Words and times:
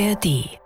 ARD 0.00 0.58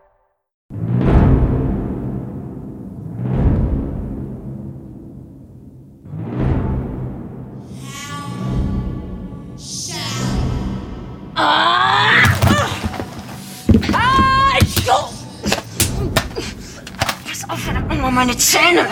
Pass 17.26 17.48
auf, 17.48 17.58
verdammt 17.58 17.88
nochmal 17.88 18.12
meine 18.12 18.36
Zähne. 18.36 18.86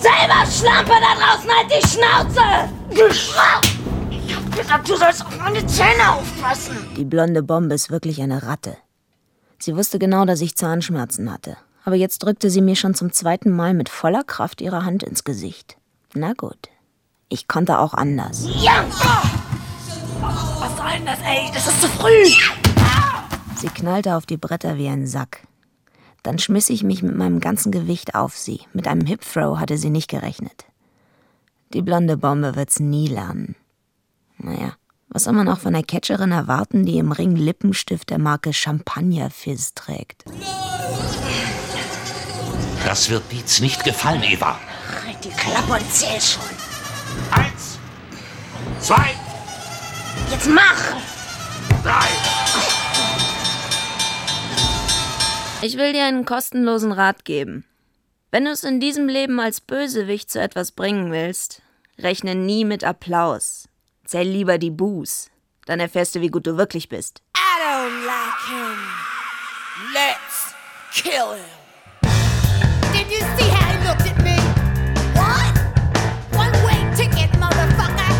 Selber 0.00 0.46
Schlampe 0.50 0.92
da 0.92 1.12
draußen, 1.20 1.50
halt 1.50 1.70
die 1.70 1.86
Schnauze! 1.86 3.83
Gesagt, 4.64 4.88
du 4.88 4.96
sollst 4.96 5.26
auf 5.26 5.38
meine 5.38 5.66
Zähne 5.66 6.10
aufpassen. 6.10 6.74
Die 6.96 7.04
blonde 7.04 7.42
Bombe 7.42 7.74
ist 7.74 7.90
wirklich 7.90 8.22
eine 8.22 8.44
Ratte. 8.44 8.78
Sie 9.58 9.76
wusste 9.76 9.98
genau, 9.98 10.24
dass 10.24 10.40
ich 10.40 10.56
Zahnschmerzen 10.56 11.30
hatte. 11.30 11.58
Aber 11.84 11.96
jetzt 11.96 12.20
drückte 12.20 12.48
sie 12.48 12.62
mir 12.62 12.74
schon 12.74 12.94
zum 12.94 13.12
zweiten 13.12 13.50
Mal 13.50 13.74
mit 13.74 13.90
voller 13.90 14.24
Kraft 14.24 14.62
ihre 14.62 14.86
Hand 14.86 15.02
ins 15.02 15.22
Gesicht. 15.22 15.76
Na 16.14 16.32
gut. 16.32 16.70
Ich 17.28 17.46
konnte 17.46 17.78
auch 17.78 17.92
anders. 17.92 18.46
Ja! 18.62 18.86
Was 20.20 20.76
soll 20.78 20.92
denn 20.96 21.04
das, 21.04 21.18
ey? 21.20 21.50
Das 21.52 21.66
ist 21.66 21.82
zu 21.82 21.88
früh. 21.88 22.24
Sie 23.56 23.68
knallte 23.68 24.16
auf 24.16 24.24
die 24.24 24.38
Bretter 24.38 24.78
wie 24.78 24.88
ein 24.88 25.06
Sack. 25.06 25.46
Dann 26.22 26.38
schmiss 26.38 26.70
ich 26.70 26.82
mich 26.82 27.02
mit 27.02 27.14
meinem 27.14 27.40
ganzen 27.40 27.70
Gewicht 27.70 28.14
auf 28.14 28.34
sie. 28.34 28.60
Mit 28.72 28.88
einem 28.88 29.04
Hip 29.04 29.20
Throw 29.30 29.58
hatte 29.58 29.76
sie 29.76 29.90
nicht 29.90 30.08
gerechnet. 30.08 30.64
Die 31.74 31.82
blonde 31.82 32.16
Bombe 32.16 32.56
wird's 32.56 32.80
nie 32.80 33.08
lernen. 33.08 33.56
Naja, 34.38 34.74
was 35.08 35.24
soll 35.24 35.32
man 35.34 35.48
auch 35.48 35.58
von 35.58 35.74
einer 35.74 35.84
Catcherin 35.84 36.32
erwarten, 36.32 36.84
die 36.84 36.98
im 36.98 37.12
Ring 37.12 37.36
Lippenstift 37.36 38.10
der 38.10 38.18
Marke 38.18 38.52
Champagner 38.52 39.30
Fizz 39.30 39.74
trägt? 39.74 40.24
Das 42.84 43.08
wird 43.08 43.22
Dietz 43.32 43.60
nicht 43.60 43.84
gefallen, 43.84 44.22
Eva. 44.22 44.58
Halt 45.06 45.24
die 45.24 45.30
Klappe 45.30 45.72
und 45.72 45.92
zähl 45.92 46.20
schon. 46.20 46.42
Eins, 47.30 47.78
zwei, 48.80 49.14
Jetzt 50.30 50.48
mach! 50.48 50.82
drei. 51.82 52.06
Ich 55.62 55.76
will 55.76 55.92
dir 55.92 56.04
einen 56.04 56.24
kostenlosen 56.24 56.92
Rat 56.92 57.24
geben. 57.24 57.64
Wenn 58.30 58.46
du 58.46 58.50
es 58.50 58.64
in 58.64 58.80
diesem 58.80 59.06
Leben 59.08 59.38
als 59.38 59.60
Bösewicht 59.60 60.30
zu 60.30 60.40
etwas 60.40 60.72
bringen 60.72 61.12
willst, 61.12 61.62
rechne 61.98 62.34
nie 62.34 62.64
mit 62.64 62.84
Applaus. 62.84 63.68
Zähl 64.04 64.28
lieber 64.28 64.58
die 64.58 64.70
Buß. 64.70 65.30
Dann 65.66 65.80
erfährst 65.80 66.14
du, 66.14 66.20
wie 66.20 66.28
gut 66.28 66.46
du 66.46 66.56
wirklich 66.58 66.88
bist. 66.90 67.22
I 67.36 67.40
don't 67.62 68.04
like 68.04 68.40
him. 68.48 68.78
Let's 69.94 70.54
kill 70.92 71.34
him. 71.34 71.50
Did 72.92 73.10
you 73.10 73.20
see 73.36 73.48
how 73.48 73.72
he 73.72 73.78
looked 73.88 74.06
at 74.06 74.22
me? 74.22 74.36
What? 75.14 75.54
One 76.36 76.52
way 76.66 76.84
ticket, 76.94 77.32
motherfucker. 77.40 78.12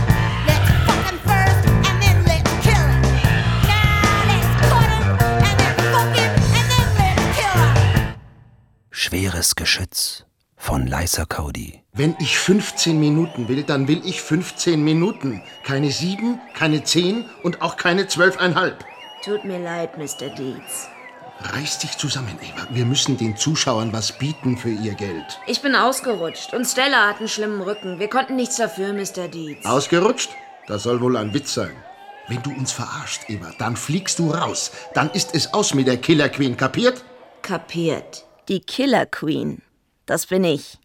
Let's 0.46 0.70
fuck 0.86 1.04
him 1.04 1.18
first 1.18 1.68
and 1.68 2.02
then 2.02 2.24
let's 2.24 2.50
kill 2.62 2.74
him. 2.74 3.02
Now 3.68 4.24
let's 4.26 4.50
cut 4.66 4.88
him 4.88 5.04
and 5.44 5.56
then 5.60 5.74
fuck 5.92 6.16
him 6.16 6.32
and 6.56 6.66
then 6.72 6.88
let's 6.98 7.26
kill 7.36 7.58
him. 7.60 8.14
Schweres 8.90 9.54
Geschütz 9.54 10.24
von 10.64 10.86
Lysa 10.86 11.26
Cody. 11.26 11.82
Wenn 11.92 12.16
ich 12.20 12.38
15 12.38 12.98
Minuten 12.98 13.48
will, 13.48 13.64
dann 13.64 13.86
will 13.86 14.00
ich 14.02 14.22
15 14.22 14.82
Minuten. 14.82 15.42
Keine 15.62 15.90
sieben, 15.90 16.40
keine 16.54 16.82
zehn 16.82 17.26
und 17.42 17.60
auch 17.60 17.76
keine 17.76 18.08
zwölfeinhalb. 18.08 18.82
Tut 19.22 19.44
mir 19.44 19.58
leid, 19.58 19.98
Mr. 19.98 20.30
Dietz. 20.30 20.88
Reiß 21.40 21.80
dich 21.80 21.98
zusammen, 21.98 22.38
Eva. 22.40 22.66
Wir 22.70 22.86
müssen 22.86 23.18
den 23.18 23.36
Zuschauern 23.36 23.92
was 23.92 24.12
bieten 24.12 24.56
für 24.56 24.70
ihr 24.70 24.94
Geld. 24.94 25.38
Ich 25.46 25.60
bin 25.60 25.76
ausgerutscht 25.76 26.54
und 26.54 26.64
Stella 26.64 27.08
hat 27.08 27.18
einen 27.18 27.28
schlimmen 27.28 27.60
Rücken. 27.60 27.98
Wir 27.98 28.08
konnten 28.08 28.36
nichts 28.36 28.56
dafür, 28.56 28.94
Mr. 28.94 29.28
Dietz. 29.28 29.66
Ausgerutscht? 29.66 30.30
Das 30.66 30.84
soll 30.84 30.98
wohl 31.02 31.18
ein 31.18 31.34
Witz 31.34 31.52
sein. 31.52 31.76
Wenn 32.28 32.42
du 32.42 32.50
uns 32.50 32.72
verarscht, 32.72 33.28
Eva, 33.28 33.52
dann 33.58 33.76
fliegst 33.76 34.18
du 34.18 34.30
raus. 34.30 34.70
Dann 34.94 35.10
ist 35.10 35.34
es 35.34 35.52
aus 35.52 35.74
mit 35.74 35.88
der 35.88 35.98
Killer 35.98 36.30
Queen, 36.30 36.56
kapiert? 36.56 37.04
Kapiert. 37.42 38.24
Die 38.48 38.60
Killer 38.60 39.04
Queen. 39.04 39.60
Das 40.06 40.26
bin 40.26 40.44
ich. 40.44 40.78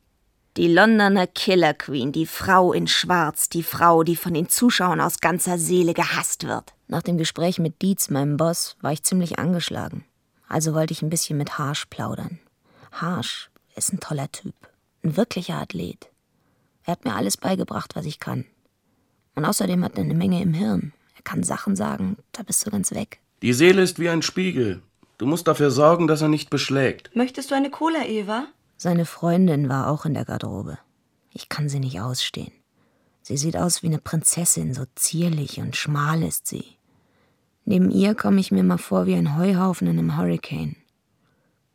Die 0.58 0.68
Londoner 0.68 1.28
Killer 1.28 1.74
Queen, 1.74 2.12
die 2.12 2.26
Frau 2.26 2.74
in 2.74 2.88
Schwarz, 2.88 3.50
die 3.50 3.64
Frau, 3.64 4.04
die 4.04 4.16
von 4.16 4.34
den 4.34 4.50
Zuschauern 4.50 5.02
aus 5.02 5.20
ganzer 5.20 5.58
Seele 5.58 5.94
gehasst 5.94 6.48
wird. 6.48 6.74
Nach 6.88 7.04
dem 7.04 7.18
Gespräch 7.18 7.60
mit 7.60 7.82
Dietz, 7.82 8.10
meinem 8.10 8.38
Boss, 8.38 8.76
war 8.82 8.92
ich 8.92 9.04
ziemlich 9.04 9.38
angeschlagen. 9.40 10.06
Also 10.48 10.74
wollte 10.74 10.94
ich 10.94 11.02
ein 11.02 11.10
bisschen 11.10 11.38
mit 11.38 11.58
Harsch 11.58 11.86
plaudern. 11.86 12.40
Harsch 12.92 13.50
ist 13.76 13.94
ein 13.94 14.00
toller 14.00 14.32
Typ. 14.32 14.56
Ein 15.04 15.16
wirklicher 15.16 15.56
Athlet. 15.56 16.10
Er 16.84 16.94
hat 16.94 17.06
mir 17.06 17.16
alles 17.16 17.38
beigebracht, 17.38 17.96
was 17.96 18.06
ich 18.06 18.20
kann. 18.20 18.46
Und 19.36 19.46
außerdem 19.46 19.84
hat 19.84 19.98
er 19.98 20.04
eine 20.04 20.16
Menge 20.16 20.42
im 20.42 20.54
Hirn. 20.54 20.94
Er 21.16 21.22
kann 21.22 21.44
Sachen 21.44 21.76
sagen, 21.76 22.18
da 22.32 22.42
bist 22.44 22.66
du 22.66 22.72
ganz 22.72 22.92
weg. 22.92 23.20
Die 23.42 23.54
Seele 23.54 23.82
ist 23.82 24.00
wie 24.00 24.10
ein 24.10 24.22
Spiegel. 24.24 24.82
Du 25.18 25.26
musst 25.26 25.48
dafür 25.48 25.70
sorgen, 25.70 26.08
dass 26.08 26.22
er 26.22 26.30
nicht 26.30 26.50
beschlägt. 26.50 27.16
Möchtest 27.16 27.52
du 27.52 27.56
eine 27.56 27.70
Cola, 27.70 28.06
Eva? 28.06 28.48
Seine 28.82 29.04
Freundin 29.04 29.68
war 29.68 29.90
auch 29.90 30.06
in 30.06 30.14
der 30.14 30.24
Garderobe. 30.24 30.80
Ich 31.34 31.50
kann 31.50 31.68
sie 31.68 31.82
nicht 31.82 32.00
ausstehen. 32.00 32.54
Sie 33.22 33.36
sieht 33.36 33.58
aus 33.58 33.84
wie 33.84 33.88
eine 33.88 33.98
Prinzessin, 33.98 34.74
so 34.74 34.86
zierlich 34.96 35.60
und 35.60 35.76
schmal 35.76 36.24
ist 36.24 36.48
sie. 36.48 36.78
Neben 37.66 37.92
ihr 37.92 38.16
komme 38.16 38.40
ich 38.40 38.54
mir 38.54 38.64
mal 38.64 38.78
vor 38.78 39.06
wie 39.06 39.16
ein 39.16 39.38
Heuhaufen 39.38 39.86
in 39.86 40.00
einem 40.00 40.16
Hurricane. 40.16 40.78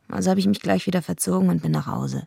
Also 0.09 0.31
habe 0.31 0.41
ich 0.41 0.47
mich 0.47 0.63
gleich 0.63 0.87
wieder 0.87 1.03
verzogen 1.03 1.51
und 1.51 1.61
bin 1.61 1.73
nach 1.73 1.87
Hause. 1.87 2.27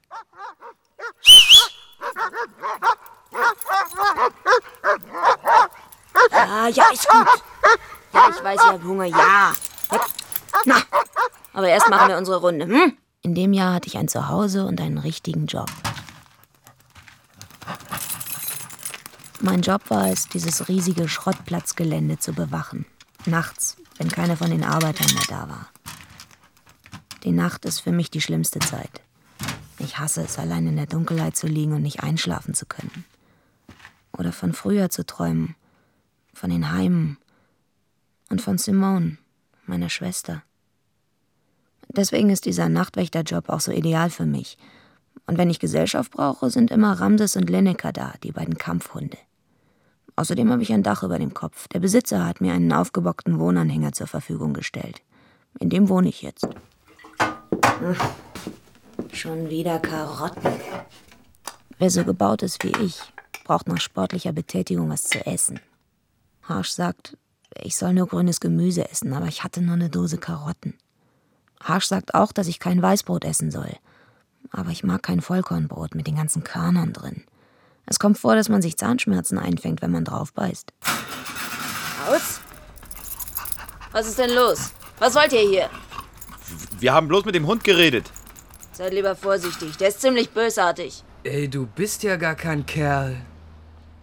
Ja, 6.32 6.68
ja, 6.68 6.86
ist 6.94 7.10
gut. 7.10 7.28
Ja, 8.14 8.30
ich 8.30 8.44
weiß, 8.44 8.60
ihr 8.64 8.74
habt 8.74 8.84
Hunger, 8.84 9.06
ja. 9.06 9.54
Na, 10.66 10.76
aber 11.54 11.68
erst 11.68 11.90
machen 11.90 12.10
wir 12.10 12.18
unsere 12.18 12.38
Runde, 12.38 12.66
hm? 12.66 12.96
In 13.28 13.36
dem 13.36 13.52
Jahr 13.52 13.74
hatte 13.74 13.90
ich 13.90 13.98
ein 13.98 14.08
Zuhause 14.08 14.66
und 14.66 14.80
einen 14.80 14.98
richtigen 14.98 15.48
Job. 15.48 15.70
Mein 19.42 19.62
Job 19.62 19.90
war 19.90 20.10
es, 20.10 20.30
dieses 20.30 20.70
riesige 20.70 21.10
Schrottplatzgelände 21.10 22.20
zu 22.20 22.32
bewachen. 22.32 22.86
Nachts, 23.26 23.76
wenn 23.98 24.08
keiner 24.08 24.38
von 24.38 24.50
den 24.50 24.64
Arbeitern 24.64 25.14
mehr 25.14 25.26
da 25.28 25.50
war. 25.50 25.68
Die 27.26 27.34
Nacht 27.34 27.66
ist 27.66 27.82
für 27.82 27.92
mich 27.92 28.10
die 28.10 28.22
schlimmste 28.22 28.60
Zeit. 28.60 29.02
Ich 29.78 30.00
hasse 30.00 30.22
es, 30.22 30.40
allein 30.40 30.66
in 30.66 30.78
der 30.78 30.86
Dunkelheit 30.86 31.36
zu 31.36 31.48
liegen 31.48 31.74
und 31.74 31.82
nicht 31.82 32.04
einschlafen 32.04 32.54
zu 32.54 32.66
können. 32.66 33.04
Oder 34.14 34.32
von 34.32 34.54
früher 34.54 34.90
zu 34.90 35.06
träumen. 35.06 35.58
Von 36.34 36.50
den 36.50 36.72
Heimen. 36.72 37.18
Und 38.30 38.42
von 38.42 38.58
Simone, 38.58 39.18
meiner 39.66 39.90
Schwester. 39.90 40.44
Deswegen 41.90 42.30
ist 42.30 42.46
dieser 42.46 42.70
Nachtwächterjob 42.70 43.50
auch 43.50 43.60
so 43.60 43.72
ideal 43.72 44.10
für 44.10 44.26
mich. 44.26 44.58
Und 45.26 45.38
wenn 45.38 45.50
ich 45.50 45.60
Gesellschaft 45.60 46.12
brauche, 46.12 46.50
sind 46.50 46.72
immer 46.72 46.94
Ramses 46.94 47.36
und 47.36 47.50
Lineker 47.50 47.92
da, 47.92 48.14
die 48.24 48.32
beiden 48.32 48.58
Kampfhunde. 48.58 49.18
Außerdem 50.16 50.52
habe 50.52 50.64
ich 50.64 50.74
ein 50.74 50.84
Dach 50.84 51.04
über 51.04 51.20
dem 51.20 51.34
Kopf. 51.34 51.68
Der 51.68 51.80
Besitzer 51.80 52.26
hat 52.26 52.42
mir 52.42 52.54
einen 52.54 52.74
aufgebockten 52.74 53.40
Wohnanhänger 53.40 53.92
zur 53.92 54.08
Verfügung 54.08 54.54
gestellt. 54.54 55.02
In 55.60 55.70
dem 55.70 55.90
wohne 55.90 56.10
ich 56.10 56.22
jetzt. 56.22 56.48
Schon 59.14 59.50
wieder 59.50 59.80
Karotten. 59.80 60.52
Wer 61.78 61.92
so 61.92 62.04
gebaut 62.04 62.42
ist 62.42 62.64
wie 62.64 62.74
ich, 62.84 63.00
braucht 63.44 63.68
nach 63.68 63.80
sportlicher 63.80 64.32
Betätigung 64.32 64.90
was 64.90 65.04
zu 65.04 65.24
essen. 65.26 65.60
Harsch 66.44 66.72
sagt, 66.72 67.18
ich 67.62 67.76
soll 67.76 67.94
nur 67.94 68.08
grünes 68.08 68.40
Gemüse 68.40 68.90
essen, 68.90 69.14
aber 69.14 69.28
ich 69.28 69.44
hatte 69.44 69.62
nur 69.62 69.76
eine 69.76 69.90
Dose 69.90 70.18
Karotten. 70.18 70.74
Harsch 71.64 71.86
sagt 71.86 72.14
auch, 72.14 72.32
dass 72.32 72.48
ich 72.48 72.60
kein 72.60 72.82
Weißbrot 72.82 73.26
essen 73.26 73.52
soll. 73.52 73.74
Aber 74.52 74.70
ich 74.72 74.84
mag 74.84 75.04
kein 75.04 75.22
Vollkornbrot 75.22 75.96
mit 75.96 76.08
den 76.08 76.16
ganzen 76.16 76.44
Körnern 76.44 76.94
drin. 76.94 77.26
Es 77.86 78.00
kommt 78.00 78.18
vor, 78.18 78.36
dass 78.36 78.50
man 78.50 78.62
sich 78.62 78.78
Zahnschmerzen 78.78 79.38
einfängt, 79.38 79.82
wenn 79.82 79.92
man 79.92 80.04
drauf 80.04 80.34
beißt. 80.34 80.74
Aus? 82.10 82.42
Was 83.92 84.08
ist 84.08 84.20
denn 84.20 84.34
los? 84.34 84.72
Was 85.00 85.16
wollt 85.16 85.34
ihr 85.34 85.48
hier? 85.48 85.70
Wir 86.80 86.94
haben 86.94 87.08
bloß 87.08 87.26
mit 87.26 87.36
dem 87.36 87.48
Hund 87.48 87.64
geredet. 87.64 88.12
Seid 88.72 88.94
lieber 88.94 89.16
vorsichtig, 89.16 89.78
der 89.78 89.88
ist 89.88 90.02
ziemlich 90.02 90.30
bösartig. 90.30 91.04
Ey, 91.24 91.50
du 91.50 91.66
bist 91.66 92.04
ja 92.04 92.16
gar 92.16 92.36
kein 92.36 92.66
Kerl. 92.66 93.18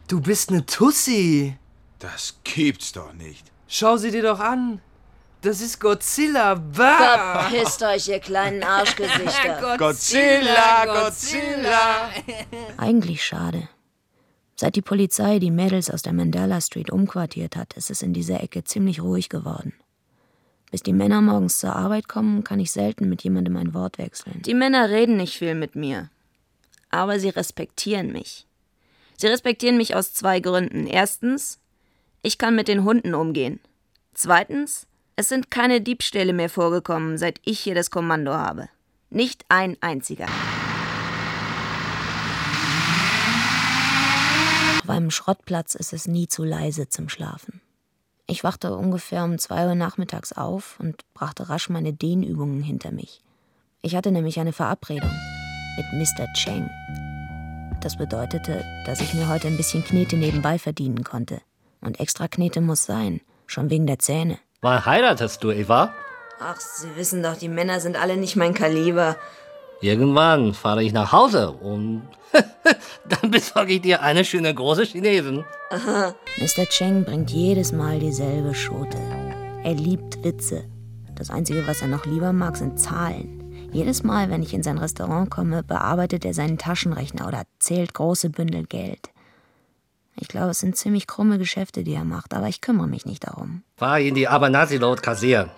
Du 0.08 0.20
bist 0.20 0.50
ne 0.50 0.66
Tussi. 0.66 1.56
Das 1.98 2.34
gibt's 2.42 2.92
doch 2.92 3.12
nicht. 3.12 3.50
Schau 3.68 3.96
sie 3.96 4.10
dir 4.10 4.22
doch 4.22 4.40
an. 4.40 4.80
Das 5.44 5.60
ist 5.60 5.78
Godzilla. 5.78 6.54
Bah! 6.54 7.50
Verpisst 7.50 7.82
euch, 7.82 8.08
ihr 8.08 8.18
kleinen 8.18 8.62
Arschgesichter. 8.62 9.76
Godzilla, 9.78 10.86
Godzilla. 10.86 12.10
Eigentlich 12.78 13.22
schade. 13.22 13.68
Seit 14.56 14.74
die 14.74 14.80
Polizei 14.80 15.38
die 15.40 15.50
Mädels 15.50 15.90
aus 15.90 16.00
der 16.00 16.14
Mandela 16.14 16.62
Street 16.62 16.90
umquartiert 16.90 17.56
hat, 17.56 17.74
ist 17.74 17.90
es 17.90 18.00
in 18.00 18.14
dieser 18.14 18.42
Ecke 18.42 18.64
ziemlich 18.64 19.02
ruhig 19.02 19.28
geworden. 19.28 19.74
Bis 20.70 20.82
die 20.82 20.94
Männer 20.94 21.20
morgens 21.20 21.58
zur 21.58 21.76
Arbeit 21.76 22.08
kommen, 22.08 22.42
kann 22.42 22.58
ich 22.58 22.72
selten 22.72 23.10
mit 23.10 23.22
jemandem 23.22 23.58
ein 23.58 23.74
Wort 23.74 23.98
wechseln. 23.98 24.40
Die 24.46 24.54
Männer 24.54 24.88
reden 24.88 25.18
nicht 25.18 25.36
viel 25.36 25.54
mit 25.54 25.76
mir, 25.76 26.08
aber 26.88 27.20
sie 27.20 27.28
respektieren 27.28 28.12
mich. 28.12 28.46
Sie 29.18 29.26
respektieren 29.26 29.76
mich 29.76 29.94
aus 29.94 30.14
zwei 30.14 30.40
Gründen. 30.40 30.86
Erstens, 30.86 31.58
ich 32.22 32.38
kann 32.38 32.56
mit 32.56 32.66
den 32.66 32.84
Hunden 32.84 33.14
umgehen. 33.14 33.60
Zweitens, 34.14 34.86
es 35.16 35.28
sind 35.28 35.50
keine 35.50 35.80
Diebstähle 35.80 36.32
mehr 36.32 36.50
vorgekommen, 36.50 37.18
seit 37.18 37.40
ich 37.44 37.60
hier 37.60 37.74
das 37.74 37.90
Kommando 37.90 38.32
habe. 38.32 38.68
Nicht 39.10 39.44
ein 39.48 39.76
einziger. 39.80 40.26
Auf 44.82 44.90
einem 44.90 45.10
Schrottplatz 45.10 45.74
ist 45.74 45.92
es 45.92 46.06
nie 46.06 46.28
zu 46.28 46.44
leise 46.44 46.88
zum 46.88 47.08
Schlafen. 47.08 47.60
Ich 48.26 48.42
wachte 48.42 48.76
ungefähr 48.76 49.24
um 49.24 49.38
zwei 49.38 49.66
Uhr 49.66 49.74
nachmittags 49.74 50.32
auf 50.32 50.78
und 50.80 51.02
brachte 51.14 51.48
rasch 51.48 51.68
meine 51.68 51.92
Dehnübungen 51.92 52.62
hinter 52.62 52.90
mich. 52.90 53.20
Ich 53.82 53.94
hatte 53.94 54.10
nämlich 54.10 54.40
eine 54.40 54.52
Verabredung 54.52 55.10
mit 55.76 55.86
Mr. 55.92 56.26
Cheng. 56.34 56.68
Das 57.82 57.96
bedeutete, 57.96 58.64
dass 58.86 59.00
ich 59.00 59.14
mir 59.14 59.28
heute 59.28 59.46
ein 59.46 59.56
bisschen 59.56 59.84
Knete 59.84 60.16
nebenbei 60.16 60.58
verdienen 60.58 61.04
konnte. 61.04 61.40
Und 61.80 62.00
extra 62.00 62.28
Knete 62.28 62.60
muss 62.60 62.84
sein, 62.84 63.20
schon 63.46 63.70
wegen 63.70 63.86
der 63.86 63.98
Zähne. 63.98 64.38
Wann 64.64 64.86
heiratest 64.86 65.44
du, 65.44 65.50
Eva? 65.50 65.92
Ach, 66.40 66.58
Sie 66.58 66.96
wissen 66.96 67.22
doch, 67.22 67.36
die 67.36 67.50
Männer 67.50 67.80
sind 67.80 68.00
alle 68.00 68.16
nicht 68.16 68.34
mein 68.34 68.54
Kaliber. 68.54 69.16
Irgendwann 69.82 70.54
fahre 70.54 70.82
ich 70.82 70.94
nach 70.94 71.12
Hause 71.12 71.50
und 71.50 72.08
dann 73.10 73.30
besorge 73.30 73.74
ich 73.74 73.82
dir 73.82 74.00
eine 74.00 74.24
schöne 74.24 74.54
große 74.54 74.84
Chinesin. 74.84 75.44
Aha. 75.68 76.14
Mr. 76.38 76.64
Cheng 76.70 77.04
bringt 77.04 77.30
jedes 77.30 77.72
Mal 77.72 77.98
dieselbe 77.98 78.54
Schote. 78.54 78.96
Er 79.64 79.74
liebt 79.74 80.24
Witze. 80.24 80.64
Das 81.14 81.28
Einzige, 81.28 81.66
was 81.66 81.82
er 81.82 81.88
noch 81.88 82.06
lieber 82.06 82.32
mag, 82.32 82.56
sind 82.56 82.80
Zahlen. 82.80 83.68
Jedes 83.70 84.02
Mal, 84.02 84.30
wenn 84.30 84.42
ich 84.42 84.54
in 84.54 84.62
sein 84.62 84.78
Restaurant 84.78 85.30
komme, 85.30 85.62
bearbeitet 85.62 86.24
er 86.24 86.32
seinen 86.32 86.56
Taschenrechner 86.56 87.28
oder 87.28 87.42
zählt 87.58 87.92
große 87.92 88.30
Bündel 88.30 88.64
Geld. 88.64 89.10
Ich 90.16 90.28
glaube, 90.28 90.50
es 90.50 90.60
sind 90.60 90.76
ziemlich 90.76 91.06
krumme 91.06 91.38
Geschäfte, 91.38 91.82
die 91.82 91.94
er 91.94 92.04
macht, 92.04 92.34
aber 92.34 92.46
ich 92.46 92.60
kümmere 92.60 92.86
mich 92.86 93.04
nicht 93.04 93.26
darum. 93.26 93.62
Fahr 93.76 93.98
in 93.98 94.14
die 94.14 94.28
Abernathy 94.28 94.76
Road 94.76 95.02
kassieren. 95.02 95.50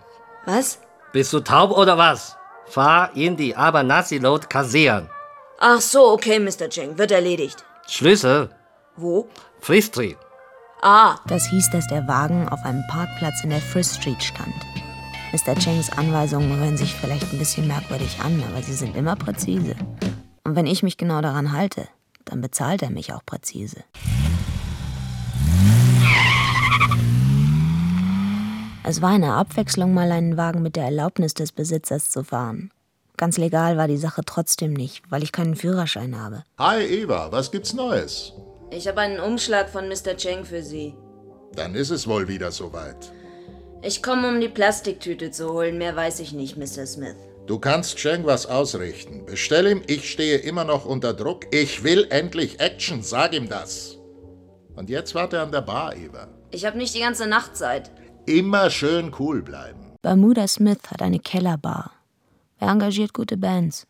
Was? 0.47 0.81
Bist 1.13 1.33
du 1.33 1.41
taub 1.41 1.77
oder 1.77 1.99
was? 1.99 2.37
Fahr 2.67 3.15
in 3.15 3.37
die 3.37 3.55
Abernathy 3.55 4.19
Road 4.19 4.49
kassieren. 4.49 5.09
Ach 5.59 5.81
so, 5.81 6.11
okay, 6.13 6.39
Mr. 6.39 6.69
Cheng, 6.69 6.97
wird 6.99 7.11
erledigt. 7.11 7.65
Schlüssel. 7.87 8.51
Wo? 8.97 9.29
Free 9.61 9.83
Street. 9.83 10.17
Ah. 10.83 11.17
Das 11.27 11.49
hieß, 11.49 11.71
dass 11.71 11.87
der 11.89 12.07
Wagen 12.07 12.49
auf 12.49 12.63
einem 12.65 12.83
Parkplatz 12.89 13.43
in 13.43 13.51
der 13.51 13.61
Frith 13.61 13.95
Street 13.97 14.23
stand. 14.23 14.55
Mr. 15.33 15.55
Chengs 15.59 15.91
Anweisungen 15.97 16.57
hören 16.59 16.77
sich 16.77 16.95
vielleicht 16.95 17.33
ein 17.33 17.39
bisschen 17.39 17.67
merkwürdig 17.67 18.19
an, 18.21 18.43
aber 18.51 18.63
sie 18.63 18.75
sind 18.75 18.97
immer 18.97 19.17
präzise. 19.17 19.75
Und 20.45 20.57
wenn 20.57 20.67
ich 20.67 20.83
mich 20.83 20.97
genau 20.97 21.21
daran 21.21 21.53
halte, 21.53 21.89
dann 22.25 22.41
bezahlt 22.41 22.83
er 22.83 22.91
mich 22.91 23.13
auch 23.13 23.25
präzise. 23.25 23.85
Es 28.89 29.03
war 29.03 29.11
eine 29.11 29.33
Abwechslung, 29.33 29.93
mal 29.93 30.13
einen 30.13 30.37
Wagen 30.37 30.63
mit 30.63 30.77
der 30.77 30.85
Erlaubnis 30.85 31.35
des 31.35 31.51
Besitzers 31.51 32.09
zu 32.09 32.23
fahren. 32.23 32.71
Ganz 33.17 33.37
legal 33.37 33.77
war 33.77 33.89
die 33.89 33.97
Sache 33.97 34.23
trotzdem 34.25 34.75
nicht, 34.75 35.03
weil 35.11 35.25
ich 35.25 35.33
keinen 35.33 35.57
Führerschein 35.57 36.17
habe. 36.17 36.45
Hi 36.57 36.85
Eva, 36.85 37.33
was 37.33 37.51
gibt's 37.51 37.75
Neues? 37.75 38.33
Ich 38.71 38.87
habe 38.87 39.01
einen 39.01 39.19
Umschlag 39.19 39.71
von 39.71 39.89
Mr. 39.89 40.17
Cheng 40.17 40.45
für 40.45 40.63
Sie. 40.63 40.95
Dann 41.57 41.75
ist 41.75 41.91
es 41.91 42.07
wohl 42.07 42.29
wieder 42.29 42.53
soweit. 42.53 43.11
Ich 43.83 44.05
komme, 44.05 44.29
um 44.29 44.41
die 44.41 44.49
Plastiktüte 44.49 45.33
zu 45.33 45.53
holen. 45.53 45.79
Mehr 45.79 45.97
weiß 45.97 46.21
ich 46.21 46.33
nicht, 46.33 46.57
Mr. 46.57 46.87
Smith. 46.87 47.17
Du 47.49 47.59
kannst 47.59 47.97
Cheng 47.97 48.25
was 48.25 48.47
ausrichten. 48.47 49.27
Bestell 49.27 49.67
ihm, 49.67 49.83
ich 49.89 50.09
stehe 50.09 50.39
immer 50.39 50.63
noch 50.63 50.85
unter 50.85 51.13
Druck. 51.13 51.53
Ich 51.53 51.83
will 51.83 52.07
endlich 52.11 52.61
Action, 52.61 53.03
sag 53.03 53.35
ihm 53.35 53.49
das. 53.49 53.99
Und 54.77 54.91
jetzt 54.91 55.17
warte 55.17 55.41
an 55.41 55.51
der 55.51 55.63
Bar, 55.63 55.97
Eva. 55.97 56.29
Ich 56.53 56.65
habe 56.65 56.79
nicht 56.79 56.95
die 56.95 57.01
ganze 57.01 57.27
Nacht 57.27 57.57
Zeit. 57.57 57.91
Immer 58.27 58.71
schön 58.71 59.13
cool 59.21 59.41
bleiben. 59.41 59.79
Bermuda 60.03 60.49
Smith 60.49 60.81
hat 60.91 61.01
eine 61.01 61.21
Kellerbar. 61.21 61.93
Er 62.59 62.71
engagiert 62.71 63.15
gute 63.15 63.37
Bands. 63.37 63.87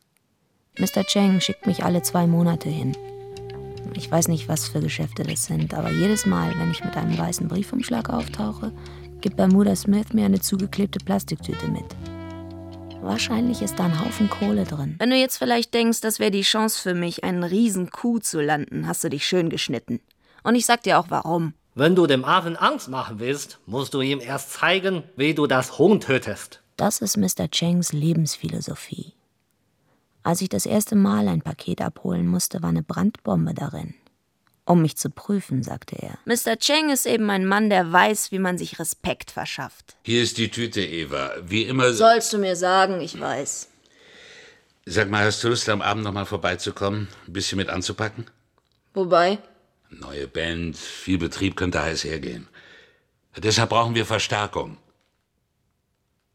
Mr. 0.78 1.04
Cheng 1.04 1.40
schickt 1.40 1.66
mich 1.66 1.82
alle 1.82 2.02
zwei 2.02 2.26
Monate 2.26 2.68
hin. 2.68 2.94
Ich 3.94 4.10
weiß 4.10 4.28
nicht, 4.28 4.46
was 4.46 4.68
für 4.68 4.80
Geschäfte 4.80 5.22
das 5.22 5.46
sind, 5.46 5.72
aber 5.72 5.90
jedes 5.90 6.26
Mal, 6.26 6.52
wenn 6.58 6.70
ich 6.70 6.84
mit 6.84 6.98
einem 6.98 7.16
weißen 7.16 7.48
Briefumschlag 7.48 8.10
auftauche, 8.10 8.72
gibt 9.22 9.38
Bermuda 9.38 9.74
Smith 9.74 10.12
mir 10.12 10.26
eine 10.26 10.40
zugeklebte 10.40 10.98
Plastiktüte 11.02 11.68
mit. 11.68 11.86
Wahrscheinlich 13.00 13.62
ist 13.62 13.78
da 13.78 13.86
ein 13.86 14.04
Haufen 14.04 14.28
Kohle 14.28 14.64
drin. 14.64 14.96
Wenn 14.98 15.10
du 15.10 15.16
jetzt 15.16 15.38
vielleicht 15.38 15.72
denkst, 15.72 16.02
das 16.02 16.18
wäre 16.18 16.30
die 16.30 16.42
Chance 16.42 16.78
für 16.78 16.92
mich, 16.92 17.24
einen 17.24 17.42
riesen 17.42 17.90
Kuh 17.90 18.18
zu 18.18 18.42
landen, 18.42 18.86
hast 18.86 19.02
du 19.02 19.08
dich 19.08 19.26
schön 19.26 19.48
geschnitten. 19.48 20.00
Und 20.42 20.56
ich 20.56 20.66
sag 20.66 20.82
dir 20.82 20.98
auch 20.98 21.06
warum. 21.08 21.54
Wenn 21.78 21.94
du 21.94 22.06
dem 22.06 22.24
Affen 22.24 22.56
Angst 22.56 22.88
machen 22.88 23.20
willst, 23.20 23.58
musst 23.66 23.92
du 23.92 24.00
ihm 24.00 24.18
erst 24.18 24.54
zeigen, 24.54 25.02
wie 25.14 25.34
du 25.34 25.46
das 25.46 25.78
Huhn 25.78 26.00
tötest. 26.00 26.62
Das 26.78 27.02
ist 27.02 27.18
Mr. 27.18 27.50
Chengs 27.50 27.92
Lebensphilosophie. 27.92 29.12
Als 30.22 30.40
ich 30.40 30.48
das 30.48 30.64
erste 30.64 30.96
Mal 30.96 31.28
ein 31.28 31.42
Paket 31.42 31.82
abholen 31.82 32.28
musste, 32.28 32.62
war 32.62 32.70
eine 32.70 32.82
Brandbombe 32.82 33.52
darin. 33.52 33.94
Um 34.64 34.80
mich 34.80 34.96
zu 34.96 35.10
prüfen, 35.10 35.62
sagte 35.62 35.96
er. 35.96 36.16
Mr. 36.24 36.56
Cheng 36.56 36.88
ist 36.88 37.04
eben 37.04 37.28
ein 37.28 37.44
Mann, 37.44 37.68
der 37.68 37.92
weiß, 37.92 38.32
wie 38.32 38.38
man 38.38 38.56
sich 38.56 38.78
Respekt 38.78 39.30
verschafft. 39.30 39.96
Hier 40.02 40.22
ist 40.22 40.38
die 40.38 40.50
Tüte, 40.50 40.80
Eva. 40.80 41.30
Wie 41.44 41.64
immer. 41.64 41.92
Sollst 41.92 42.32
du 42.32 42.38
mir 42.38 42.56
sagen, 42.56 43.02
ich 43.02 43.20
weiß. 43.20 43.68
Sag 44.86 45.10
mal, 45.10 45.26
hast 45.26 45.44
du 45.44 45.48
Lust, 45.48 45.68
am 45.68 45.82
Abend 45.82 46.04
noch 46.04 46.12
mal 46.12 46.24
vorbeizukommen? 46.24 47.08
Ein 47.26 47.32
bisschen 47.34 47.58
mit 47.58 47.68
anzupacken? 47.68 48.24
Wobei? 48.94 49.40
Neue 49.90 50.26
Band, 50.28 50.76
viel 50.76 51.18
Betrieb 51.18 51.56
könnte 51.56 51.82
heiß 51.82 52.04
hergehen. 52.04 52.48
Deshalb 53.36 53.70
brauchen 53.70 53.94
wir 53.94 54.06
Verstärkung. 54.06 54.78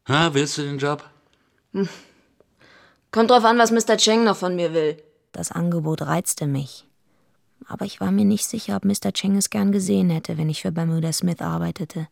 Ha, 0.08 0.34
willst 0.34 0.58
du 0.58 0.62
den 0.62 0.78
Job? 0.78 1.08
Hm. 1.72 1.88
Kommt 3.10 3.30
drauf 3.30 3.44
an, 3.44 3.58
was 3.58 3.70
Mr. 3.70 3.96
Cheng 3.96 4.24
noch 4.24 4.36
von 4.36 4.56
mir 4.56 4.72
will. 4.72 5.02
Das 5.32 5.52
Angebot 5.52 6.02
reizte 6.02 6.46
mich. 6.46 6.86
Aber 7.66 7.84
ich 7.84 8.00
war 8.00 8.10
mir 8.10 8.24
nicht 8.24 8.46
sicher, 8.46 8.76
ob 8.76 8.84
Mr. 8.84 9.12
Cheng 9.12 9.36
es 9.36 9.50
gern 9.50 9.72
gesehen 9.72 10.10
hätte, 10.10 10.38
wenn 10.38 10.50
ich 10.50 10.62
für 10.62 10.72
Bermuda 10.72 11.12
Smith 11.12 11.40
arbeitete. 11.40 12.08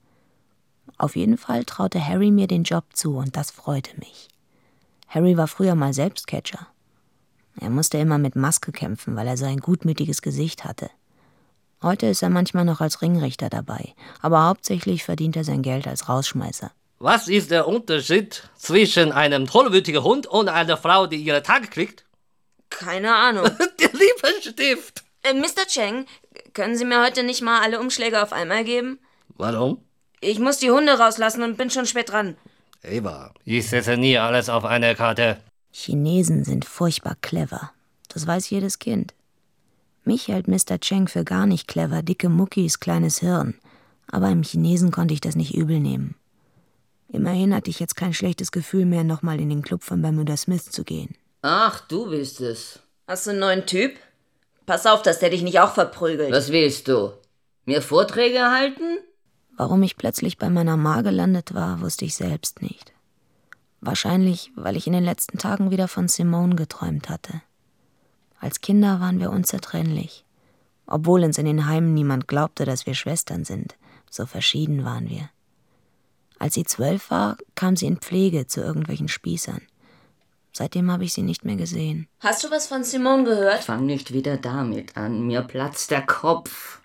Auf 0.98 1.16
jeden 1.16 1.38
Fall 1.38 1.64
traute 1.64 2.04
Harry 2.04 2.30
mir 2.30 2.46
den 2.46 2.64
Job 2.64 2.84
zu 2.92 3.16
und 3.16 3.36
das 3.36 3.50
freute 3.50 3.98
mich. 3.98 4.28
Harry 5.08 5.36
war 5.36 5.48
früher 5.48 5.74
mal 5.74 5.92
selbst 5.92 6.26
Catcher. 6.26 6.68
Er 7.60 7.70
musste 7.70 7.98
immer 7.98 8.18
mit 8.18 8.36
Maske 8.36 8.72
kämpfen, 8.72 9.16
weil 9.16 9.26
er 9.26 9.36
so 9.36 9.44
ein 9.44 9.58
gutmütiges 9.58 10.22
Gesicht 10.22 10.64
hatte. 10.64 10.90
Heute 11.82 12.06
ist 12.06 12.22
er 12.22 12.28
manchmal 12.28 12.66
noch 12.66 12.82
als 12.82 13.00
Ringrichter 13.00 13.48
dabei, 13.48 13.94
aber 14.20 14.44
hauptsächlich 14.44 15.02
verdient 15.04 15.36
er 15.36 15.44
sein 15.44 15.62
Geld 15.62 15.86
als 15.86 16.10
Rausschmeißer. 16.10 16.70
Was 16.98 17.28
ist 17.28 17.50
der 17.50 17.66
Unterschied 17.66 18.50
zwischen 18.54 19.12
einem 19.12 19.46
tollwütigen 19.46 20.02
Hund 20.02 20.26
und 20.26 20.50
einer 20.50 20.76
Frau, 20.76 21.06
die 21.06 21.16
ihre 21.16 21.42
Tage 21.42 21.68
kriegt? 21.68 22.04
Keine 22.68 23.14
Ahnung. 23.14 23.44
der 23.80 23.90
Lippenstift. 23.92 25.02
Äh, 25.22 25.32
Mr. 25.32 25.66
Cheng, 25.66 26.04
können 26.52 26.76
Sie 26.76 26.84
mir 26.84 27.02
heute 27.02 27.22
nicht 27.22 27.40
mal 27.40 27.62
alle 27.62 27.80
Umschläge 27.80 28.22
auf 28.22 28.34
einmal 28.34 28.64
geben? 28.64 28.98
Warum? 29.36 29.82
Ich 30.20 30.38
muss 30.38 30.58
die 30.58 30.70
Hunde 30.70 30.98
rauslassen 30.98 31.42
und 31.42 31.56
bin 31.56 31.70
schon 31.70 31.86
spät 31.86 32.10
dran. 32.10 32.36
Eva, 32.82 33.32
ich 33.44 33.68
setze 33.68 33.96
nie 33.96 34.18
alles 34.18 34.50
auf 34.50 34.66
eine 34.66 34.94
Karte. 34.94 35.38
Chinesen 35.72 36.44
sind 36.44 36.66
furchtbar 36.66 37.16
clever. 37.22 37.72
Das 38.08 38.26
weiß 38.26 38.50
jedes 38.50 38.78
Kind. 38.78 39.14
Mich 40.10 40.26
hält 40.26 40.48
Mr. 40.48 40.80
Cheng 40.80 41.06
für 41.06 41.22
gar 41.22 41.46
nicht 41.46 41.68
clever, 41.68 42.02
dicke 42.02 42.28
Muckis, 42.28 42.80
kleines 42.80 43.20
Hirn. 43.20 43.54
Aber 44.08 44.28
im 44.28 44.42
Chinesen 44.42 44.90
konnte 44.90 45.14
ich 45.14 45.20
das 45.20 45.36
nicht 45.36 45.54
übel 45.54 45.78
nehmen. 45.78 46.16
Immerhin 47.06 47.54
hatte 47.54 47.70
ich 47.70 47.78
jetzt 47.78 47.94
kein 47.94 48.12
schlechtes 48.12 48.50
Gefühl 48.50 48.86
mehr, 48.86 49.04
nochmal 49.04 49.38
in 49.38 49.50
den 49.50 49.62
Club 49.62 49.84
von 49.84 50.02
Bermuda 50.02 50.36
Smith 50.36 50.68
zu 50.68 50.82
gehen. 50.82 51.14
Ach, 51.42 51.78
du 51.86 52.10
bist 52.10 52.40
es. 52.40 52.80
Hast 53.06 53.26
du 53.26 53.30
einen 53.30 53.38
neuen 53.38 53.66
Typ? 53.66 54.00
Pass 54.66 54.84
auf, 54.84 55.02
dass 55.02 55.20
der 55.20 55.30
dich 55.30 55.42
nicht 55.42 55.60
auch 55.60 55.74
verprügelt. 55.74 56.32
Was 56.32 56.50
willst 56.50 56.88
du? 56.88 57.12
Mir 57.64 57.80
Vorträge 57.80 58.50
halten? 58.50 58.98
Warum 59.56 59.80
ich 59.84 59.96
plötzlich 59.96 60.38
bei 60.38 60.50
meiner 60.50 60.76
Ma 60.76 61.02
gelandet 61.02 61.54
war, 61.54 61.82
wusste 61.82 62.04
ich 62.04 62.16
selbst 62.16 62.62
nicht. 62.62 62.92
Wahrscheinlich, 63.80 64.50
weil 64.56 64.76
ich 64.76 64.88
in 64.88 64.92
den 64.92 65.04
letzten 65.04 65.38
Tagen 65.38 65.70
wieder 65.70 65.86
von 65.86 66.08
Simone 66.08 66.56
geträumt 66.56 67.08
hatte. 67.08 67.42
Als 68.40 68.60
Kinder 68.60 69.00
waren 69.00 69.20
wir 69.20 69.30
unzertrennlich. 69.30 70.24
Obwohl 70.86 71.22
uns 71.22 71.38
in 71.38 71.44
den 71.46 71.66
Heimen 71.66 71.94
niemand 71.94 72.26
glaubte, 72.26 72.64
dass 72.64 72.86
wir 72.86 72.94
Schwestern 72.94 73.44
sind, 73.44 73.76
so 74.10 74.26
verschieden 74.26 74.84
waren 74.84 75.08
wir. 75.08 75.30
Als 76.38 76.54
sie 76.54 76.64
zwölf 76.64 77.10
war, 77.10 77.36
kam 77.54 77.76
sie 77.76 77.86
in 77.86 77.98
Pflege 77.98 78.46
zu 78.46 78.60
irgendwelchen 78.62 79.08
Spießern. 79.08 79.60
Seitdem 80.52 80.90
habe 80.90 81.04
ich 81.04 81.12
sie 81.12 81.22
nicht 81.22 81.44
mehr 81.44 81.56
gesehen. 81.56 82.08
Hast 82.18 82.42
du 82.42 82.50
was 82.50 82.66
von 82.66 82.82
Simone 82.82 83.24
gehört? 83.24 83.62
Fang 83.62 83.86
nicht 83.86 84.12
wieder 84.12 84.36
damit 84.36 84.96
an. 84.96 85.26
Mir 85.26 85.42
platzt 85.42 85.90
der 85.90 86.02
Kopf. 86.02 86.80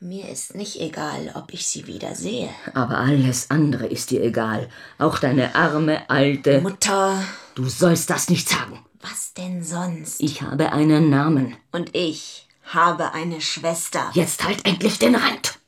Mir 0.00 0.28
ist 0.28 0.54
nicht 0.54 0.80
egal, 0.80 1.32
ob 1.34 1.52
ich 1.52 1.66
sie 1.66 1.86
wieder 1.86 2.14
sehe. 2.14 2.48
Aber 2.74 2.98
alles 2.98 3.50
andere 3.50 3.86
ist 3.86 4.10
dir 4.10 4.22
egal. 4.22 4.68
Auch 4.98 5.18
deine 5.18 5.54
arme, 5.54 6.08
alte. 6.08 6.60
Mutter. 6.60 7.22
Du 7.54 7.68
sollst 7.68 8.08
das 8.08 8.30
nicht 8.30 8.48
sagen. 8.48 8.84
Was 9.00 9.34
denn 9.34 9.62
sonst? 9.62 10.20
Ich 10.20 10.42
habe 10.42 10.72
einen 10.72 11.10
Namen. 11.10 11.56
Und 11.72 11.94
ich 11.94 12.48
habe 12.64 13.12
eine 13.12 13.40
Schwester. 13.40 14.10
Jetzt 14.12 14.44
halt 14.44 14.66
endlich 14.66 14.98
den 14.98 15.14
Rand. 15.14 15.58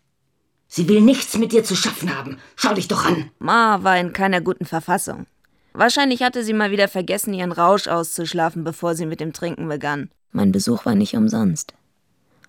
Sie 0.67 0.89
will 0.89 1.01
nichts 1.01 1.37
mit 1.37 1.53
dir 1.53 1.65
zu 1.65 1.75
schaffen 1.75 2.17
haben. 2.17 2.39
Schau 2.57 2.75
dich 2.75 2.89
doch 2.89 3.05
an. 3.05 3.31
Ma 3.39 3.83
war 3.83 3.99
in 3.99 4.13
keiner 4.13 4.41
guten 4.41 4.67
Verfassung. 4.67 5.27
Wahrscheinlich 5.73 6.23
hatte 6.23 6.45
sie 6.45 6.53
mal 6.53 6.71
wieder 6.71 6.89
vergessen, 6.89 7.35
ihren 7.35 7.53
Rausch 7.53 7.87
auszuschlafen, 7.87 8.65
bevor 8.65 8.95
sie 8.95 9.07
mit 9.07 9.21
dem 9.21 9.33
Trinken 9.33 9.69
begann. 9.69 10.11
Mein 10.33 10.53
Besuch 10.53 10.85
war 10.85 10.95
nicht 10.95 11.15
umsonst. 11.15 11.75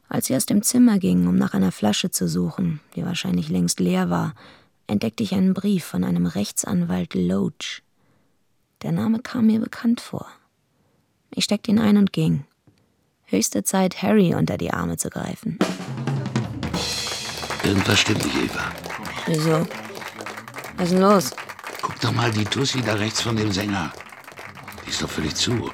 Als 0.09 0.27
sie 0.27 0.35
aus 0.35 0.45
dem 0.45 0.61
Zimmer 0.61 0.99
ging, 0.99 1.27
um 1.27 1.35
nach 1.37 1.53
einer 1.53 1.71
Flasche 1.71 2.11
zu 2.11 2.27
suchen, 2.27 2.79
die 2.95 3.05
wahrscheinlich 3.05 3.49
längst 3.49 3.79
leer 3.79 4.09
war, 4.09 4.33
entdeckte 4.87 5.23
ich 5.23 5.33
einen 5.33 5.53
Brief 5.53 5.85
von 5.85 6.03
einem 6.03 6.25
Rechtsanwalt 6.25 7.13
Loach. 7.13 7.81
Der 8.81 8.91
Name 8.91 9.19
kam 9.19 9.47
mir 9.47 9.59
bekannt 9.59 10.01
vor. 10.01 10.27
Ich 11.33 11.45
steckte 11.45 11.71
ihn 11.71 11.79
ein 11.79 11.97
und 11.97 12.13
ging. 12.13 12.45
Höchste 13.25 13.63
Zeit, 13.63 14.01
Harry 14.01 14.35
unter 14.35 14.57
die 14.57 14.71
Arme 14.71 14.97
zu 14.97 15.09
greifen. 15.09 15.57
Irgendwas 17.63 17.99
stimmt 17.99 18.25
nicht, 18.25 18.35
Eva. 18.35 18.71
Wieso? 19.27 19.67
Was 20.77 20.85
ist 20.89 20.93
denn 20.93 21.01
los? 21.01 21.31
Guck 21.81 21.99
doch 22.01 22.11
mal 22.11 22.31
die 22.31 22.43
Tussi 22.43 22.81
da 22.81 22.95
rechts 22.95 23.21
von 23.21 23.37
dem 23.37 23.51
Sänger. 23.51 23.93
Die 24.85 24.89
ist 24.89 25.01
doch 25.01 25.09
völlig 25.09 25.35
zu. 25.35 25.71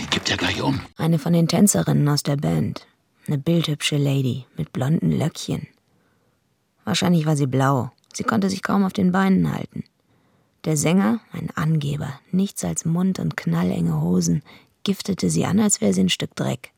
Die 0.00 0.06
kippt 0.06 0.28
ja 0.28 0.36
gleich 0.36 0.62
um. 0.62 0.80
Eine 0.96 1.18
von 1.18 1.32
den 1.32 1.48
Tänzerinnen 1.48 2.08
aus 2.08 2.22
der 2.22 2.36
Band. 2.36 2.86
Eine 3.26 3.38
bildhübsche 3.38 3.96
Lady 3.96 4.46
mit 4.56 4.72
blonden 4.72 5.10
Löckchen. 5.10 5.66
Wahrscheinlich 6.84 7.26
war 7.26 7.36
sie 7.36 7.46
blau. 7.46 7.90
Sie 8.14 8.22
konnte 8.22 8.48
sich 8.48 8.62
kaum 8.62 8.84
auf 8.84 8.92
den 8.92 9.12
Beinen 9.12 9.52
halten. 9.52 9.84
Der 10.66 10.76
Sänger, 10.76 11.20
ein 11.30 11.50
Angeber, 11.54 12.18
nichts 12.32 12.64
als 12.64 12.84
Mund 12.84 13.20
und 13.20 13.36
knallenge 13.36 14.00
Hosen, 14.02 14.42
giftete 14.82 15.30
sie 15.30 15.44
an, 15.44 15.60
als 15.60 15.80
wäre 15.80 15.94
sie 15.94 16.00
ein 16.00 16.08
Stück 16.08 16.34
Dreck. 16.34 16.72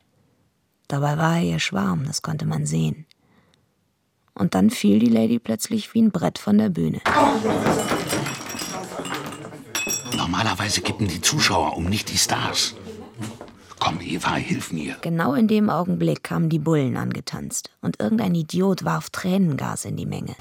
Dabei 0.87 1.17
war 1.17 1.37
er 1.37 1.43
ihr 1.43 1.59
Schwarm, 1.59 2.05
das 2.05 2.21
konnte 2.21 2.45
man 2.45 2.67
sehen. 2.67 3.07
Und 4.35 4.53
dann 4.53 4.69
fiel 4.69 4.99
die 4.99 5.09
Lady 5.09 5.39
plötzlich 5.39 5.91
wie 5.95 6.03
ein 6.03 6.11
Brett 6.11 6.37
von 6.37 6.59
der 6.59 6.69
Bühne. 6.69 7.01
Normalerweise 10.15 10.81
kippen 10.81 11.07
die 11.07 11.21
Zuschauer 11.21 11.75
um, 11.75 11.85
nicht 11.85 12.11
die 12.11 12.17
Stars. 12.19 12.75
Komm, 13.79 14.01
Eva, 14.01 14.35
hilf 14.35 14.71
mir. 14.71 14.97
Genau 15.01 15.33
in 15.33 15.47
dem 15.47 15.71
Augenblick 15.71 16.23
kamen 16.23 16.49
die 16.49 16.59
Bullen 16.59 16.95
angetanzt 16.95 17.71
und 17.81 17.99
irgendein 17.99 18.35
Idiot 18.35 18.85
warf 18.85 19.09
Tränengas 19.09 19.85
in 19.85 19.97
die 19.97 20.05
Menge. 20.05 20.35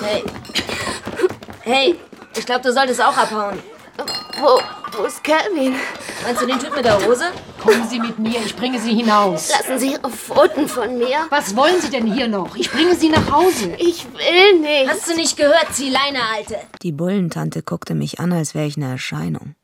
Hey. 0.00 0.22
Hey, 1.70 1.96
ich 2.34 2.46
glaube, 2.46 2.62
du 2.62 2.72
solltest 2.72 2.98
auch 2.98 3.14
abhauen. 3.14 3.58
Wo, 4.40 4.58
wo 4.96 5.04
ist 5.04 5.22
Calvin? 5.22 5.74
Meinst 6.24 6.40
du 6.40 6.46
den 6.46 6.58
Typ 6.58 6.74
mit 6.74 6.82
der 6.82 6.96
Hose? 7.06 7.26
Kommen 7.62 7.86
Sie 7.86 8.00
mit 8.00 8.18
mir, 8.18 8.40
ich 8.42 8.56
bringe 8.56 8.80
Sie 8.80 8.94
hinaus. 8.94 9.50
Lassen 9.50 9.78
Sie 9.78 9.92
Ihre 9.92 10.08
Pfoten 10.08 10.66
von 10.66 10.96
mir. 10.96 11.26
Was 11.28 11.54
wollen 11.54 11.78
Sie 11.78 11.90
denn 11.90 12.10
hier 12.10 12.26
noch? 12.26 12.56
Ich 12.56 12.70
bringe 12.70 12.94
Sie 12.94 13.10
nach 13.10 13.30
Hause. 13.30 13.74
Ich 13.76 14.06
will 14.14 14.60
nicht. 14.60 14.88
Hast 14.88 15.10
du 15.10 15.14
nicht 15.14 15.36
gehört? 15.36 15.66
Zieh 15.72 15.90
Leine, 15.90 16.20
Alte. 16.34 16.56
Die 16.80 16.92
Bullentante 16.92 17.62
guckte 17.62 17.94
mich 17.94 18.18
an, 18.18 18.32
als 18.32 18.54
wäre 18.54 18.66
ich 18.66 18.78
eine 18.78 18.88
Erscheinung. 18.88 19.54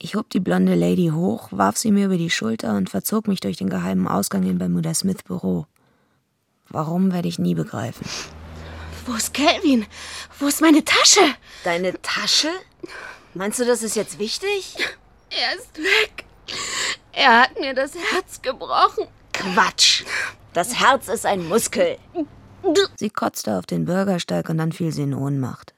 Ich 0.00 0.16
hob 0.16 0.28
die 0.30 0.40
blonde 0.40 0.74
Lady 0.74 1.12
hoch, 1.14 1.50
warf 1.52 1.76
sie 1.76 1.92
mir 1.92 2.06
über 2.06 2.18
die 2.18 2.30
Schulter 2.30 2.76
und 2.76 2.90
verzog 2.90 3.28
mich 3.28 3.38
durch 3.38 3.58
den 3.58 3.70
geheimen 3.70 4.08
Ausgang 4.08 4.42
in 4.42 4.58
Bermuda 4.58 4.92
Smith 4.92 5.22
Büro. 5.22 5.66
Warum 6.68 7.12
werde 7.12 7.28
ich 7.28 7.38
nie 7.38 7.54
begreifen. 7.54 8.04
Wo 9.06 9.14
ist 9.14 9.32
Calvin? 9.32 9.86
Wo 10.40 10.48
ist 10.48 10.60
meine 10.60 10.84
Tasche? 10.84 11.20
Deine 11.62 12.00
Tasche? 12.02 12.50
Meinst 13.34 13.60
du, 13.60 13.64
das 13.64 13.82
ist 13.82 13.94
jetzt 13.94 14.18
wichtig? 14.18 14.76
Er 15.30 15.56
ist 15.56 15.78
weg. 15.78 16.24
Er 17.12 17.42
hat 17.42 17.60
mir 17.60 17.72
das 17.72 17.92
Herz 17.94 18.42
gebrochen. 18.42 19.06
Quatsch. 19.32 20.04
Das 20.52 20.80
Herz 20.80 21.08
ist 21.08 21.24
ein 21.24 21.46
Muskel. 21.48 21.98
Sie 22.96 23.10
kotzte 23.10 23.58
auf 23.58 23.66
den 23.66 23.84
Bürgersteig 23.84 24.48
und 24.48 24.58
dann 24.58 24.72
fiel 24.72 24.92
sie 24.92 25.02
in 25.02 25.14
Ohnmacht. 25.14 25.72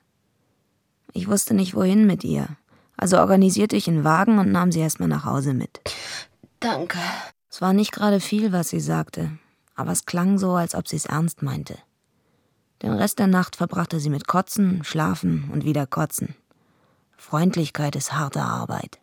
Ich 1.13 1.29
wusste 1.29 1.55
nicht, 1.55 1.75
wohin 1.75 2.07
mit 2.07 2.25
ihr. 2.25 2.49
Also 2.97 3.19
organisierte 3.19 3.77
ich 3.77 3.89
einen 3.89 4.05
Wagen 4.05 4.39
und 4.39 4.53
nahm 4.53 4.73
sie 4.73 4.81
erstmal 4.81 5.09
nach 5.09 5.25
Hause 5.25 5.53
mit. 5.53 5.81
Danke. 6.61 6.99
Es 7.51 7.61
war 7.61 7.73
nicht 7.73 7.93
gerade 7.93 8.21
viel, 8.21 8.53
was 8.53 8.71
sie 8.71 8.81
sagte, 8.81 9.31
aber 9.75 9.93
es 9.93 10.07
klang 10.07 10.39
so, 10.39 10.55
als 10.55 10.75
ob 10.75 10.89
sie 10.89 10.97
es 10.97 11.07
ernst 11.07 11.43
meinte. 11.43 11.79
Den 12.83 12.93
Rest 12.93 13.19
der 13.19 13.27
Nacht 13.27 13.57
verbrachte 13.57 13.99
sie 13.99 14.11
mit 14.11 14.27
Kotzen, 14.29 14.85
Schlafen 14.85 15.51
und 15.53 15.65
wieder 15.65 15.87
Kotzen. 15.87 16.35
Freundlichkeit 17.17 17.97
ist 17.97 18.13
harte 18.13 18.41
Arbeit. 18.43 19.01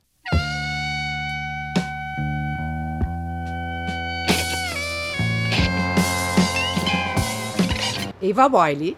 Eva 8.22 8.52
Wiley, 8.52 8.96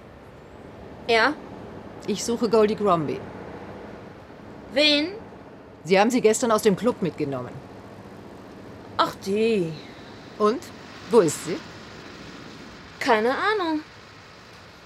Ja? 1.07 1.33
ich 2.05 2.23
suche 2.23 2.49
Goldie 2.49 2.75
Gromby. 2.75 3.19
Wen? 4.73 5.07
Sie 5.83 5.99
haben 5.99 6.11
sie 6.11 6.21
gestern 6.21 6.51
aus 6.51 6.61
dem 6.61 6.75
Club 6.75 7.01
mitgenommen. 7.01 7.51
Ach, 8.97 9.13
die. 9.25 9.71
Und? 10.37 10.59
Wo 11.11 11.19
ist 11.19 11.45
sie? 11.45 11.57
Keine 12.99 13.29
Ahnung. 13.31 13.81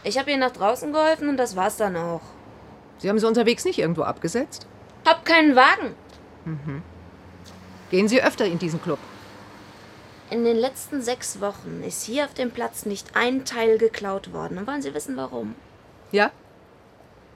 Ich 0.03 0.17
habe 0.17 0.31
ihr 0.31 0.37
nach 0.37 0.51
draußen 0.51 0.91
geholfen 0.91 1.29
und 1.29 1.37
das 1.37 1.55
war's 1.55 1.77
dann 1.77 1.95
auch. 1.95 2.21
Sie 2.97 3.09
haben 3.09 3.19
sie 3.19 3.27
unterwegs 3.27 3.65
nicht 3.65 3.79
irgendwo 3.79 4.03
abgesetzt? 4.03 4.67
Hab 5.05 5.25
keinen 5.25 5.55
Wagen. 5.55 5.95
Mhm. 6.45 6.81
Gehen 7.89 8.07
Sie 8.07 8.21
öfter 8.21 8.45
in 8.45 8.59
diesen 8.59 8.81
Club? 8.81 8.99
In 10.29 10.45
den 10.45 10.55
letzten 10.55 11.01
sechs 11.01 11.41
Wochen 11.41 11.83
ist 11.85 12.05
hier 12.05 12.23
auf 12.25 12.33
dem 12.33 12.51
Platz 12.51 12.85
nicht 12.85 13.15
ein 13.15 13.43
Teil 13.43 13.77
geklaut 13.77 14.31
worden. 14.31 14.57
Und 14.57 14.67
wollen 14.67 14.81
Sie 14.81 14.93
wissen, 14.93 15.17
warum? 15.17 15.55
Ja? 16.11 16.31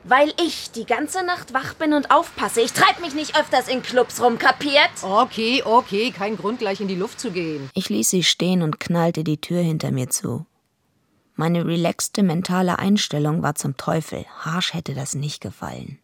Weil 0.05 0.31
ich 0.41 0.71
die 0.71 0.85
ganze 0.85 1.25
Nacht 1.25 1.53
wach 1.53 1.73
bin 1.73 1.93
und 1.93 2.09
aufpasse. 2.09 2.61
Ich 2.61 2.71
treib 2.71 3.01
mich 3.01 3.13
nicht 3.13 3.37
öfters 3.37 3.67
in 3.67 3.81
Clubs 3.81 4.21
rum, 4.21 4.37
kapiert? 4.37 4.91
Okay, 5.01 5.61
okay, 5.65 6.11
kein 6.11 6.37
Grund, 6.37 6.59
gleich 6.59 6.79
in 6.79 6.87
die 6.87 6.95
Luft 6.95 7.19
zu 7.19 7.31
gehen. 7.31 7.69
Ich 7.73 7.89
ließ 7.89 8.09
sie 8.09 8.23
stehen 8.23 8.61
und 8.61 8.79
knallte 8.79 9.23
die 9.23 9.41
Tür 9.41 9.61
hinter 9.61 9.91
mir 9.91 10.09
zu. 10.09 10.45
Meine 11.35 11.65
relaxte 11.65 12.23
mentale 12.23 12.79
Einstellung 12.79 13.43
war 13.43 13.55
zum 13.55 13.75
Teufel. 13.75 14.25
Harsch 14.39 14.73
hätte 14.73 14.93
das 14.93 15.15
nicht 15.15 15.41
gefallen. 15.41 15.99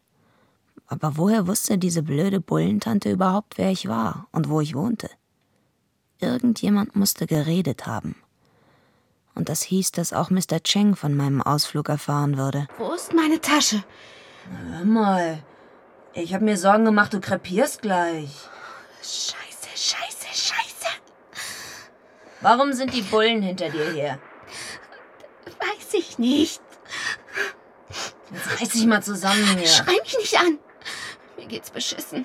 Aber 0.86 1.16
woher 1.16 1.46
wusste 1.46 1.78
diese 1.78 2.02
blöde 2.02 2.38
Bullentante 2.38 3.10
überhaupt, 3.10 3.56
wer 3.56 3.70
ich 3.70 3.88
war 3.88 4.28
und 4.30 4.50
wo 4.50 4.60
ich 4.60 4.74
wohnte? 4.74 5.08
Irgendjemand 6.20 6.94
musste 6.96 7.26
geredet 7.26 7.86
haben. 7.86 8.14
Und 9.34 9.48
das 9.48 9.62
hieß, 9.62 9.92
dass 9.92 10.12
auch 10.12 10.28
Mr. 10.28 10.62
Cheng 10.62 10.94
von 10.94 11.16
meinem 11.16 11.40
Ausflug 11.40 11.88
erfahren 11.88 12.36
würde. 12.36 12.68
Wo 12.76 12.92
ist 12.92 13.14
meine 13.14 13.40
Tasche? 13.40 13.82
Hör 14.70 14.84
mal. 14.84 15.42
Ich 16.12 16.34
habe 16.34 16.44
mir 16.44 16.58
Sorgen 16.58 16.84
gemacht, 16.84 17.14
du 17.14 17.20
krepierst 17.20 17.80
gleich. 17.80 18.30
Scheiße, 19.00 19.68
scheiße, 19.74 20.26
scheiße. 20.26 20.88
Warum 22.42 22.74
sind 22.74 22.92
die 22.92 23.02
Bullen 23.02 23.40
hinter 23.40 23.70
dir 23.70 23.90
her? 23.92 24.18
Weiß 25.62 25.94
ich 25.94 26.18
nicht. 26.18 26.60
Jetzt 28.32 28.60
reiß 28.60 28.68
dich 28.70 28.86
mal 28.86 29.02
zusammen 29.02 29.56
hier. 29.56 29.68
Schrei 29.68 29.96
mich 30.02 30.16
nicht 30.18 30.38
an. 30.38 30.58
Mir 31.36 31.46
geht's 31.46 31.70
beschissen. 31.70 32.24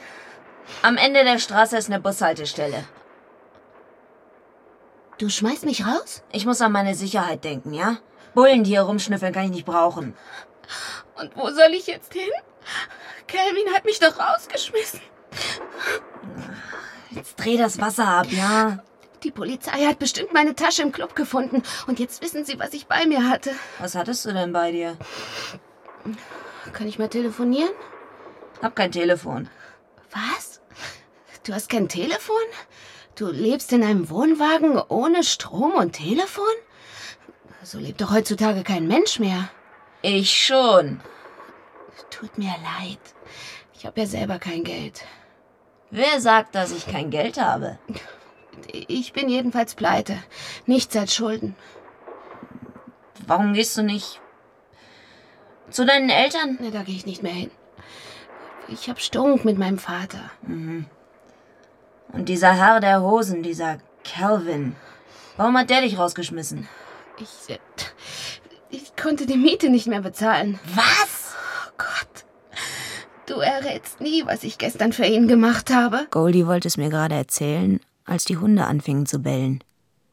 Am 0.82 0.98
Ende 0.98 1.24
der 1.24 1.38
Straße 1.38 1.78
ist 1.78 1.90
eine 1.90 2.00
Bushaltestelle. 2.00 2.84
Du 5.18 5.30
schmeißt 5.30 5.66
mich 5.66 5.86
raus? 5.86 6.24
Ich 6.32 6.46
muss 6.46 6.62
an 6.62 6.72
meine 6.72 6.96
Sicherheit 6.96 7.44
denken, 7.44 7.74
ja? 7.74 7.98
Bullen, 8.34 8.64
die 8.64 8.72
hier 8.72 8.82
rumschnüffeln, 8.82 9.34
kann 9.34 9.46
ich 9.46 9.52
nicht 9.52 9.66
brauchen. 9.66 10.16
Und 11.16 11.36
wo 11.36 11.50
soll 11.50 11.74
ich 11.74 11.88
jetzt 11.88 12.14
hin? 12.14 12.30
Calvin 13.28 13.74
hat 13.74 13.86
mich 13.86 14.00
doch 14.00 14.20
rausgeschmissen. 14.20 15.02
Jetzt 17.12 17.36
dreh 17.36 17.58
das 17.58 17.80
Wasser 17.80 18.08
ab, 18.08 18.28
ja? 18.30 18.84
Die 19.28 19.32
Polizei 19.32 19.84
hat 19.86 20.00
bestimmt 20.00 20.32
meine 20.32 20.56
Tasche 20.56 20.84
im 20.84 20.94
Club 20.94 21.14
gefunden. 21.14 21.62
Und 21.86 22.00
jetzt 22.00 22.22
wissen 22.22 22.46
sie, 22.46 22.60
was 22.60 22.72
ich 22.72 22.88
bei 22.88 23.06
mir 23.06 23.30
hatte. 23.30 23.52
Was 23.78 23.94
hattest 23.94 24.24
du 24.26 24.32
denn 24.32 24.54
bei 24.54 24.72
dir? 24.72 24.96
Kann 26.72 26.88
ich 26.88 26.98
mal 26.98 27.10
telefonieren? 27.10 27.74
Hab 28.62 28.78
kein 28.78 28.94
Telefon. 28.94 29.50
Was? 30.12 30.62
Du 31.44 31.54
hast 31.54 31.68
kein 31.68 31.90
Telefon? 31.90 32.38
Du 33.16 33.30
lebst 33.30 33.74
in 33.74 33.84
einem 33.84 34.10
Wohnwagen 34.10 34.80
ohne 34.88 35.26
Strom 35.26 35.74
und 35.74 35.92
Telefon? 35.92 36.46
So 37.64 37.80
lebt 37.80 38.00
doch 38.00 38.12
heutzutage 38.12 38.64
kein 38.64 38.88
Mensch 38.88 39.20
mehr. 39.20 39.50
Ich 40.04 40.32
schon. 40.32 41.02
Tut 42.12 42.38
mir 42.38 42.56
leid. 42.80 43.00
Ich 43.74 43.86
habe 43.86 44.00
ja 44.00 44.06
selber 44.08 44.40
kein 44.40 44.64
Geld. 44.64 45.04
Wer 45.92 46.22
sagt, 46.22 46.56
dass 46.56 46.72
ich 46.72 46.88
kein 46.88 47.10
Geld 47.10 47.42
habe? 47.42 47.78
Ich 48.88 49.14
bin 49.14 49.30
jedenfalls 49.30 49.76
pleite. 49.76 50.18
Nichts 50.66 50.96
als 50.96 51.14
Schulden. 51.14 51.56
Warum 53.26 53.54
gehst 53.54 53.78
du 53.78 53.84
nicht 53.84 54.22
zu 55.70 55.86
deinen 55.86 56.10
Eltern? 56.10 56.58
Ne, 56.62 56.72
da 56.72 56.84
gehe 56.84 56.96
ich 56.96 57.06
nicht 57.06 57.24
mehr 57.24 57.34
hin. 57.34 57.52
Ich 58.70 58.90
hab 58.90 59.00
Stunk 59.00 59.46
mit 59.46 59.58
meinem 59.58 59.78
Vater. 59.78 60.32
Mhm. 60.42 60.86
Und 62.14 62.30
dieser 62.30 62.54
Herr 62.54 62.80
der 62.80 63.02
Hosen, 63.02 63.44
dieser 63.44 63.80
Calvin, 64.04 64.76
warum 65.36 65.58
hat 65.58 65.70
der 65.70 65.82
dich 65.82 65.98
rausgeschmissen? 65.98 66.68
Ich, 67.20 67.54
äh, 67.54 67.60
ich 68.70 68.96
konnte 68.96 69.26
die 69.26 69.38
Miete 69.38 69.70
nicht 69.70 69.88
mehr 69.88 70.02
bezahlen. 70.02 70.60
Was? 70.74 71.36
Oh 71.68 71.72
Gott. 71.78 72.26
Du 73.26 73.42
errätst 73.42 74.00
nie, 74.00 74.26
was 74.26 74.44
ich 74.44 74.58
gestern 74.58 74.94
für 74.94 75.06
ihn 75.06 75.28
gemacht 75.28 75.70
habe. 75.70 76.08
Goldie 76.12 76.48
wollte 76.48 76.68
es 76.68 76.78
mir 76.78 76.90
gerade 76.90 77.16
erzählen, 77.16 77.82
als 78.08 78.24
die 78.24 78.38
Hunde 78.38 78.66
anfingen 78.66 79.06
zu 79.06 79.20
bellen. 79.20 79.64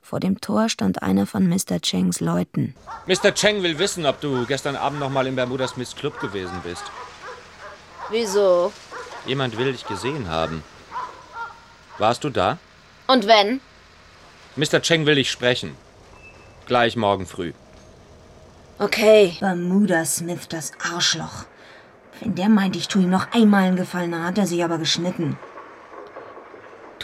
Vor 0.03 0.21
dem 0.21 0.41
Tor 0.41 0.69
stand 0.69 1.03
einer 1.03 1.27
von 1.27 1.49
Mr. 1.49 1.81
Chengs 1.81 2.21
Leuten. 2.21 2.75
Mr. 3.07 3.33
Cheng 3.33 3.63
will 3.63 3.79
wissen, 3.79 4.05
ob 4.05 4.21
du 4.21 4.45
gestern 4.45 4.77
Abend 4.77 5.01
noch 5.01 5.09
mal 5.09 5.27
im 5.27 5.37
Bermuda 5.37 5.67
Smiths 5.67 5.97
Club 5.97 6.21
gewesen 6.21 6.61
bist. 6.63 6.85
Wieso? 8.11 8.71
Jemand 9.25 9.57
will 9.57 9.73
dich 9.73 9.87
gesehen 9.87 10.29
haben. 10.29 10.63
Warst 11.97 12.23
du 12.23 12.29
da? 12.29 12.59
Und 13.07 13.27
wenn? 13.27 13.61
Mr. 14.57 14.83
Cheng 14.83 15.07
will 15.07 15.15
dich 15.15 15.31
sprechen. 15.31 15.75
Gleich 16.67 16.97
morgen 16.97 17.27
früh. 17.27 17.53
Okay. 18.79 19.37
Bermuda 19.41 20.05
Smith, 20.05 20.49
das 20.49 20.73
Arschloch. 20.93 21.45
Wenn 22.21 22.35
der 22.35 22.49
meint, 22.49 22.77
ich 22.77 22.89
tue 22.89 23.03
ihm 23.03 23.11
noch 23.11 23.33
einmal 23.33 23.65
einen 23.65 23.77
Gefallen, 23.77 24.13
dann 24.13 24.25
hat 24.25 24.37
er 24.37 24.47
sich 24.47 24.63
aber 24.63 24.79
geschnitten. 24.79 25.39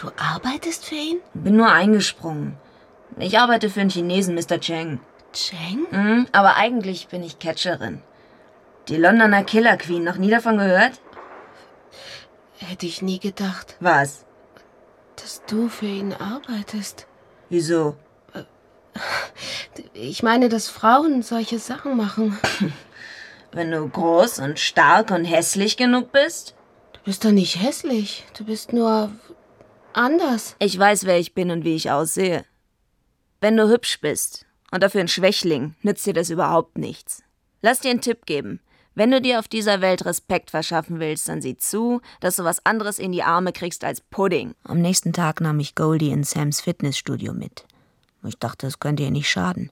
Du 0.01 0.09
arbeitest 0.17 0.85
für 0.85 0.95
ihn? 0.95 1.19
Bin 1.35 1.55
nur 1.55 1.71
eingesprungen. 1.71 2.57
Ich 3.19 3.37
arbeite 3.37 3.69
für 3.69 3.81
einen 3.81 3.91
Chinesen, 3.91 4.33
Mr. 4.33 4.59
Cheng. 4.59 4.99
Cheng? 5.31 5.85
Mhm, 5.91 6.27
aber 6.31 6.55
eigentlich 6.55 7.09
bin 7.09 7.21
ich 7.21 7.37
Catcherin. 7.37 8.01
Die 8.87 8.97
Londoner 8.97 9.43
Killer 9.43 9.77
Queen, 9.77 10.03
noch 10.03 10.15
nie 10.15 10.31
davon 10.31 10.57
gehört? 10.57 10.93
Hätte 12.57 12.87
ich 12.87 13.03
nie 13.03 13.19
gedacht. 13.19 13.75
Was? 13.79 14.25
Dass 15.17 15.43
du 15.45 15.69
für 15.69 15.85
ihn 15.85 16.13
arbeitest. 16.13 17.05
Wieso? 17.49 17.95
Ich 19.93 20.23
meine, 20.23 20.49
dass 20.49 20.67
Frauen 20.67 21.21
solche 21.21 21.59
Sachen 21.59 21.95
machen. 21.95 22.39
Wenn 23.51 23.69
du 23.69 23.87
groß 23.87 24.39
und 24.39 24.57
stark 24.57 25.11
und 25.11 25.25
hässlich 25.25 25.77
genug 25.77 26.11
bist? 26.11 26.55
Du 26.93 27.01
bist 27.05 27.23
doch 27.23 27.31
nicht 27.31 27.61
hässlich. 27.61 28.25
Du 28.35 28.45
bist 28.45 28.73
nur 28.73 29.11
anders. 29.93 30.55
Ich 30.59 30.77
weiß, 30.77 31.05
wer 31.05 31.19
ich 31.19 31.33
bin 31.33 31.51
und 31.51 31.63
wie 31.65 31.75
ich 31.75 31.91
aussehe. 31.91 32.45
Wenn 33.39 33.57
du 33.57 33.69
hübsch 33.69 33.99
bist 34.01 34.45
und 34.71 34.83
dafür 34.83 35.01
ein 35.01 35.07
Schwächling, 35.07 35.75
nützt 35.81 36.05
dir 36.05 36.13
das 36.13 36.29
überhaupt 36.29 36.77
nichts. 36.77 37.23
Lass 37.61 37.79
dir 37.79 37.91
einen 37.91 38.01
Tipp 38.01 38.25
geben. 38.25 38.59
Wenn 38.93 39.11
du 39.11 39.21
dir 39.21 39.39
auf 39.39 39.47
dieser 39.47 39.79
Welt 39.79 40.05
Respekt 40.05 40.51
verschaffen 40.51 40.99
willst, 40.99 41.29
dann 41.29 41.41
sieh 41.41 41.57
zu, 41.57 42.01
dass 42.19 42.35
du 42.35 42.43
was 42.43 42.65
anderes 42.65 42.99
in 42.99 43.11
die 43.11 43.23
Arme 43.23 43.53
kriegst 43.53 43.83
als 43.83 44.01
Pudding. 44.01 44.53
Am 44.63 44.81
nächsten 44.81 45.13
Tag 45.13 45.39
nahm 45.39 45.59
ich 45.59 45.75
Goldie 45.75 46.11
in 46.11 46.23
Sams 46.23 46.59
Fitnessstudio 46.59 47.33
mit. 47.33 47.65
Ich 48.23 48.37
dachte, 48.37 48.67
es 48.67 48.79
könnte 48.79 49.03
ihr 49.03 49.11
nicht 49.11 49.29
schaden. 49.29 49.71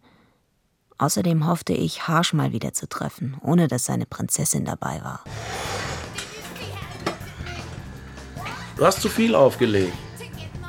Außerdem 0.97 1.47
hoffte 1.47 1.73
ich, 1.73 2.07
Harsh 2.07 2.33
mal 2.33 2.51
wieder 2.53 2.73
zu 2.73 2.87
treffen, 2.87 3.37
ohne 3.41 3.67
dass 3.67 3.85
seine 3.85 4.05
Prinzessin 4.05 4.65
dabei 4.65 5.01
war. 5.03 5.23
Du 8.77 8.85
hast 8.85 9.01
zu 9.01 9.09
viel 9.09 9.35
aufgelegt. 9.35 9.93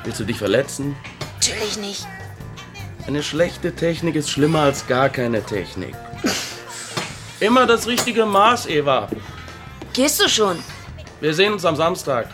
Willst 0.03 0.19
du 0.19 0.23
dich 0.23 0.37
verletzen? 0.37 0.95
Natürlich 1.39 1.77
nicht. 1.77 2.07
Eine 3.07 3.23
schlechte 3.23 3.75
Technik 3.75 4.15
ist 4.15 4.29
schlimmer 4.29 4.61
als 4.61 4.87
gar 4.87 5.09
keine 5.09 5.43
Technik. 5.43 5.95
Immer 7.39 7.65
das 7.65 7.87
richtige 7.87 8.25
Maß, 8.25 8.67
Eva. 8.67 9.09
Gehst 9.93 10.21
du 10.21 10.29
schon? 10.29 10.59
Wir 11.19 11.33
sehen 11.33 11.53
uns 11.53 11.65
am 11.65 11.75
Samstag. 11.75 12.29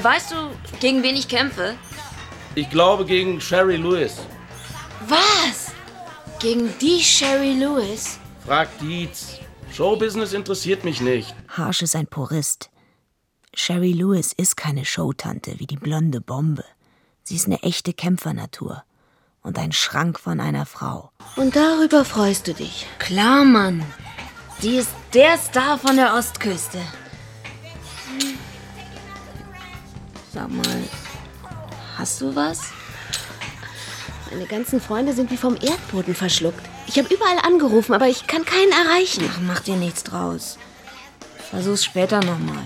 Weißt 0.00 0.32
du, 0.32 0.36
gegen 0.80 1.02
wen 1.02 1.16
ich 1.16 1.28
kämpfe? 1.28 1.74
Ich 2.54 2.68
glaube 2.70 3.04
gegen 3.04 3.40
Sherry 3.40 3.76
Lewis. 3.76 4.16
Was? 5.08 5.72
Gegen 6.38 6.72
die 6.80 7.00
Sherry 7.02 7.52
Lewis? 7.52 8.18
Frag 8.46 8.68
Dietz. 8.78 9.38
Showbusiness 9.72 10.32
interessiert 10.32 10.84
mich 10.84 11.00
nicht. 11.00 11.34
Harsh 11.48 11.82
ist 11.82 11.96
ein 11.96 12.06
Purist. 12.06 12.71
Sherry 13.54 13.92
Lewis 13.92 14.32
ist 14.32 14.56
keine 14.56 14.84
Showtante 14.84 15.58
wie 15.58 15.66
die 15.66 15.76
blonde 15.76 16.20
Bombe. 16.20 16.64
Sie 17.22 17.36
ist 17.36 17.46
eine 17.46 17.62
echte 17.62 17.92
Kämpfernatur. 17.92 18.82
Und 19.42 19.58
ein 19.58 19.72
Schrank 19.72 20.18
von 20.18 20.40
einer 20.40 20.66
Frau. 20.66 21.10
Und 21.36 21.54
darüber 21.54 22.04
freust 22.04 22.46
du 22.46 22.54
dich. 22.54 22.86
Klar, 22.98 23.44
Mann. 23.44 23.84
Die 24.62 24.76
ist 24.76 24.90
der 25.12 25.36
Star 25.36 25.78
von 25.78 25.96
der 25.96 26.14
Ostküste. 26.14 26.78
Sag 30.32 30.48
mal, 30.50 30.82
hast 31.98 32.20
du 32.20 32.34
was? 32.34 32.60
Meine 34.30 34.46
ganzen 34.46 34.80
Freunde 34.80 35.12
sind 35.12 35.30
wie 35.30 35.36
vom 35.36 35.56
Erdboden 35.56 36.14
verschluckt. 36.14 36.64
Ich 36.86 36.96
habe 36.98 37.12
überall 37.12 37.38
angerufen, 37.42 37.94
aber 37.94 38.08
ich 38.08 38.26
kann 38.26 38.44
keinen 38.46 38.72
erreichen. 38.72 39.28
Ach, 39.30 39.40
mach 39.42 39.60
dir 39.60 39.76
nichts 39.76 40.04
draus. 40.04 40.56
Versuch's 41.50 41.84
später 41.84 42.20
nochmal. 42.20 42.64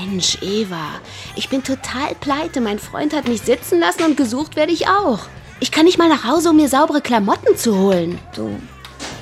Mensch, 0.00 0.38
Eva, 0.42 1.00
ich 1.34 1.48
bin 1.48 1.64
total 1.64 2.14
pleite. 2.20 2.60
Mein 2.60 2.78
Freund 2.78 3.14
hat 3.14 3.26
mich 3.26 3.42
sitzen 3.42 3.80
lassen 3.80 4.04
und 4.04 4.16
gesucht 4.16 4.54
werde 4.54 4.72
ich 4.72 4.86
auch. 4.86 5.20
Ich 5.60 5.72
kann 5.72 5.86
nicht 5.86 5.98
mal 5.98 6.08
nach 6.08 6.24
Hause, 6.24 6.50
um 6.50 6.56
mir 6.56 6.68
saubere 6.68 7.00
Klamotten 7.00 7.56
zu 7.56 7.76
holen. 7.76 8.18
Du 8.34 8.60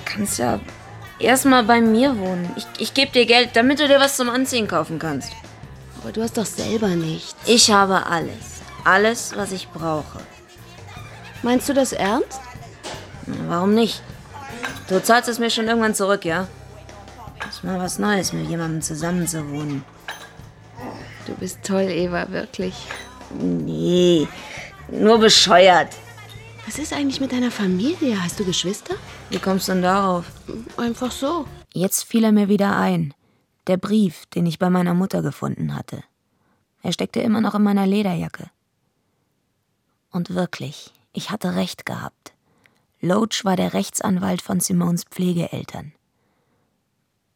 kannst 0.05 0.39
ja 0.39 0.61
erstmal 1.19 1.65
bei 1.65 1.81
mir 1.81 2.19
wohnen. 2.19 2.51
Ich, 2.57 2.67
ich 2.79 2.95
gebe 2.95 3.13
dir 3.13 3.25
Geld, 3.27 3.51
damit 3.55 3.81
du 3.81 3.89
dir 3.89 4.01
was 4.01 4.17
zum 4.17 4.29
Anziehen 4.29 4.69
kaufen 4.69 4.99
kannst. 4.99 5.33
Aber 6.03 6.13
du 6.13 6.23
hast 6.23 6.37
doch 6.37 6.47
selber 6.47 6.89
nichts. 6.89 7.37
Ich 7.47 7.71
habe 7.71 8.05
alles. 8.07 8.61
Alles, 8.85 9.33
was 9.35 9.53
ich 9.53 9.69
brauche. 9.69 10.21
Meinst 11.43 11.69
du 11.69 11.75
das 11.75 11.93
ernst? 11.93 12.41
Warum 13.49 13.75
nicht? 13.75 14.03
Du 14.89 15.03
zahlst 15.03 15.29
es 15.29 15.39
mir 15.39 15.51
schon 15.51 15.69
irgendwann 15.69 15.95
zurück, 15.95 16.25
ja? 16.25 16.49
Ist 17.49 17.65
mal 17.65 17.79
was 17.79 17.99
Neues, 17.99 18.33
mit 18.33 18.49
jemandem 18.49 18.83
zusammen 18.83 19.27
zu 19.27 19.49
wohnen. 19.51 19.85
Du 21.27 21.35
bist 21.35 21.59
toll, 21.65 21.89
Eva, 21.91 22.31
wirklich. 22.31 22.75
Nee, 23.41 24.29
nur 24.91 25.19
bescheuert. 25.19 25.95
Was 26.67 26.79
ist 26.79 26.93
eigentlich 26.93 27.21
mit 27.21 27.33
deiner 27.33 27.51
Familie? 27.51 28.23
Hast 28.23 28.39
du 28.39 28.45
Geschwister? 28.45 28.95
Wie 29.31 29.39
kommst 29.39 29.69
du 29.69 29.73
denn 29.73 29.83
darauf? 29.83 30.25
Einfach 30.77 31.11
so. 31.11 31.47
Jetzt 31.73 32.05
fiel 32.05 32.25
er 32.25 32.33
mir 32.33 32.49
wieder 32.49 32.77
ein. 32.77 33.13
Der 33.67 33.77
Brief, 33.77 34.27
den 34.27 34.47
ich 34.47 34.59
bei 34.59 34.71
meiner 34.71 34.95
Mutter 34.95 35.23
gefunden 35.23 35.75
hatte. 35.75 36.03
Er 36.83 36.93
steckte 36.93 37.21
immer 37.21 37.41
noch 37.41 37.57
in 37.57 37.63
meiner 37.63 37.87
Lederjacke. 37.87 38.51
Und 40.13 40.35
wirklich, 40.35 40.93
ich 41.13 41.31
hatte 41.31 41.57
recht 41.57 41.85
gehabt. 41.87 42.33
Loach 43.01 43.45
war 43.45 43.57
der 43.57 43.75
Rechtsanwalt 43.75 44.43
von 44.43 44.61
Simons 44.61 45.05
Pflegeeltern. 45.05 45.93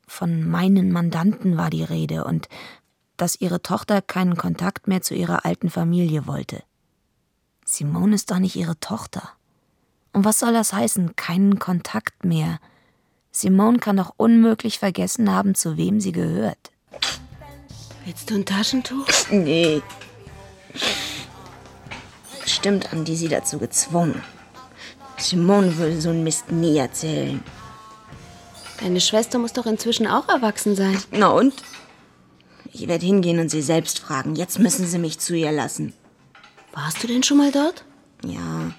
Von 0.07 0.49
meinen 0.49 0.91
Mandanten 0.91 1.57
war 1.57 1.71
die 1.71 1.85
Rede 1.85 2.25
und 2.25 2.49
dass 3.21 3.41
ihre 3.41 3.61
Tochter 3.63 4.01
keinen 4.01 4.37
Kontakt 4.37 4.89
mehr 4.89 5.03
zu 5.03 5.15
ihrer 5.15 5.45
alten 5.45 5.69
Familie 5.69 6.27
wollte. 6.27 6.63
Simone 7.65 8.15
ist 8.15 8.31
doch 8.31 8.39
nicht 8.39 8.57
ihre 8.57 8.81
Tochter. 8.81 9.31
Und 10.13 10.25
was 10.25 10.41
soll 10.41 10.53
das 10.53 10.73
heißen, 10.73 11.15
keinen 11.17 11.59
Kontakt 11.59 12.25
mehr? 12.25 12.59
Simone 13.31 13.79
kann 13.79 13.97
doch 13.97 14.15
unmöglich 14.17 14.79
vergessen 14.79 15.31
haben, 15.31 15.55
zu 15.55 15.77
wem 15.77 16.01
sie 16.01 16.13
gehört. 16.13 16.73
Willst 18.05 18.31
du 18.31 18.35
ein 18.37 18.45
Taschentuch? 18.45 19.07
Nee. 19.31 19.83
Stimmt 22.47 22.93
an 22.93 23.05
die 23.05 23.17
sie 23.17 23.29
dazu 23.29 23.59
gezwungen. 23.59 24.23
Simone 25.19 25.77
würde 25.77 26.01
so 26.01 26.09
einen 26.09 26.25
Mist 26.25 26.51
nie 26.51 26.79
erzählen. 26.79 27.43
Deine 28.81 29.01
Schwester 29.01 29.39
muss 29.39 29.53
doch 29.53 29.67
inzwischen 29.67 30.07
auch 30.07 30.29
erwachsen 30.29 30.75
sein. 30.75 30.99
Na 31.11 31.29
und? 31.29 31.55
Ich 32.73 32.87
werde 32.87 33.05
hingehen 33.05 33.39
und 33.39 33.51
sie 33.51 33.63
selbst 33.63 33.99
fragen. 33.99 34.37
Jetzt 34.37 34.59
müssen 34.59 34.87
sie 34.87 34.99
mich 34.99 35.19
zu 35.19 35.35
ihr 35.35 35.53
lassen. 35.53 35.93
Warst 36.73 37.03
du 37.03 37.07
denn 37.07 37.23
schon 37.23 37.39
mal 37.39 37.51
dort? 37.51 37.85
Ja. 38.25 38.73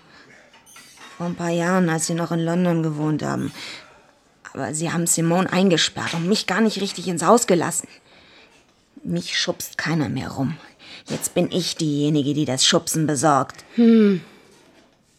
Vor 1.18 1.26
ein 1.26 1.36
paar 1.36 1.50
Jahren, 1.50 1.90
als 1.90 2.08
sie 2.08 2.14
noch 2.14 2.32
in 2.32 2.40
London 2.40 2.84
gewohnt 2.84 3.22
haben. 3.22 3.52
Aber 4.54 4.74
sie 4.74 4.92
haben 4.92 5.08
Simone 5.08 5.52
eingesperrt 5.52 6.14
und 6.14 6.28
mich 6.28 6.48
gar 6.48 6.62
nicht 6.62 6.82
richtig 6.82 7.08
ins 7.08 7.24
Haus 7.24 7.48
gelassen. 7.48 7.88
Mich 9.04 9.38
schubst 9.38 9.78
keiner 9.78 10.10
mehr 10.10 10.30
rum. 10.30 10.58
Jetzt 11.08 11.34
bin 11.34 11.52
ich 11.52 11.76
diejenige, 11.76 12.34
die 12.34 12.46
das 12.46 12.66
Schubsen 12.66 13.08
besorgt. 13.08 13.66
Hm. 13.76 14.22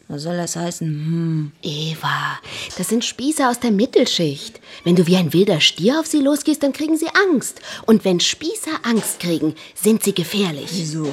Was 0.07 0.23
soll 0.23 0.37
das 0.37 0.55
heißen? 0.55 0.87
Hm. 0.87 1.51
Eva, 1.61 2.39
das 2.77 2.89
sind 2.89 3.05
Spießer 3.05 3.49
aus 3.49 3.59
der 3.59 3.71
Mittelschicht. 3.71 4.59
Wenn 4.83 4.95
du 4.95 5.07
wie 5.07 5.15
ein 5.15 5.33
wilder 5.33 5.61
Stier 5.61 5.99
auf 5.99 6.07
sie 6.07 6.19
losgehst, 6.19 6.61
dann 6.61 6.73
kriegen 6.73 6.97
sie 6.97 7.07
Angst. 7.31 7.61
Und 7.85 8.03
wenn 8.03 8.19
Spießer 8.19 8.81
Angst 8.83 9.19
kriegen, 9.19 9.55
sind 9.75 10.03
sie 10.03 10.13
gefährlich. 10.13 10.69
Wieso? 10.71 11.07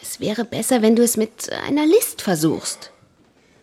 Es 0.00 0.20
wäre 0.20 0.44
besser, 0.44 0.82
wenn 0.82 0.96
du 0.96 1.02
es 1.02 1.16
mit 1.16 1.52
einer 1.52 1.86
List 1.86 2.22
versuchst. 2.22 2.90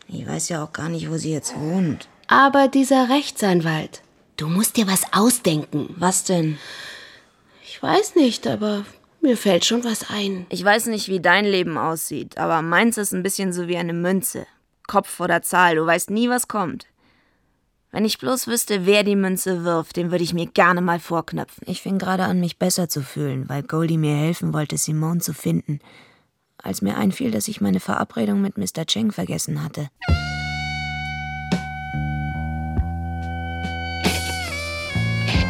Ich 0.08 0.28
weiß 0.28 0.50
ja 0.50 0.64
auch 0.64 0.74
gar 0.74 0.90
nicht, 0.90 1.10
wo 1.10 1.18
sie 1.18 1.32
jetzt 1.32 1.56
wohnt. 1.56 2.08
Aber 2.28 2.68
dieser 2.68 3.10
Rechtsanwalt, 3.10 4.02
du 4.38 4.48
musst 4.48 4.78
dir 4.78 4.88
was 4.88 5.04
ausdenken. 5.14 5.96
Was 5.98 6.26
denn? 6.26 6.58
Ich 7.64 7.82
weiß 7.82 8.16
nicht, 8.16 8.46
aber 8.46 8.86
mir 9.22 9.38
fällt 9.38 9.66
schon 9.66 9.84
was 9.84 10.10
ein. 10.10 10.46
Ich 10.50 10.64
weiß 10.64 10.88
nicht, 10.88 11.08
wie 11.08 11.20
dein 11.20 11.46
Leben 11.46 11.78
aussieht, 11.78 12.38
aber 12.38 12.62
meins 12.62 12.98
ist 12.98 13.14
ein 13.14 13.24
bisschen 13.24 13.54
so 13.54 13.68
wie 13.68 13.78
eine 13.78 13.94
Münze. 13.94 14.46
Kopf 14.88 15.20
oder 15.20 15.42
Zahl, 15.42 15.76
du 15.76 15.86
weißt 15.86 16.10
nie, 16.10 16.30
was 16.30 16.48
kommt. 16.48 16.88
Wenn 17.92 18.06
ich 18.06 18.20
bloß 18.20 18.48
wüsste, 18.48 18.86
wer 18.86 19.04
die 19.04 19.16
Münze 19.16 19.64
wirft, 19.64 19.98
den 19.98 20.12
würde 20.12 20.24
ich 20.24 20.34
mir 20.34 20.46
gerne 20.46 20.82
mal 20.82 21.00
vorknöpfen. 21.00 21.64
Ich 21.68 21.82
fing 21.82 21.98
gerade 21.98 22.24
an, 22.24 22.40
mich 22.40 22.60
besser 22.60 22.88
zu 22.88 23.02
fühlen, 23.02 23.50
weil 23.50 23.64
Goldie 23.64 23.98
mir 23.98 24.16
helfen 24.16 24.54
wollte, 24.54 24.78
Simone 24.78 25.20
zu 25.20 25.34
finden, 25.34 25.80
als 26.58 26.82
mir 26.82 26.98
einfiel, 26.98 27.32
dass 27.32 27.48
ich 27.48 27.62
meine 27.62 27.80
Verabredung 27.80 28.42
mit 28.42 28.58
Mr. 28.58 28.86
Cheng 28.86 29.12
vergessen 29.12 29.64
hatte. 29.64 29.90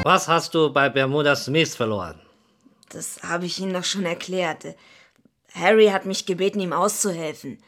Was 0.04 0.30
hast 0.30 0.56
du 0.56 0.72
bei 0.72 0.88
Bermuda 0.88 1.36
Smith 1.36 1.76
verloren? 1.76 2.20
Das 2.89 3.21
habe 3.23 3.45
ich 3.45 3.60
Ihnen 3.60 3.73
doch 3.73 3.84
schon 3.84 4.06
erklärt. 4.06 4.75
Harry 5.54 5.88
hat 5.88 6.06
mich 6.06 6.25
gebeten, 6.25 6.60
ihm 6.60 6.73
auszuhelfen. 6.73 7.62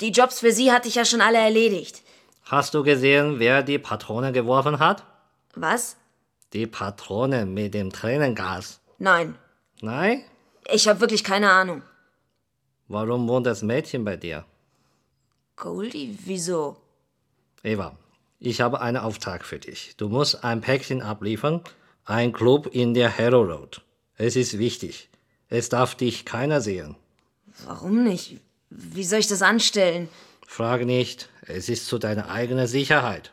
Die 0.00 0.10
Jobs 0.10 0.40
für 0.40 0.52
Sie 0.52 0.72
hatte 0.72 0.88
ich 0.88 0.94
ja 0.94 1.04
schon 1.04 1.20
alle 1.20 1.38
erledigt. 1.38 2.02
Hast 2.44 2.74
du 2.74 2.82
gesehen, 2.82 3.38
wer 3.38 3.62
die 3.62 3.78
Patrone 3.78 4.32
geworfen 4.32 4.78
hat? 4.78 5.04
Was? 5.54 5.96
Die 6.52 6.66
Patrone 6.66 7.46
mit 7.46 7.74
dem 7.74 7.92
Tränengas. 7.92 8.80
Nein, 8.98 9.36
Nein? 9.80 10.24
ich 10.72 10.88
habe 10.88 11.00
wirklich 11.00 11.22
keine 11.24 11.50
Ahnung. 11.50 11.82
Warum 12.88 13.28
wohnt 13.28 13.46
das 13.46 13.62
Mädchen 13.62 14.04
bei 14.04 14.16
dir? 14.16 14.44
Goldie, 15.56 16.18
wieso? 16.24 16.76
Eva, 17.62 17.96
ich 18.38 18.60
habe 18.60 18.80
einen 18.80 18.96
Auftrag 18.96 19.44
für 19.44 19.58
dich. 19.58 19.94
Du 19.96 20.08
musst 20.08 20.42
ein 20.44 20.60
Päckchen 20.60 21.02
abliefern. 21.02 21.62
Ein 22.04 22.32
Club 22.32 22.68
in 22.72 22.94
der 22.94 23.16
Harrow 23.16 23.46
Road. 23.46 23.82
Es 24.20 24.34
ist 24.34 24.58
wichtig. 24.58 25.08
Es 25.48 25.68
darf 25.68 25.94
dich 25.94 26.24
keiner 26.24 26.60
sehen. 26.60 26.96
Warum 27.64 28.02
nicht? 28.02 28.40
Wie 28.68 29.04
soll 29.04 29.20
ich 29.20 29.28
das 29.28 29.42
anstellen? 29.42 30.08
Frag 30.44 30.84
nicht. 30.84 31.28
Es 31.46 31.68
ist 31.68 31.86
zu 31.86 31.98
deiner 31.98 32.28
eigenen 32.28 32.66
Sicherheit. 32.66 33.32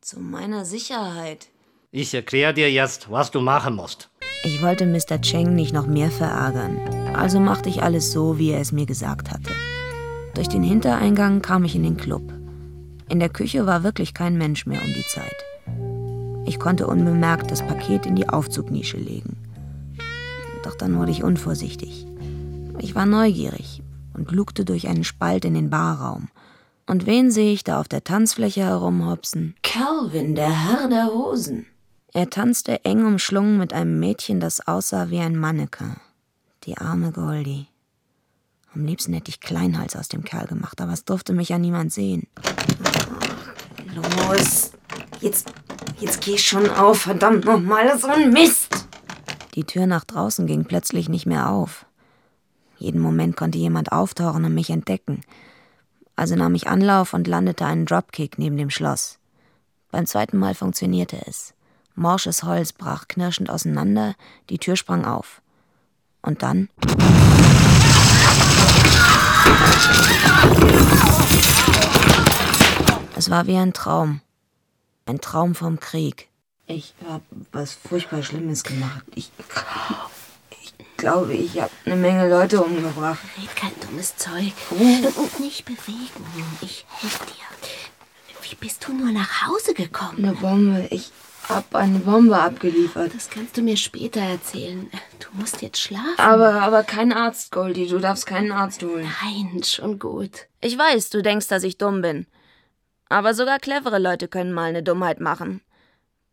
Zu 0.00 0.18
meiner 0.18 0.64
Sicherheit. 0.64 1.46
Ich 1.92 2.12
erkläre 2.14 2.52
dir 2.52 2.70
jetzt, 2.70 3.10
was 3.10 3.30
du 3.30 3.40
machen 3.40 3.76
musst. 3.76 4.10
Ich 4.42 4.60
wollte 4.60 4.86
Mr. 4.86 5.20
Cheng 5.20 5.54
nicht 5.54 5.72
noch 5.72 5.86
mehr 5.86 6.10
verärgern, 6.10 6.78
also 7.14 7.40
machte 7.40 7.68
ich 7.68 7.82
alles 7.82 8.12
so, 8.12 8.38
wie 8.38 8.50
er 8.50 8.60
es 8.60 8.72
mir 8.72 8.86
gesagt 8.86 9.30
hatte. 9.30 9.50
Durch 10.34 10.48
den 10.48 10.62
Hintereingang 10.62 11.42
kam 11.42 11.64
ich 11.64 11.74
in 11.74 11.82
den 11.82 11.96
Club. 11.96 12.22
In 13.08 13.20
der 13.20 13.30
Küche 13.30 13.66
war 13.66 13.82
wirklich 13.84 14.14
kein 14.14 14.36
Mensch 14.36 14.66
mehr 14.66 14.80
um 14.80 14.92
die 14.94 15.06
Zeit. 15.06 15.44
Ich 16.46 16.58
konnte 16.58 16.86
unbemerkt 16.86 17.50
das 17.50 17.66
Paket 17.66 18.06
in 18.06 18.16
die 18.16 18.28
Aufzugnische 18.28 18.96
legen. 18.96 19.47
Doch 20.68 20.74
dann 20.74 20.98
wurde 20.98 21.12
ich 21.12 21.24
unvorsichtig. 21.24 22.06
Ich 22.78 22.94
war 22.94 23.06
neugierig 23.06 23.82
und 24.12 24.30
lugte 24.32 24.66
durch 24.66 24.86
einen 24.86 25.02
Spalt 25.02 25.46
in 25.46 25.54
den 25.54 25.70
Barraum. 25.70 26.28
Und 26.86 27.06
wen 27.06 27.30
sehe 27.30 27.54
ich 27.54 27.64
da 27.64 27.80
auf 27.80 27.88
der 27.88 28.04
Tanzfläche 28.04 28.60
herumhopsen? 28.60 29.54
Calvin, 29.62 30.34
der 30.34 30.50
Herr 30.50 30.90
der 30.90 31.06
Hosen. 31.06 31.64
Er 32.12 32.28
tanzte 32.28 32.84
eng 32.84 33.06
umschlungen 33.06 33.56
mit 33.56 33.72
einem 33.72 33.98
Mädchen, 33.98 34.40
das 34.40 34.68
aussah 34.68 35.08
wie 35.08 35.20
ein 35.20 35.38
Mannequin. 35.38 35.96
Die 36.64 36.76
arme 36.76 37.12
Goldie. 37.12 37.68
Am 38.74 38.84
liebsten 38.84 39.14
hätte 39.14 39.30
ich 39.30 39.40
Kleinhals 39.40 39.96
aus 39.96 40.08
dem 40.08 40.22
Kerl 40.22 40.48
gemacht, 40.48 40.82
aber 40.82 40.92
es 40.92 41.06
durfte 41.06 41.32
mich 41.32 41.48
ja 41.48 41.58
niemand 41.58 41.94
sehen. 41.94 42.26
Los, 43.94 44.72
jetzt, 45.22 45.50
jetzt 45.98 46.20
geh 46.20 46.36
schon 46.36 46.68
auf, 46.68 47.00
verdammt 47.00 47.46
nochmal, 47.46 47.98
so 47.98 48.08
ein 48.08 48.30
Mist. 48.34 48.87
Die 49.58 49.64
Tür 49.64 49.88
nach 49.88 50.04
draußen 50.04 50.46
ging 50.46 50.66
plötzlich 50.66 51.08
nicht 51.08 51.26
mehr 51.26 51.50
auf. 51.50 51.84
Jeden 52.76 53.00
Moment 53.00 53.36
konnte 53.36 53.58
jemand 53.58 53.90
auftauchen 53.90 54.44
und 54.44 54.54
mich 54.54 54.70
entdecken. 54.70 55.22
Also 56.14 56.36
nahm 56.36 56.54
ich 56.54 56.68
Anlauf 56.68 57.12
und 57.12 57.26
landete 57.26 57.66
einen 57.66 57.84
Dropkick 57.84 58.38
neben 58.38 58.56
dem 58.56 58.70
Schloss. 58.70 59.18
Beim 59.90 60.06
zweiten 60.06 60.38
Mal 60.38 60.54
funktionierte 60.54 61.20
es. 61.26 61.54
Morsches 61.96 62.44
Holz 62.44 62.72
brach 62.72 63.08
knirschend 63.08 63.50
auseinander, 63.50 64.14
die 64.48 64.58
Tür 64.58 64.76
sprang 64.76 65.04
auf. 65.04 65.42
Und 66.22 66.44
dann 66.44 66.68
Es 73.16 73.28
war 73.28 73.48
wie 73.48 73.56
ein 73.56 73.72
Traum. 73.72 74.20
Ein 75.06 75.20
Traum 75.20 75.56
vom 75.56 75.80
Krieg. 75.80 76.27
Ich 76.70 76.92
habe 77.08 77.24
was 77.50 77.72
furchtbar 77.72 78.22
Schlimmes 78.22 78.62
gemacht. 78.62 79.02
Ich, 79.14 79.32
ich 80.62 80.74
glaube, 80.98 81.32
ich 81.32 81.58
habe 81.58 81.70
eine 81.86 81.96
Menge 81.96 82.28
Leute 82.28 82.62
umgebracht. 82.62 83.20
Red 83.40 83.56
kein 83.56 83.72
dummes 83.80 84.16
Zeug. 84.16 84.52
Und 84.70 85.40
nicht 85.40 85.64
bewegen. 85.64 86.26
Ich 86.60 86.84
helfe 86.90 87.24
dir. 87.24 87.48
Wie 88.42 88.54
bist 88.56 88.86
du 88.86 88.92
nur 88.92 89.10
nach 89.12 89.46
Hause 89.46 89.72
gekommen? 89.72 90.26
Eine 90.26 90.34
Bombe. 90.34 90.86
Ich 90.90 91.10
habe 91.48 91.78
eine 91.78 92.00
Bombe 92.00 92.38
abgeliefert. 92.38 93.14
Das 93.14 93.30
kannst 93.30 93.56
du 93.56 93.62
mir 93.62 93.78
später 93.78 94.20
erzählen. 94.20 94.90
Du 95.20 95.28
musst 95.40 95.62
jetzt 95.62 95.80
schlafen. 95.80 96.18
Aber, 96.18 96.60
aber 96.60 96.82
kein 96.82 97.14
Arzt, 97.14 97.50
Goldie. 97.50 97.88
Du 97.88 97.98
darfst 97.98 98.26
keinen 98.26 98.52
Arzt 98.52 98.82
holen. 98.82 99.10
Nein, 99.22 99.62
schon 99.64 99.98
gut. 99.98 100.46
Ich 100.60 100.76
weiß, 100.76 101.08
du 101.08 101.22
denkst, 101.22 101.48
dass 101.48 101.62
ich 101.62 101.78
dumm 101.78 102.02
bin. 102.02 102.26
Aber 103.08 103.32
sogar 103.32 103.58
clevere 103.58 103.98
Leute 103.98 104.28
können 104.28 104.52
mal 104.52 104.68
eine 104.68 104.82
Dummheit 104.82 105.18
machen. 105.20 105.62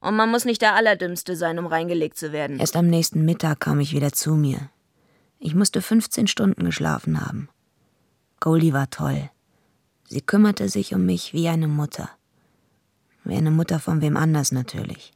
Und 0.06 0.16
man 0.16 0.30
muss 0.30 0.46
nicht 0.46 0.62
der 0.62 0.76
Allerdümmste 0.76 1.36
sein, 1.36 1.58
um 1.58 1.66
reingelegt 1.66 2.16
zu 2.16 2.32
werden. 2.32 2.60
Erst 2.60 2.76
am 2.76 2.86
nächsten 2.86 3.26
Mittag 3.26 3.60
kam 3.60 3.80
ich 3.80 3.92
wieder 3.92 4.12
zu 4.12 4.36
mir. 4.36 4.70
Ich 5.40 5.56
musste 5.56 5.82
15 5.82 6.28
Stunden 6.28 6.64
geschlafen 6.64 7.26
haben. 7.26 7.50
Goldie 8.40 8.72
war 8.72 8.92
toll. 8.92 9.32
Sie 10.08 10.22
kümmerte 10.22 10.70
sich 10.70 10.94
um 10.94 11.08
mich 11.08 11.34
wie 11.34 11.48
eine 11.48 11.68
Mutter. 11.68 12.12
Wie 13.24 13.34
eine 13.34 13.50
Mutter 13.50 13.80
von 13.80 14.02
wem 14.02 14.16
anders 14.16 14.52
natürlich. 14.52 15.12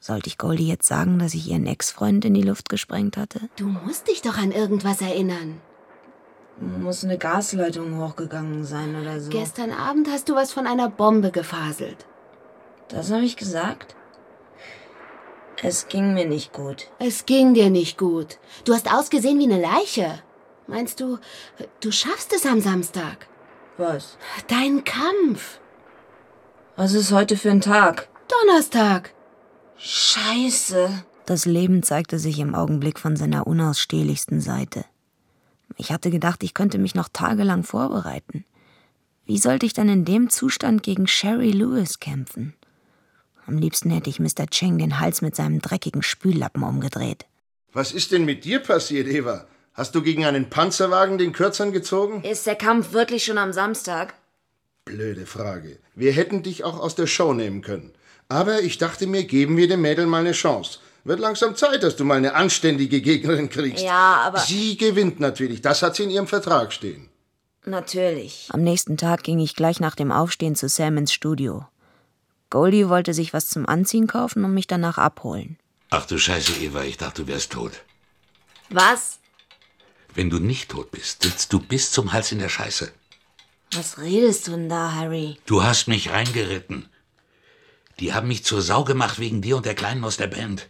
Sollte 0.00 0.26
ich 0.26 0.38
Goldie 0.38 0.66
jetzt 0.66 0.88
sagen, 0.88 1.20
dass 1.20 1.32
ich 1.32 1.48
ihren 1.48 1.66
Ex-Freund 1.66 2.24
in 2.24 2.34
die 2.34 2.42
Luft 2.42 2.68
gesprengt 2.68 3.16
hatte? 3.16 3.48
Du 3.54 3.66
musst 3.66 4.08
dich 4.08 4.22
doch 4.22 4.38
an 4.38 4.50
irgendwas 4.50 5.00
erinnern. 5.00 5.60
Muss 6.80 7.04
eine 7.04 7.16
Gasleitung 7.16 8.00
hochgegangen 8.00 8.64
sein 8.64 9.00
oder 9.00 9.20
so. 9.20 9.30
Gestern 9.30 9.70
Abend 9.70 10.08
hast 10.08 10.28
du 10.28 10.34
was 10.34 10.52
von 10.52 10.66
einer 10.66 10.90
Bombe 10.90 11.30
gefaselt. 11.30 12.06
Das 12.92 13.10
habe 13.10 13.24
ich 13.24 13.36
gesagt? 13.36 13.96
Es 15.62 15.88
ging 15.88 16.12
mir 16.12 16.26
nicht 16.26 16.52
gut. 16.52 16.88
Es 16.98 17.24
ging 17.24 17.54
dir 17.54 17.70
nicht 17.70 17.96
gut. 17.96 18.38
Du 18.64 18.74
hast 18.74 18.92
ausgesehen 18.92 19.38
wie 19.38 19.44
eine 19.44 19.60
Leiche. 19.60 20.22
Meinst 20.66 21.00
du, 21.00 21.18
du 21.80 21.90
schaffst 21.90 22.32
es 22.34 22.44
am 22.44 22.60
Samstag? 22.60 23.28
Was? 23.78 24.18
Dein 24.48 24.84
Kampf. 24.84 25.58
Was 26.76 26.92
ist 26.92 27.12
heute 27.12 27.36
für 27.36 27.50
ein 27.50 27.62
Tag? 27.62 28.08
Donnerstag. 28.28 29.14
Scheiße. 29.78 31.04
Das 31.24 31.46
Leben 31.46 31.82
zeigte 31.82 32.18
sich 32.18 32.40
im 32.40 32.54
Augenblick 32.54 32.98
von 32.98 33.16
seiner 33.16 33.46
unausstehlichsten 33.46 34.40
Seite. 34.40 34.84
Ich 35.78 35.92
hatte 35.92 36.10
gedacht, 36.10 36.42
ich 36.42 36.52
könnte 36.52 36.78
mich 36.78 36.94
noch 36.94 37.08
tagelang 37.08 37.62
vorbereiten. 37.62 38.44
Wie 39.24 39.38
sollte 39.38 39.64
ich 39.64 39.72
dann 39.72 39.88
in 39.88 40.04
dem 40.04 40.28
Zustand 40.28 40.82
gegen 40.82 41.06
Sherry 41.06 41.52
Lewis 41.52 41.98
kämpfen? 41.98 42.54
Am 43.46 43.58
liebsten 43.58 43.90
hätte 43.90 44.10
ich 44.10 44.20
Mr. 44.20 44.46
Cheng 44.50 44.78
den 44.78 45.00
Hals 45.00 45.22
mit 45.22 45.34
seinem 45.34 45.60
dreckigen 45.60 46.02
Spüllappen 46.02 46.62
umgedreht. 46.62 47.26
Was 47.72 47.92
ist 47.92 48.12
denn 48.12 48.24
mit 48.24 48.44
dir 48.44 48.60
passiert, 48.60 49.08
Eva? 49.08 49.46
Hast 49.74 49.94
du 49.94 50.02
gegen 50.02 50.24
einen 50.24 50.50
Panzerwagen 50.50 51.16
den 51.16 51.32
Kürzern 51.32 51.72
gezogen? 51.72 52.22
Ist 52.22 52.46
der 52.46 52.56
Kampf 52.56 52.92
wirklich 52.92 53.24
schon 53.24 53.38
am 53.38 53.52
Samstag? 53.52 54.14
Blöde 54.84 55.26
Frage. 55.26 55.78
Wir 55.94 56.12
hätten 56.12 56.42
dich 56.42 56.64
auch 56.64 56.78
aus 56.78 56.94
der 56.94 57.06
Show 57.06 57.32
nehmen 57.32 57.62
können. 57.62 57.92
Aber 58.28 58.62
ich 58.62 58.78
dachte 58.78 59.06
mir, 59.06 59.24
geben 59.24 59.56
wir 59.56 59.68
dem 59.68 59.80
Mädel 59.80 60.06
mal 60.06 60.20
eine 60.20 60.32
Chance. 60.32 60.78
Wird 61.04 61.20
langsam 61.20 61.56
Zeit, 61.56 61.82
dass 61.82 61.96
du 61.96 62.04
mal 62.04 62.16
eine 62.16 62.34
anständige 62.34 63.00
Gegnerin 63.00 63.48
kriegst. 63.48 63.82
Ja, 63.82 64.22
aber. 64.24 64.38
Sie 64.38 64.76
gewinnt 64.76 65.18
natürlich. 65.20 65.62
Das 65.62 65.82
hat 65.82 65.96
sie 65.96 66.04
in 66.04 66.10
ihrem 66.10 66.26
Vertrag 66.26 66.72
stehen. 66.72 67.08
Natürlich. 67.64 68.48
Am 68.50 68.62
nächsten 68.62 68.96
Tag 68.96 69.22
ging 69.22 69.38
ich 69.38 69.56
gleich 69.56 69.80
nach 69.80 69.94
dem 69.94 70.12
Aufstehen 70.12 70.54
zu 70.54 70.68
Sam 70.68 70.96
ins 70.98 71.12
Studio. 71.12 71.64
Goldie 72.52 72.90
wollte 72.90 73.14
sich 73.14 73.32
was 73.32 73.48
zum 73.48 73.66
Anziehen 73.66 74.06
kaufen 74.06 74.44
und 74.44 74.52
mich 74.52 74.66
danach 74.66 74.98
abholen. 74.98 75.56
Ach 75.88 76.04
du 76.04 76.18
Scheiße, 76.18 76.52
Eva, 76.60 76.82
ich 76.82 76.98
dachte, 76.98 77.22
du 77.22 77.28
wärst 77.28 77.52
tot. 77.52 77.72
Was? 78.68 79.20
Wenn 80.14 80.28
du 80.28 80.38
nicht 80.38 80.70
tot 80.70 80.90
bist, 80.90 81.22
sitzt 81.22 81.50
du 81.54 81.60
bis 81.60 81.90
zum 81.92 82.12
Hals 82.12 82.30
in 82.30 82.40
der 82.40 82.50
Scheiße. 82.50 82.92
Was 83.72 83.96
redest 83.96 84.46
du 84.46 84.50
denn 84.50 84.68
da, 84.68 84.92
Harry? 84.92 85.38
Du 85.46 85.62
hast 85.62 85.88
mich 85.88 86.10
reingeritten. 86.10 86.90
Die 88.00 88.12
haben 88.12 88.28
mich 88.28 88.44
zur 88.44 88.60
Sau 88.60 88.84
gemacht 88.84 89.18
wegen 89.18 89.40
dir 89.40 89.56
und 89.56 89.64
der 89.64 89.74
Kleinen 89.74 90.04
aus 90.04 90.18
der 90.18 90.26
Band. 90.26 90.68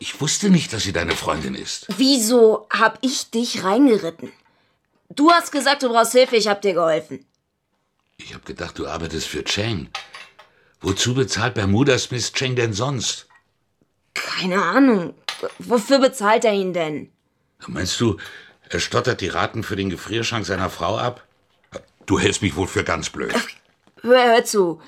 Ich 0.00 0.20
wusste 0.20 0.50
nicht, 0.50 0.72
dass 0.72 0.82
sie 0.82 0.92
deine 0.92 1.14
Freundin 1.14 1.54
ist. 1.54 1.86
Wieso 1.96 2.66
hab 2.70 2.98
ich 3.02 3.30
dich 3.30 3.62
reingeritten? 3.62 4.32
Du 5.10 5.30
hast 5.30 5.52
gesagt, 5.52 5.84
du 5.84 5.90
brauchst 5.90 6.10
Hilfe, 6.10 6.34
ich 6.34 6.48
hab 6.48 6.60
dir 6.60 6.74
geholfen. 6.74 7.24
Ich 8.16 8.34
hab 8.34 8.44
gedacht, 8.44 8.76
du 8.80 8.88
arbeitest 8.88 9.28
für 9.28 9.44
Cheng. 9.44 9.88
Wozu 10.82 11.14
bezahlt 11.14 11.54
Bermuda 11.54 11.98
Smith 11.98 12.32
Cheng 12.32 12.56
denn 12.56 12.72
sonst? 12.72 13.26
Keine 14.14 14.62
Ahnung. 14.62 15.14
Wofür 15.58 15.98
bezahlt 15.98 16.44
er 16.44 16.52
ihn 16.52 16.72
denn? 16.72 17.10
Meinst 17.66 18.00
du, 18.00 18.16
er 18.68 18.80
stottert 18.80 19.20
die 19.20 19.28
Raten 19.28 19.62
für 19.62 19.76
den 19.76 19.90
Gefrierschrank 19.90 20.44
seiner 20.44 20.70
Frau 20.70 20.96
ab? 20.98 21.24
Du 22.06 22.18
hältst 22.18 22.42
mich 22.42 22.56
wohl 22.56 22.66
für 22.66 22.84
ganz 22.84 23.10
blöd. 23.10 23.32
Hör, 24.02 24.24
hör 24.24 24.44
zu. 24.44 24.80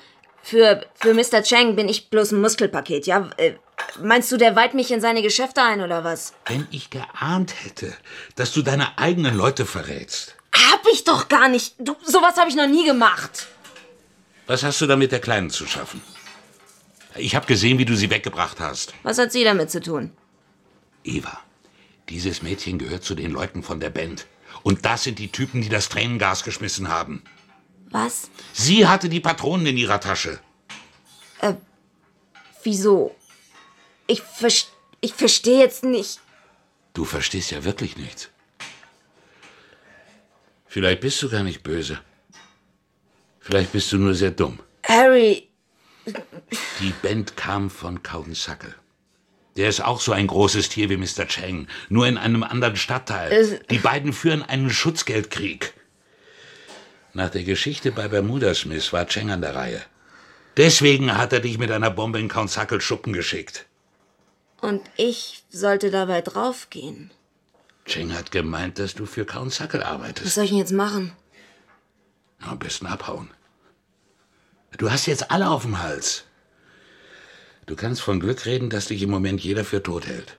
Für, 0.43 0.85
für 0.95 1.13
Mr. 1.13 1.41
Chang 1.41 1.75
bin 1.75 1.87
ich 1.89 2.09
bloß 2.09 2.33
ein 2.33 2.41
Muskelpaket, 2.41 3.07
ja? 3.07 3.29
Äh, 3.37 3.53
Meinst 4.01 4.31
du, 4.31 4.37
der 4.37 4.55
weiht 4.55 4.73
mich 4.73 4.91
in 4.91 5.01
seine 5.01 5.21
Geschäfte 5.21 5.61
ein 5.61 5.81
oder 5.81 6.03
was? 6.03 6.33
Wenn 6.45 6.67
ich 6.71 6.89
geahnt 6.89 7.53
hätte, 7.63 7.93
dass 8.35 8.51
du 8.51 8.61
deine 8.61 8.97
eigenen 8.97 9.35
Leute 9.35 9.65
verrätst. 9.65 10.35
Hab 10.53 10.81
ich 10.91 11.03
doch 11.03 11.29
gar 11.29 11.47
nicht. 11.47 11.75
Du, 11.79 11.95
sowas 12.03 12.37
habe 12.37 12.49
ich 12.49 12.55
noch 12.55 12.67
nie 12.67 12.85
gemacht. 12.85 13.47
Was 14.47 14.63
hast 14.63 14.79
du 14.81 14.87
da 14.87 14.95
mit 14.95 15.11
der 15.11 15.19
Kleinen 15.19 15.49
zu 15.49 15.65
schaffen? 15.65 16.01
Ich 17.15 17.35
habe 17.35 17.47
gesehen, 17.47 17.77
wie 17.77 17.85
du 17.85 17.95
sie 17.95 18.09
weggebracht 18.09 18.59
hast. 18.59 18.93
Was 19.03 19.17
hat 19.17 19.31
sie 19.31 19.43
damit 19.43 19.71
zu 19.71 19.81
tun? 19.81 20.11
Eva, 21.03 21.39
dieses 22.09 22.41
Mädchen 22.41 22.77
gehört 22.77 23.03
zu 23.03 23.15
den 23.15 23.31
Leuten 23.31 23.63
von 23.63 23.79
der 23.79 23.89
Band. 23.89 24.27
Und 24.63 24.85
das 24.85 25.03
sind 25.03 25.19
die 25.19 25.31
Typen, 25.31 25.61
die 25.61 25.69
das 25.69 25.89
Tränengas 25.89 26.43
geschmissen 26.43 26.89
haben. 26.89 27.23
Was? 27.89 28.29
Sie 28.53 28.87
hatte 28.87 29.09
die 29.09 29.19
Patronen 29.19 29.67
in 29.67 29.77
ihrer 29.77 29.99
Tasche. 29.99 30.39
Äh, 31.41 31.53
wieso? 32.63 33.15
Ich, 34.07 34.21
vers 34.21 34.67
ich 35.01 35.13
verstehe 35.13 35.59
jetzt 35.59 35.83
nicht. 35.83 36.19
Du 36.93 37.05
verstehst 37.05 37.51
ja 37.51 37.63
wirklich 37.63 37.97
nichts. 37.97 38.29
Vielleicht 40.67 41.01
bist 41.01 41.21
du 41.21 41.29
gar 41.29 41.43
nicht 41.43 41.63
böse. 41.63 41.99
Vielleicht 43.45 43.71
bist 43.73 43.91
du 43.91 43.97
nur 43.99 44.15
sehr 44.15 44.31
dumm. 44.31 44.57
Harry, 44.87 45.49
Die 46.79 46.93
Band 47.03 47.37
kam 47.37 47.69
von 47.69 48.01
Kaudensackel. 48.01 48.73
Der 49.55 49.69
ist 49.69 49.81
auch 49.81 50.01
so 50.01 50.11
ein 50.13 50.25
großes 50.27 50.69
Tier 50.69 50.89
wie 50.89 50.97
Mr. 50.97 51.27
Cheng, 51.27 51.67
nur 51.89 52.07
in 52.07 52.17
einem 52.17 52.41
anderen 52.43 52.75
Stadtteil. 52.75 53.31
Es- 53.31 53.59
Die 53.69 53.77
beiden 53.77 54.13
führen 54.13 54.41
einen 54.41 54.69
Schutzgeldkrieg. 54.71 55.73
Nach 57.13 57.29
der 57.29 57.43
Geschichte 57.43 57.91
bei 57.91 58.07
Bermuda 58.07 58.53
Smith 58.55 58.91
war 58.91 59.05
Cheng 59.07 59.29
an 59.29 59.41
der 59.41 59.53
Reihe. 59.55 59.81
Deswegen 60.57 61.15
hat 61.15 61.31
er 61.31 61.39
dich 61.39 61.57
mit 61.59 61.69
einer 61.69 61.91
Bombe 61.91 62.19
in 62.19 62.29
Kaudensackel 62.29 62.81
Schuppen 62.81 63.13
geschickt. 63.13 63.65
und 64.61 64.81
ich 64.97 65.43
sollte 65.51 65.91
dabei 65.91 66.21
draufgehen. 66.21 67.11
Cheng 67.85 68.13
hat 68.15 68.31
gemeint, 68.31 68.79
dass 68.79 68.95
du 68.95 69.05
für 69.05 69.23
Kaudensackel 69.25 69.81
Was 69.81 69.87
arbeitest. 69.87 70.33
soll 70.33 70.45
ich 70.45 70.49
denn 70.49 70.57
jetzt 70.59 70.71
machen? 70.73 71.11
Am 72.45 72.59
besten 72.59 72.85
abhauen. 72.85 73.29
Du 74.77 74.91
hast 74.91 75.05
jetzt 75.05 75.31
alle 75.31 75.49
auf 75.49 75.63
dem 75.63 75.81
Hals. 75.81 76.25
Du 77.65 77.75
kannst 77.75 78.01
von 78.01 78.19
Glück 78.19 78.45
reden, 78.45 78.69
dass 78.69 78.87
dich 78.87 79.01
im 79.01 79.09
Moment 79.09 79.41
jeder 79.41 79.65
für 79.65 79.81
tot 79.81 80.05
hält. 80.05 80.35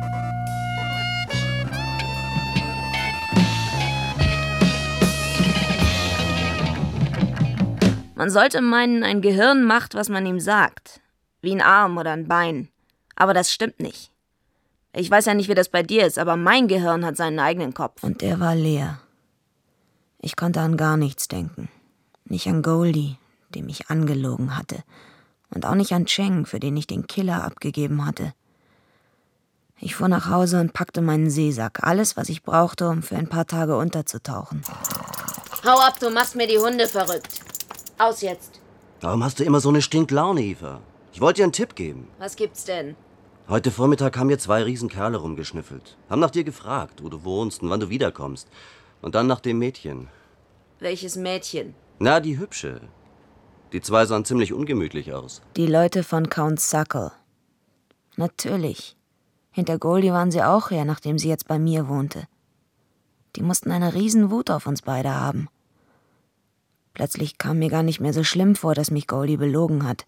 Man 8.14 8.30
sollte 8.30 8.62
meinen, 8.62 9.02
ein 9.02 9.20
Gehirn 9.20 9.64
macht, 9.64 9.94
was 9.94 10.08
man 10.08 10.24
ihm 10.24 10.40
sagt. 10.40 11.00
Wie 11.42 11.52
ein 11.52 11.60
Arm 11.60 11.98
oder 11.98 12.12
ein 12.12 12.28
Bein. 12.28 12.68
Aber 13.14 13.34
das 13.34 13.52
stimmt 13.52 13.80
nicht. 13.80 14.10
Ich 14.94 15.10
weiß 15.10 15.26
ja 15.26 15.34
nicht, 15.34 15.48
wie 15.48 15.54
das 15.54 15.68
bei 15.68 15.82
dir 15.82 16.06
ist, 16.06 16.18
aber 16.18 16.36
mein 16.36 16.68
Gehirn 16.68 17.04
hat 17.04 17.16
seinen 17.16 17.38
eigenen 17.38 17.74
Kopf. 17.74 18.02
Und 18.02 18.22
der 18.22 18.40
war 18.40 18.54
leer. 18.54 19.00
Ich 20.20 20.36
konnte 20.36 20.60
an 20.60 20.76
gar 20.76 20.96
nichts 20.96 21.28
denken. 21.28 21.68
Nicht 22.28 22.48
an 22.48 22.62
Goldie, 22.62 23.18
dem 23.54 23.68
ich 23.68 23.88
angelogen 23.88 24.56
hatte. 24.56 24.82
Und 25.54 25.64
auch 25.64 25.74
nicht 25.74 25.92
an 25.92 26.06
Cheng, 26.06 26.44
für 26.44 26.58
den 26.58 26.76
ich 26.76 26.86
den 26.86 27.06
Killer 27.06 27.44
abgegeben 27.44 28.04
hatte. 28.04 28.34
Ich 29.78 29.94
fuhr 29.94 30.08
nach 30.08 30.28
Hause 30.28 30.60
und 30.60 30.72
packte 30.72 31.02
meinen 31.02 31.30
Seesack. 31.30 31.84
Alles, 31.84 32.16
was 32.16 32.28
ich 32.28 32.42
brauchte, 32.42 32.88
um 32.88 33.02
für 33.02 33.16
ein 33.16 33.28
paar 33.28 33.46
Tage 33.46 33.76
unterzutauchen. 33.76 34.62
Hau 35.64 35.78
ab, 35.78 36.00
du 36.00 36.10
machst 36.10 36.34
mir 36.34 36.46
die 36.46 36.58
Hunde 36.58 36.88
verrückt. 36.88 37.40
Aus 37.98 38.22
jetzt. 38.22 38.60
Warum 39.00 39.22
hast 39.22 39.38
du 39.38 39.44
immer 39.44 39.60
so 39.60 39.68
eine 39.68 39.82
Stinklaune, 39.82 40.42
Eva? 40.42 40.80
Ich 41.12 41.20
wollte 41.20 41.38
dir 41.38 41.44
einen 41.44 41.52
Tipp 41.52 41.76
geben. 41.76 42.08
Was 42.18 42.36
gibt's 42.36 42.64
denn? 42.64 42.96
Heute 43.48 43.70
Vormittag 43.70 44.16
haben 44.16 44.28
hier 44.28 44.38
zwei 44.38 44.62
Riesenkerle 44.64 45.18
rumgeschnüffelt. 45.18 45.96
Haben 46.10 46.20
nach 46.20 46.30
dir 46.30 46.42
gefragt, 46.42 47.04
wo 47.04 47.08
du 47.08 47.22
wohnst 47.22 47.62
und 47.62 47.70
wann 47.70 47.80
du 47.80 47.88
wiederkommst. 47.88 48.48
Und 49.02 49.14
dann 49.14 49.28
nach 49.28 49.40
dem 49.40 49.58
Mädchen. 49.58 50.08
Welches 50.80 51.16
Mädchen? 51.16 51.74
Na, 51.98 52.20
die 52.20 52.38
hübsche. 52.38 52.82
Die 53.72 53.80
zwei 53.80 54.04
sahen 54.04 54.26
ziemlich 54.26 54.52
ungemütlich 54.52 55.14
aus. 55.14 55.40
Die 55.56 55.66
Leute 55.66 56.02
von 56.02 56.28
Count 56.28 56.60
Suckle. 56.60 57.12
Natürlich. 58.16 58.96
Hinter 59.50 59.78
Goldie 59.78 60.12
waren 60.12 60.30
sie 60.30 60.42
auch 60.42 60.70
her, 60.70 60.84
nachdem 60.84 61.18
sie 61.18 61.30
jetzt 61.30 61.48
bei 61.48 61.58
mir 61.58 61.88
wohnte. 61.88 62.28
Die 63.36 63.42
mussten 63.42 63.70
eine 63.70 63.94
Riesenwut 63.94 64.50
auf 64.50 64.66
uns 64.66 64.82
beide 64.82 65.14
haben. 65.14 65.48
Plötzlich 66.92 67.38
kam 67.38 67.60
mir 67.60 67.70
gar 67.70 67.82
nicht 67.82 68.00
mehr 68.00 68.12
so 68.12 68.24
schlimm 68.24 68.56
vor, 68.56 68.74
dass 68.74 68.90
mich 68.90 69.06
Goldie 69.06 69.38
belogen 69.38 69.88
hat. 69.88 70.04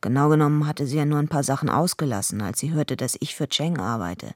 Genau 0.00 0.28
genommen 0.28 0.68
hatte 0.68 0.86
sie 0.86 0.98
ja 0.98 1.04
nur 1.04 1.18
ein 1.18 1.28
paar 1.28 1.42
Sachen 1.42 1.68
ausgelassen, 1.68 2.40
als 2.42 2.60
sie 2.60 2.72
hörte, 2.72 2.96
dass 2.96 3.16
ich 3.18 3.34
für 3.34 3.48
Cheng 3.48 3.78
arbeite. 3.78 4.34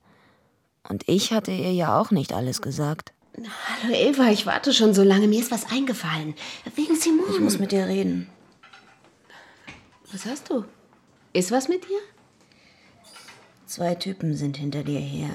Und 0.88 1.08
ich 1.08 1.32
hatte 1.32 1.52
ihr 1.52 1.72
ja 1.72 1.96
auch 1.96 2.10
nicht 2.10 2.32
alles 2.32 2.60
gesagt. 2.60 3.12
Hallo 3.34 3.94
Eva, 3.94 4.30
ich 4.30 4.46
warte 4.46 4.72
schon 4.74 4.94
so 4.94 5.02
lange. 5.02 5.26
Mir 5.26 5.40
ist 5.40 5.50
was 5.50 5.70
eingefallen. 5.70 6.34
Wegen 6.74 6.96
Simone. 6.96 7.32
Ich 7.32 7.40
muss 7.40 7.58
mit 7.58 7.72
dir 7.72 7.86
reden. 7.86 8.28
Was 10.12 10.26
hast 10.26 10.50
du? 10.50 10.64
Ist 11.32 11.50
was 11.50 11.68
mit 11.68 11.84
dir? 11.88 11.98
Zwei 13.66 13.94
Typen 13.94 14.36
sind 14.36 14.58
hinter 14.58 14.84
dir 14.84 15.00
her. 15.00 15.30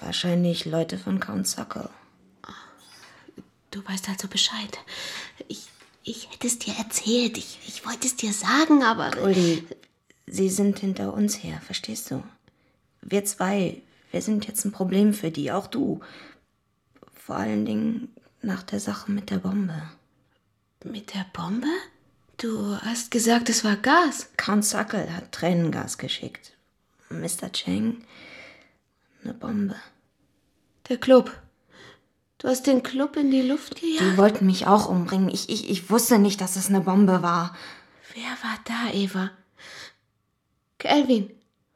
Wahrscheinlich 0.00 0.64
Leute 0.64 0.96
von 0.96 1.18
Count 1.18 1.48
Suckle. 1.48 1.90
Du 3.72 3.84
weißt 3.84 4.08
also 4.08 4.28
Bescheid. 4.28 4.78
Ich, 5.48 5.66
ich 6.04 6.30
hätte 6.30 6.46
es 6.46 6.58
dir 6.58 6.74
erzählt. 6.78 7.36
Ich, 7.36 7.58
ich 7.66 7.84
wollte 7.84 8.06
es 8.06 8.14
dir 8.14 8.32
sagen, 8.32 8.84
aber. 8.84 9.10
Goldie, 9.10 9.64
sie 10.26 10.50
sind 10.50 10.78
hinter 10.78 11.14
uns 11.14 11.42
her, 11.42 11.60
verstehst 11.64 12.10
du? 12.10 12.22
Wir 13.00 13.24
zwei, 13.24 13.82
wir 14.12 14.22
sind 14.22 14.46
jetzt 14.46 14.64
ein 14.64 14.72
Problem 14.72 15.14
für 15.14 15.32
die, 15.32 15.50
auch 15.50 15.66
du. 15.66 16.00
Vor 17.24 17.36
allen 17.36 17.64
Dingen 17.64 18.08
nach 18.40 18.64
der 18.64 18.80
Sache 18.80 19.12
mit 19.12 19.30
der 19.30 19.38
Bombe. 19.38 19.80
Mit 20.84 21.14
der 21.14 21.24
Bombe? 21.32 21.68
Du 22.36 22.76
hast 22.78 23.12
gesagt, 23.12 23.48
es 23.48 23.62
war 23.62 23.76
Gas. 23.76 24.30
Count 24.36 24.64
Suckle 24.64 25.14
hat 25.14 25.30
Tränengas 25.30 25.98
geschickt. 25.98 26.52
Mr. 27.10 27.52
Cheng 27.52 28.04
eine 29.22 29.34
Bombe. 29.34 29.76
Der 30.88 30.96
Club. 30.96 31.30
Du 32.38 32.48
hast 32.48 32.66
den 32.66 32.82
Club 32.82 33.16
in 33.16 33.30
die 33.30 33.42
Luft 33.42 33.80
Die 33.80 33.98
gejagt. 33.98 34.16
wollten 34.16 34.46
mich 34.46 34.66
auch 34.66 34.88
umbringen. 34.88 35.28
Ich, 35.28 35.48
ich, 35.48 35.70
ich 35.70 35.90
wusste 35.90 36.18
nicht, 36.18 36.40
dass 36.40 36.56
es 36.56 36.68
eine 36.70 36.80
Bombe 36.80 37.22
war. 37.22 37.56
Wer 38.14 38.22
war 38.24 38.58
da, 38.64 38.92
Eva? 38.92 39.30
Kelvin. 40.78 41.30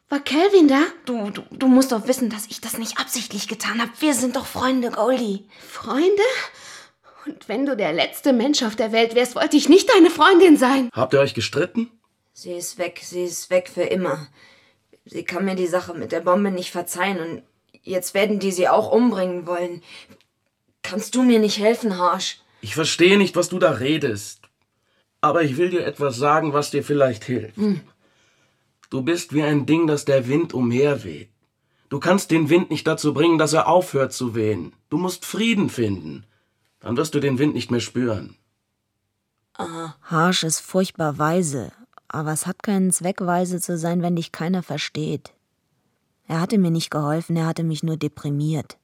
War 0.09 0.21
Kelvin 0.21 0.69
da? 0.69 0.83
Du, 1.05 1.31
du, 1.31 1.43
du 1.51 1.67
musst 1.67 1.91
doch 1.91 2.07
wissen, 2.07 2.31
dass 2.31 2.47
ich 2.47 2.61
das 2.61 2.79
nicht 2.79 2.99
absichtlich 2.99 3.49
getan 3.49 3.81
habe. 3.81 3.91
Wir 3.99 4.15
sind 4.15 4.37
doch 4.37 4.47
Freunde, 4.47 4.91
Goldie. 4.91 5.49
Freunde? 5.69 6.23
Und 7.27 7.49
wenn 7.49 7.67
du 7.67 7.77
der 7.77 7.93
letzte 7.93 8.33
Mensch 8.33 8.63
auf 8.63 8.77
der 8.77 8.93
Welt 8.93 9.17
wärst, 9.17 9.35
wollte 9.35 9.57
ich 9.57 9.69
nicht 9.69 9.91
deine 9.91 10.11
Freundin 10.11 10.57
sein. 10.57 10.91
Habt 10.93 11.13
ihr 11.13 11.19
euch 11.21 11.35
gestritten? 11.35 11.91
Sie 12.33 12.53
ist 12.53 12.79
weg, 12.79 13.01
sie 13.03 13.25
ist 13.25 13.51
weg 13.51 13.69
für 13.69 13.83
immer. 13.83 14.29
Sie 15.05 15.25
kann 15.25 15.45
mir 15.45 15.57
die 15.57 15.67
Sache 15.67 15.95
mit 15.95 16.13
der 16.13 16.21
Bombe 16.21 16.53
nicht 16.53 16.71
verzeihen 16.71 17.19
und 17.19 17.43
jetzt 17.83 18.15
werden 18.15 18.39
die 18.39 18.53
sie 18.53 18.69
auch 18.69 18.93
umbringen 18.93 19.47
wollen. 19.47 19.83
Kannst 20.83 21.17
du 21.17 21.25
mir 21.25 21.41
nicht 21.41 21.59
helfen, 21.59 21.99
Harsh? 21.99 22.41
Ich 22.61 22.75
verstehe 22.75 23.19
nicht, 23.19 23.35
was 23.35 23.49
du 23.49 23.59
da 23.59 23.73
redest. 23.73 24.41
Aber 25.21 25.43
ich 25.43 25.57
will 25.57 25.71
dir 25.71 25.85
etwas 25.85 26.17
sagen, 26.17 26.53
was 26.53 26.71
dir 26.71 26.85
vielleicht 26.85 27.25
hilft. 27.25 27.57
Hm. 27.57 27.81
Du 28.91 29.03
bist 29.03 29.33
wie 29.33 29.43
ein 29.43 29.67
Ding, 29.67 29.87
das 29.87 30.05
der 30.05 30.29
Wind 30.29 30.55
umherweht. 30.55 31.31
Du 31.89 32.01
kannst 32.01 32.31
den 32.31 32.51
Wind 32.51 32.71
nicht 32.71 32.87
dazu 32.87 33.15
bringen, 33.15 33.39
dass 33.39 33.53
er 33.53 33.69
aufhört 33.69 34.13
zu 34.13 34.35
wehen. 34.35 34.73
Du 34.91 34.99
musst 34.99 35.25
Frieden 35.25 35.71
finden. 35.71 36.25
Dann 36.81 36.97
wirst 36.97 37.15
du 37.15 37.21
den 37.21 37.39
Wind 37.39 37.55
nicht 37.55 37.71
mehr 37.71 37.81
spüren. 37.81 38.37
Harsh 40.03 40.43
ist 40.43 40.61
furchtbar 40.61 41.19
weise, 41.19 41.73
aber 42.09 42.33
es 42.33 42.47
hat 42.47 42.63
keinen 42.63 42.93
Zweck, 42.93 43.21
weise 43.21 43.61
zu 43.61 43.79
sein, 43.79 44.03
wenn 44.03 44.17
dich 44.17 44.33
keiner 44.33 44.63
versteht. 44.63 45.33
Er 46.29 46.41
hatte 46.41 46.59
mir 46.59 46.71
nicht 46.71 46.91
geholfen, 46.91 47.37
er 47.37 47.47
hatte 47.47 47.63
mich 47.63 47.83
nur 47.83 47.97
deprimiert. 47.97 48.77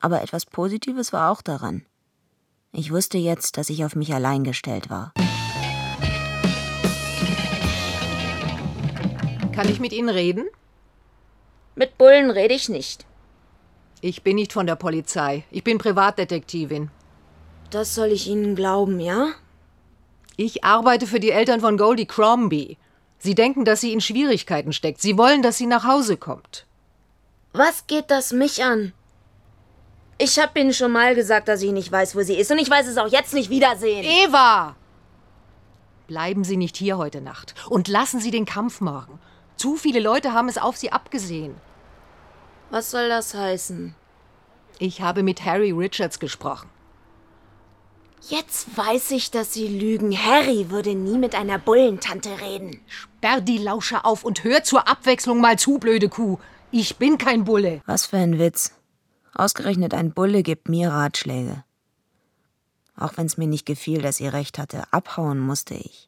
Aber 0.00 0.22
etwas 0.22 0.46
Positives 0.46 1.12
war 1.12 1.30
auch 1.30 1.42
daran. 1.42 1.84
Ich 2.72 2.92
wusste 2.92 3.18
jetzt, 3.18 3.56
dass 3.56 3.70
ich 3.70 3.84
auf 3.84 3.96
mich 3.96 4.12
allein 4.12 4.44
gestellt 4.44 4.90
war. 4.90 5.12
Kann 9.58 9.68
ich 9.68 9.80
mit 9.80 9.92
Ihnen 9.92 10.08
reden? 10.08 10.46
Mit 11.74 11.98
Bullen 11.98 12.30
rede 12.30 12.54
ich 12.54 12.68
nicht. 12.68 13.06
Ich 14.00 14.22
bin 14.22 14.36
nicht 14.36 14.52
von 14.52 14.68
der 14.68 14.76
Polizei. 14.76 15.42
Ich 15.50 15.64
bin 15.64 15.78
Privatdetektivin. 15.78 16.92
Das 17.72 17.92
soll 17.92 18.12
ich 18.12 18.28
Ihnen 18.28 18.54
glauben, 18.54 19.00
ja? 19.00 19.30
Ich 20.36 20.62
arbeite 20.62 21.08
für 21.08 21.18
die 21.18 21.32
Eltern 21.32 21.58
von 21.60 21.76
Goldie 21.76 22.06
Crombie. 22.06 22.78
Sie 23.18 23.34
denken, 23.34 23.64
dass 23.64 23.80
sie 23.80 23.92
in 23.92 24.00
Schwierigkeiten 24.00 24.72
steckt. 24.72 25.00
Sie 25.00 25.18
wollen, 25.18 25.42
dass 25.42 25.56
sie 25.56 25.66
nach 25.66 25.82
Hause 25.82 26.18
kommt. 26.18 26.64
Was 27.52 27.88
geht 27.88 28.12
das 28.12 28.32
mich 28.32 28.62
an? 28.62 28.92
Ich 30.18 30.38
hab 30.38 30.56
Ihnen 30.56 30.72
schon 30.72 30.92
mal 30.92 31.16
gesagt, 31.16 31.48
dass 31.48 31.62
ich 31.62 31.72
nicht 31.72 31.90
weiß, 31.90 32.14
wo 32.14 32.22
sie 32.22 32.36
ist. 32.36 32.52
Und 32.52 32.58
ich 32.58 32.70
weiß 32.70 32.86
es 32.86 32.96
auch 32.96 33.08
jetzt 33.08 33.34
nicht 33.34 33.50
wiedersehen. 33.50 34.04
Eva! 34.04 34.76
Bleiben 36.06 36.44
Sie 36.44 36.56
nicht 36.56 36.76
hier 36.76 36.96
heute 36.96 37.20
Nacht 37.20 37.56
und 37.68 37.88
lassen 37.88 38.20
Sie 38.20 38.30
den 38.30 38.46
Kampf 38.46 38.80
morgen. 38.80 39.18
Zu 39.58 39.76
viele 39.76 40.00
Leute 40.00 40.32
haben 40.32 40.48
es 40.48 40.56
auf 40.56 40.76
Sie 40.76 40.92
abgesehen. 40.92 41.54
Was 42.70 42.90
soll 42.90 43.08
das 43.08 43.34
heißen? 43.34 43.94
Ich 44.78 45.02
habe 45.02 45.22
mit 45.22 45.44
Harry 45.44 45.72
Richards 45.72 46.20
gesprochen. 46.20 46.70
Jetzt 48.28 48.76
weiß 48.76 49.10
ich, 49.12 49.30
dass 49.30 49.52
Sie 49.52 49.66
lügen. 49.66 50.16
Harry 50.16 50.70
würde 50.70 50.94
nie 50.94 51.18
mit 51.18 51.34
einer 51.34 51.58
Bullentante 51.58 52.40
reden. 52.40 52.80
Sperr 52.86 53.40
die 53.40 53.58
Lauscher 53.58 54.06
auf 54.06 54.24
und 54.24 54.44
hör 54.44 54.62
zur 54.62 54.88
Abwechslung 54.88 55.40
mal 55.40 55.58
zu, 55.58 55.78
blöde 55.78 56.08
Kuh. 56.08 56.38
Ich 56.70 56.96
bin 56.96 57.18
kein 57.18 57.44
Bulle. 57.44 57.82
Was 57.86 58.06
für 58.06 58.18
ein 58.18 58.38
Witz. 58.38 58.72
Ausgerechnet 59.34 59.92
ein 59.92 60.12
Bulle 60.12 60.42
gibt 60.42 60.68
mir 60.68 60.90
Ratschläge. 60.90 61.64
Auch 62.96 63.16
wenn 63.16 63.26
es 63.26 63.36
mir 63.36 63.46
nicht 63.46 63.66
gefiel, 63.66 64.02
dass 64.02 64.16
sie 64.16 64.28
recht 64.28 64.58
hatte, 64.58 64.84
abhauen 64.92 65.38
musste 65.38 65.74
ich. 65.74 66.07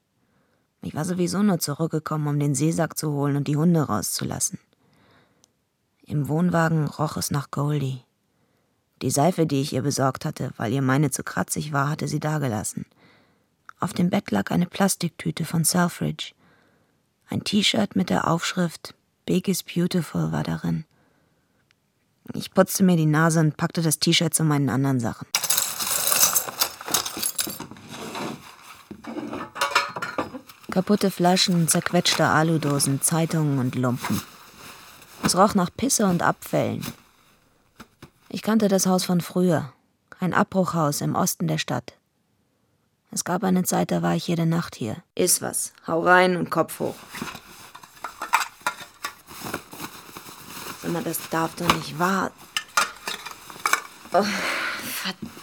Ich 0.83 0.95
war 0.95 1.05
sowieso 1.05 1.43
nur 1.43 1.59
zurückgekommen, 1.59 2.27
um 2.27 2.39
den 2.39 2.55
Seesack 2.55 2.97
zu 2.97 3.13
holen 3.13 3.37
und 3.37 3.49
die 3.49 3.57
Hunde 3.57 3.83
rauszulassen. 3.83 4.59
Im 6.07 6.29
Wohnwagen 6.29 6.87
roch 6.87 7.17
es 7.17 7.31
nach 7.31 7.51
Goldie. 7.51 8.03
Die 9.03 9.11
Seife, 9.11 9.47
die 9.47 9.61
ich 9.61 9.73
ihr 9.73 9.83
besorgt 9.83 10.25
hatte, 10.25 10.53
weil 10.57 10.73
ihr 10.73 10.83
meine 10.83 11.11
zu 11.11 11.23
kratzig 11.23 11.73
war, 11.73 11.89
hatte 11.89 12.09
sie 12.09 12.21
dagelassen. 12.21 12.87
Auf 13.79 13.93
dem 13.93 14.11
Bett 14.11 14.31
lag 14.31 14.51
eine 14.51 14.67
Plastiktüte 14.67 15.45
von 15.45 15.65
Selfridge. 15.65 16.33
Ein 17.29 17.45
T-Shirt 17.45 17.97
mit 17.97 18.11
der 18.11 18.29
Aufschrift 18.29 18.95
Big 19.25 19.49
is 19.49 19.63
Beautiful 19.63 20.33
war 20.33 20.43
darin. 20.43 20.85
Ich 22.35 22.53
putzte 22.53 22.83
mir 22.83 22.97
die 22.97 23.07
Nase 23.07 23.41
und 23.41 23.57
packte 23.57 23.83
das 23.83 23.99
T-Shirt 23.99 24.35
zu 24.35 24.45
meinen 24.45 24.69
anderen 24.69 25.01
Sachen. 25.01 25.27
Kaputte 30.81 31.11
Flaschen, 31.11 31.69
zerquetschte 31.69 32.25
Aludosen, 32.25 33.03
Zeitungen 33.03 33.59
und 33.59 33.75
Lumpen. 33.75 34.23
Es 35.23 35.37
roch 35.37 35.55
nach 35.55 35.69
Pisse 35.77 36.07
und 36.07 36.23
Abfällen. 36.23 36.83
Ich 38.31 38.41
kannte 38.41 38.69
das 38.69 38.87
Haus 38.87 39.05
von 39.05 39.21
früher. 39.21 39.75
Ein 40.21 40.33
Abbruchhaus 40.33 41.03
im 41.03 41.17
Osten 41.17 41.49
der 41.49 41.59
Stadt. 41.59 41.93
Es 43.11 43.25
gab 43.25 43.45
eine 43.45 43.63
Zeit, 43.65 43.91
da 43.91 44.01
war 44.01 44.15
ich 44.15 44.27
jede 44.27 44.47
Nacht 44.47 44.75
hier. 44.75 44.97
Iss 45.15 45.43
was. 45.43 45.75
Hau 45.87 46.01
rein 46.01 46.39
und 46.39 46.49
Kopf 46.49 46.79
hoch. 46.81 46.97
Sag 50.81 50.93
mal, 50.93 51.03
das 51.03 51.19
darf 51.29 51.57
doch 51.57 51.71
nicht 51.75 51.99
wahr. 51.99 52.31
Oh, 54.15 54.25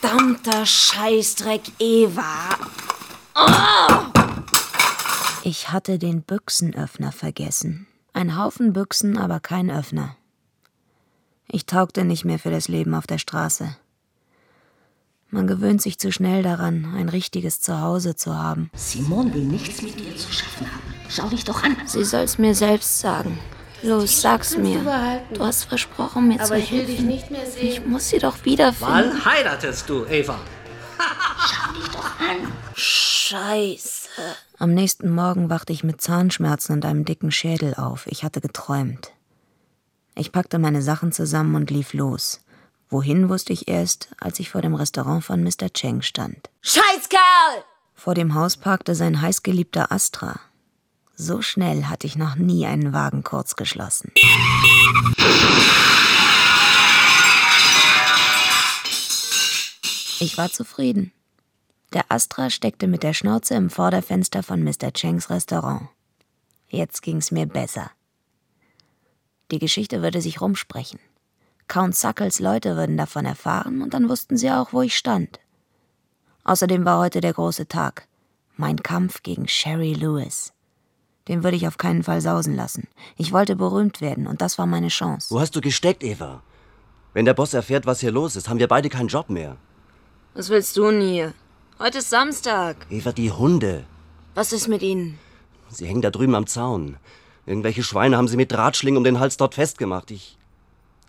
verdammter 0.02 0.66
Scheißdreck, 0.66 1.62
Eva. 1.78 2.58
Oh! 3.36 4.17
Ich 5.48 5.70
hatte 5.72 5.98
den 5.98 6.24
Büchsenöffner 6.24 7.14
vergessen. 7.14 7.88
Ein 8.12 8.38
Haufen 8.38 8.74
Büchsen, 8.74 9.18
aber 9.18 9.40
kein 9.40 9.72
Öffner. 9.72 10.18
Ich 11.48 11.66
taugte 11.66 12.04
nicht 12.04 12.26
mehr 12.26 12.38
für 12.38 12.52
das 12.52 12.68
Leben 12.68 12.94
auf 12.94 13.08
der 13.08 13.18
Straße. 13.18 13.74
Man 15.30 15.48
gewöhnt 15.48 15.82
sich 15.82 16.00
zu 16.00 16.12
schnell 16.12 16.44
daran, 16.44 16.94
ein 16.94 17.08
richtiges 17.08 17.62
Zuhause 17.62 18.18
zu 18.18 18.36
haben. 18.36 18.70
Simone 18.76 19.34
will 19.34 19.46
nichts 19.46 19.82
mit 19.82 19.98
dir 19.98 20.18
zu 20.18 20.30
schaffen 20.34 20.68
haben. 20.70 20.94
Schau 21.08 21.30
dich 21.30 21.46
doch 21.46 21.64
an. 21.64 21.78
Sie 21.86 22.04
soll's 22.04 22.38
mir 22.38 22.54
selbst 22.54 23.00
sagen. 23.00 23.40
Los, 23.84 24.20
sag's 24.20 24.58
mir. 24.58 24.82
du 25.34 25.46
hast 25.46 25.64
versprochen, 25.64 26.28
mir 26.28 26.42
Aber 26.42 26.48
zu 26.48 26.58
ich 26.58 26.72
will 26.74 26.80
helfen. 26.80 26.92
dich 26.98 27.06
nicht 27.06 27.32
mehr 27.32 27.46
sehen. 27.50 27.68
Ich 27.70 27.86
muss 27.86 28.10
sie 28.10 28.20
doch 28.20 28.44
wiederfinden. 28.44 28.94
Wann 29.14 29.24
heiratest 29.24 29.88
du, 29.88 30.04
Eva? 30.08 30.38
Schau 31.40 31.72
dich 31.72 31.88
doch 31.88 32.20
an. 32.20 32.52
Scheiße. 32.76 34.10
Am 34.60 34.74
nächsten 34.74 35.14
Morgen 35.14 35.52
wachte 35.52 35.72
ich 35.72 35.84
mit 35.84 36.02
Zahnschmerzen 36.02 36.74
und 36.74 36.86
einem 36.86 37.06
dicken 37.06 37.30
Schädel 37.30 37.76
auf. 37.76 38.08
Ich 38.08 38.24
hatte 38.24 38.42
geträumt. 38.42 39.12
Ich 40.16 40.32
packte 40.32 40.58
meine 40.58 40.82
Sachen 40.82 41.12
zusammen 41.12 41.54
und 41.54 41.70
lief 41.70 41.94
los. 41.94 42.42
Wohin 42.90 43.30
wusste 43.30 43.54
ich 43.54 43.68
erst, 43.68 44.10
als 44.20 44.40
ich 44.40 44.50
vor 44.50 44.64
dem 44.64 44.74
Restaurant 44.74 45.24
von 45.24 45.44
Mr. 45.44 45.72
Cheng 45.72 46.02
stand. 46.02 46.50
Scheißkerl! 46.62 47.64
Vor 47.94 48.16
dem 48.16 48.34
Haus 48.34 48.58
parkte 48.58 48.96
sein 48.96 49.22
heißgeliebter 49.22 49.92
Astra. 49.92 50.40
So 51.16 51.44
schnell 51.44 51.86
hatte 51.86 52.08
ich 52.08 52.16
noch 52.16 52.36
nie 52.36 52.66
einen 52.66 52.94
Wagen 52.94 53.24
kurz 53.24 53.58
geschlossen. 53.58 54.12
Ich 60.20 60.36
war 60.36 60.52
zufrieden. 60.52 61.12
Der 61.98 62.12
Astra 62.12 62.52
steckte 62.52 62.86
mit 62.86 63.02
der 63.02 63.14
Schnauze 63.14 63.56
im 63.56 63.72
Vorderfenster 63.72 64.44
von 64.44 64.64
Mr. 64.64 64.94
Chengs 64.94 65.32
Restaurant. 65.32 65.90
Jetzt 66.70 67.02
ging's 67.02 67.32
mir 67.32 67.48
besser. 67.48 67.90
Die 69.50 69.58
Geschichte 69.58 70.04
würde 70.04 70.22
sich 70.22 70.40
rumsprechen. 70.40 71.00
Count 71.68 71.96
Suckles 71.96 72.40
Leute 72.40 72.76
würden 72.76 72.98
davon 72.98 73.26
erfahren 73.26 73.82
und 73.82 73.96
dann 73.96 74.10
wussten 74.10 74.38
sie 74.38 74.52
auch, 74.52 74.74
wo 74.74 74.84
ich 74.84 74.96
stand. 74.96 75.40
Außerdem 76.44 76.86
war 76.86 77.00
heute 77.00 77.20
der 77.20 77.34
große 77.34 77.68
Tag. 77.68 78.08
Mein 78.58 78.84
Kampf 78.84 79.24
gegen 79.24 79.48
Sherry 79.48 79.94
Lewis. 79.94 80.54
Den 81.28 81.44
würde 81.44 81.58
ich 81.58 81.68
auf 81.68 81.80
keinen 81.80 82.04
Fall 82.04 82.22
sausen 82.22 82.56
lassen. 82.56 82.88
Ich 83.16 83.34
wollte 83.34 83.56
berühmt 83.56 84.02
werden 84.02 84.28
und 84.28 84.44
das 84.44 84.60
war 84.60 84.68
meine 84.68 84.90
Chance. 84.90 85.34
Wo 85.34 85.40
hast 85.40 85.56
du 85.56 85.62
gesteckt, 85.62 86.04
Eva? 86.04 86.44
Wenn 87.14 87.26
der 87.26 87.34
Boss 87.34 87.56
erfährt, 87.56 87.88
was 87.88 88.02
hier 88.02 88.12
los 88.12 88.36
ist, 88.36 88.50
haben 88.50 88.60
wir 88.60 88.68
beide 88.68 88.90
keinen 88.90 89.08
Job 89.08 89.32
mehr. 89.32 89.58
Was 90.36 90.50
willst 90.50 90.78
du 90.78 90.92
denn 90.92 91.02
hier? 91.02 91.34
Heute 91.80 92.00
ist 92.00 92.10
Samstag. 92.10 92.88
Eva, 92.90 93.12
die 93.12 93.32
Hunde. 93.32 93.86
Was 94.34 94.52
ist 94.52 94.68
mit 94.68 94.82
ihnen? 94.82 95.20
Sie 95.70 95.86
hängen 95.86 96.02
da 96.02 96.10
drüben 96.10 96.34
am 96.34 96.48
Zaun. 96.48 96.98
Irgendwelche 97.46 97.84
Schweine 97.84 98.18
haben 98.18 98.28
sie 98.28 98.36
mit 98.36 98.52
Drahtschlingen 98.52 98.98
um 98.98 99.04
den 99.04 99.20
Hals 99.20 99.38
dort 99.38 99.54
festgemacht. 99.54 100.10
Ich. 100.10 100.40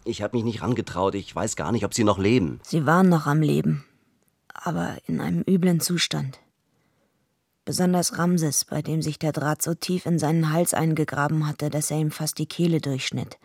Ich 0.05 0.21
habe 0.21 0.37
mich 0.37 0.45
nicht 0.45 0.61
rangetraut. 0.61 1.15
Ich 1.15 1.35
weiß 1.35 1.57
gar 1.57 1.73
nicht, 1.73 1.87
ob 1.87 1.95
sie 1.95 2.05
noch 2.05 2.19
leben. 2.19 2.61
Sie 2.65 2.85
waren 2.85 3.09
noch 3.09 3.27
am 3.27 3.41
Leben, 3.41 3.87
aber 4.53 4.99
in 5.07 5.23
einem 5.23 5.43
üblen 5.49 5.81
Zustand. 5.81 6.39
Besonders 7.65 8.19
Ramses, 8.19 8.67
bei 8.67 8.83
dem 8.83 9.01
sich 9.01 9.19
der 9.19 9.33
Draht 9.33 9.63
so 9.63 9.73
tief 9.73 10.05
in 10.05 10.19
seinen 10.19 10.53
Hals 10.53 10.75
eingegraben 10.75 11.47
hatte, 11.47 11.71
dass 11.71 11.91
er 11.91 11.99
ihm 11.99 12.11
fast 12.11 12.37
die 12.37 12.47
Kehle 12.47 12.83
durchschnitt. 12.83 13.39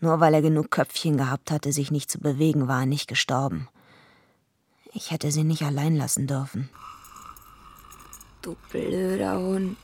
Nur 0.00 0.20
weil 0.20 0.34
er 0.34 0.42
genug 0.42 0.70
Köpfchen 0.70 1.16
gehabt 1.16 1.50
hatte, 1.50 1.72
sich 1.72 1.90
nicht 1.90 2.10
zu 2.10 2.18
bewegen, 2.18 2.68
war 2.68 2.80
er 2.80 2.86
nicht 2.86 3.08
gestorben. 3.08 3.68
Ich 4.92 5.10
hätte 5.10 5.30
sie 5.30 5.44
nicht 5.44 5.62
allein 5.62 5.96
lassen 5.96 6.26
dürfen. 6.26 6.68
Du 8.42 8.56
blöder 8.70 9.38
Hund. 9.38 9.76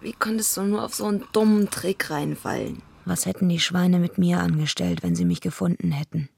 Wie 0.00 0.12
konntest 0.12 0.56
du 0.56 0.62
nur 0.62 0.84
auf 0.84 0.94
so 0.94 1.06
einen 1.06 1.24
dummen 1.32 1.70
Trick 1.70 2.10
reinfallen? 2.10 2.82
Was 3.04 3.26
hätten 3.26 3.48
die 3.48 3.60
Schweine 3.60 3.98
mit 3.98 4.18
mir 4.18 4.40
angestellt, 4.40 5.02
wenn 5.02 5.16
sie 5.16 5.24
mich 5.24 5.40
gefunden 5.40 5.92
hätten? 5.92 6.28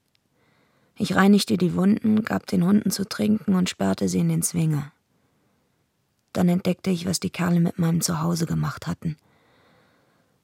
Ich 0.97 1.15
reinigte 1.15 1.57
die 1.57 1.75
Wunden, 1.75 2.23
gab 2.23 2.47
den 2.47 2.63
Hunden 2.63 2.89
zu 2.89 3.07
trinken 3.07 3.55
und 3.55 3.69
sperrte 3.69 4.07
sie 4.07 4.19
in 4.19 4.29
den 4.29 4.41
Zwinger. 4.41 4.91
Dann 6.31 6.47
entdeckte 6.49 6.89
ich, 6.89 7.05
was 7.05 7.19
die 7.19 7.29
Kerle 7.29 7.59
mit 7.59 7.79
meinem 7.79 8.01
Zuhause 8.01 8.45
gemacht 8.45 8.87
hatten. 8.87 9.17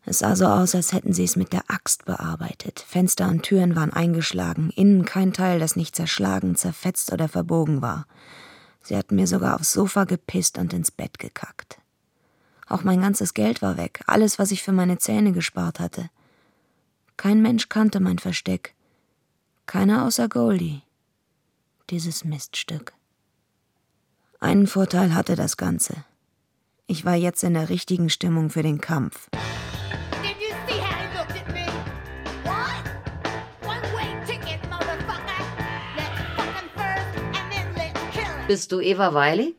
Es 0.04 0.20
sah 0.20 0.36
so 0.36 0.46
aus, 0.48 0.74
als 0.74 0.94
hätten 0.94 1.14
sie 1.14 1.24
es 1.24 1.36
mit 1.36 1.54
der 1.54 1.70
Axt 1.70 2.06
bearbeitet. 2.06 2.84
Fenster 2.88 3.28
und 3.30 3.44
Türen 3.44 3.76
waren 3.76 3.94
eingeschlagen, 3.94 4.72
innen 4.72 5.06
kein 5.06 5.32
Teil, 5.32 5.60
das 5.60 5.76
nicht 5.76 5.96
zerschlagen, 5.96 6.56
zerfetzt 6.56 7.14
oder 7.14 7.28
verbogen 7.28 7.82
war. 7.82 8.08
Sie 8.82 8.98
hatten 8.98 9.16
mir 9.16 9.28
sogar 9.28 9.56
aufs 9.56 9.74
Sofa 9.74 10.06
gepisst 10.06 10.58
und 10.58 10.74
ins 10.74 10.90
Bett 10.90 11.20
gekackt. 11.20 11.78
Auch 12.68 12.84
mein 12.84 13.02
ganzes 13.02 13.34
Geld 13.34 13.62
war 13.62 13.78
weg, 13.78 14.02
alles, 14.08 14.40
was 14.40 14.52
ich 14.52 14.64
für 14.64 14.72
meine 14.72 14.98
Zähne 14.98 15.34
gespart 15.34 15.80
hatte. 15.80 16.10
Kein 17.18 17.42
Mensch 17.42 17.70
kannte 17.70 18.00
mein 18.00 18.18
Versteck. 18.18 18.74
Keiner 19.68 20.06
außer 20.06 20.28
Goldie. 20.28 20.82
Dieses 21.92 22.26
Miststück. 22.26 22.94
Einen 24.40 24.66
Vorteil 24.66 25.14
hatte 25.14 25.36
das 25.36 25.58
Ganze. 25.58 26.04
Ich 26.88 27.06
war 27.06 27.16
jetzt 27.16 27.44
in 27.44 27.54
der 27.54 27.70
richtigen 27.70 28.10
Stimmung 28.10 28.50
für 28.50 28.64
den 28.64 28.82
Kampf. 28.82 29.30
Bist 38.52 38.74
du 38.74 38.82
Eva 38.82 39.14
Wiley? 39.14 39.56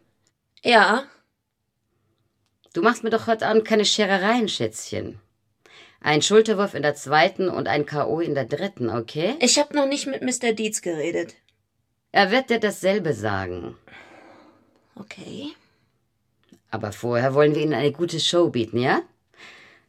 Ja. 0.63 1.05
Du 2.75 2.83
machst 2.83 3.03
mir 3.03 3.09
doch 3.09 3.27
heute 3.27 3.47
Abend 3.47 3.65
keine 3.65 3.87
Scherereien, 3.87 4.51
Schätzchen. 4.51 5.19
Ein 6.03 6.21
Schulterwurf 6.21 6.75
in 6.75 6.83
der 6.83 6.95
zweiten 6.95 7.49
und 7.49 7.69
ein 7.69 7.87
K.O. 7.87 8.21
in 8.21 8.35
der 8.35 8.45
dritten, 8.45 8.91
okay? 8.91 9.37
Ich 9.41 9.59
habe 9.59 9.75
noch 9.75 9.87
nicht 9.87 10.07
mit 10.07 10.21
Mr. 10.21 10.53
Dietz 10.53 10.83
geredet. 10.83 11.37
Er 12.11 12.31
wird 12.31 12.51
dir 12.51 12.61
dasselbe 12.61 13.15
sagen. 13.15 13.79
Okay. 14.95 15.53
Aber 16.71 16.93
vorher 16.93 17.33
wollen 17.33 17.55
wir 17.55 17.63
Ihnen 17.63 17.73
eine 17.73 17.93
gute 17.93 18.21
Show 18.21 18.51
bieten, 18.51 18.77
ja? 18.77 19.01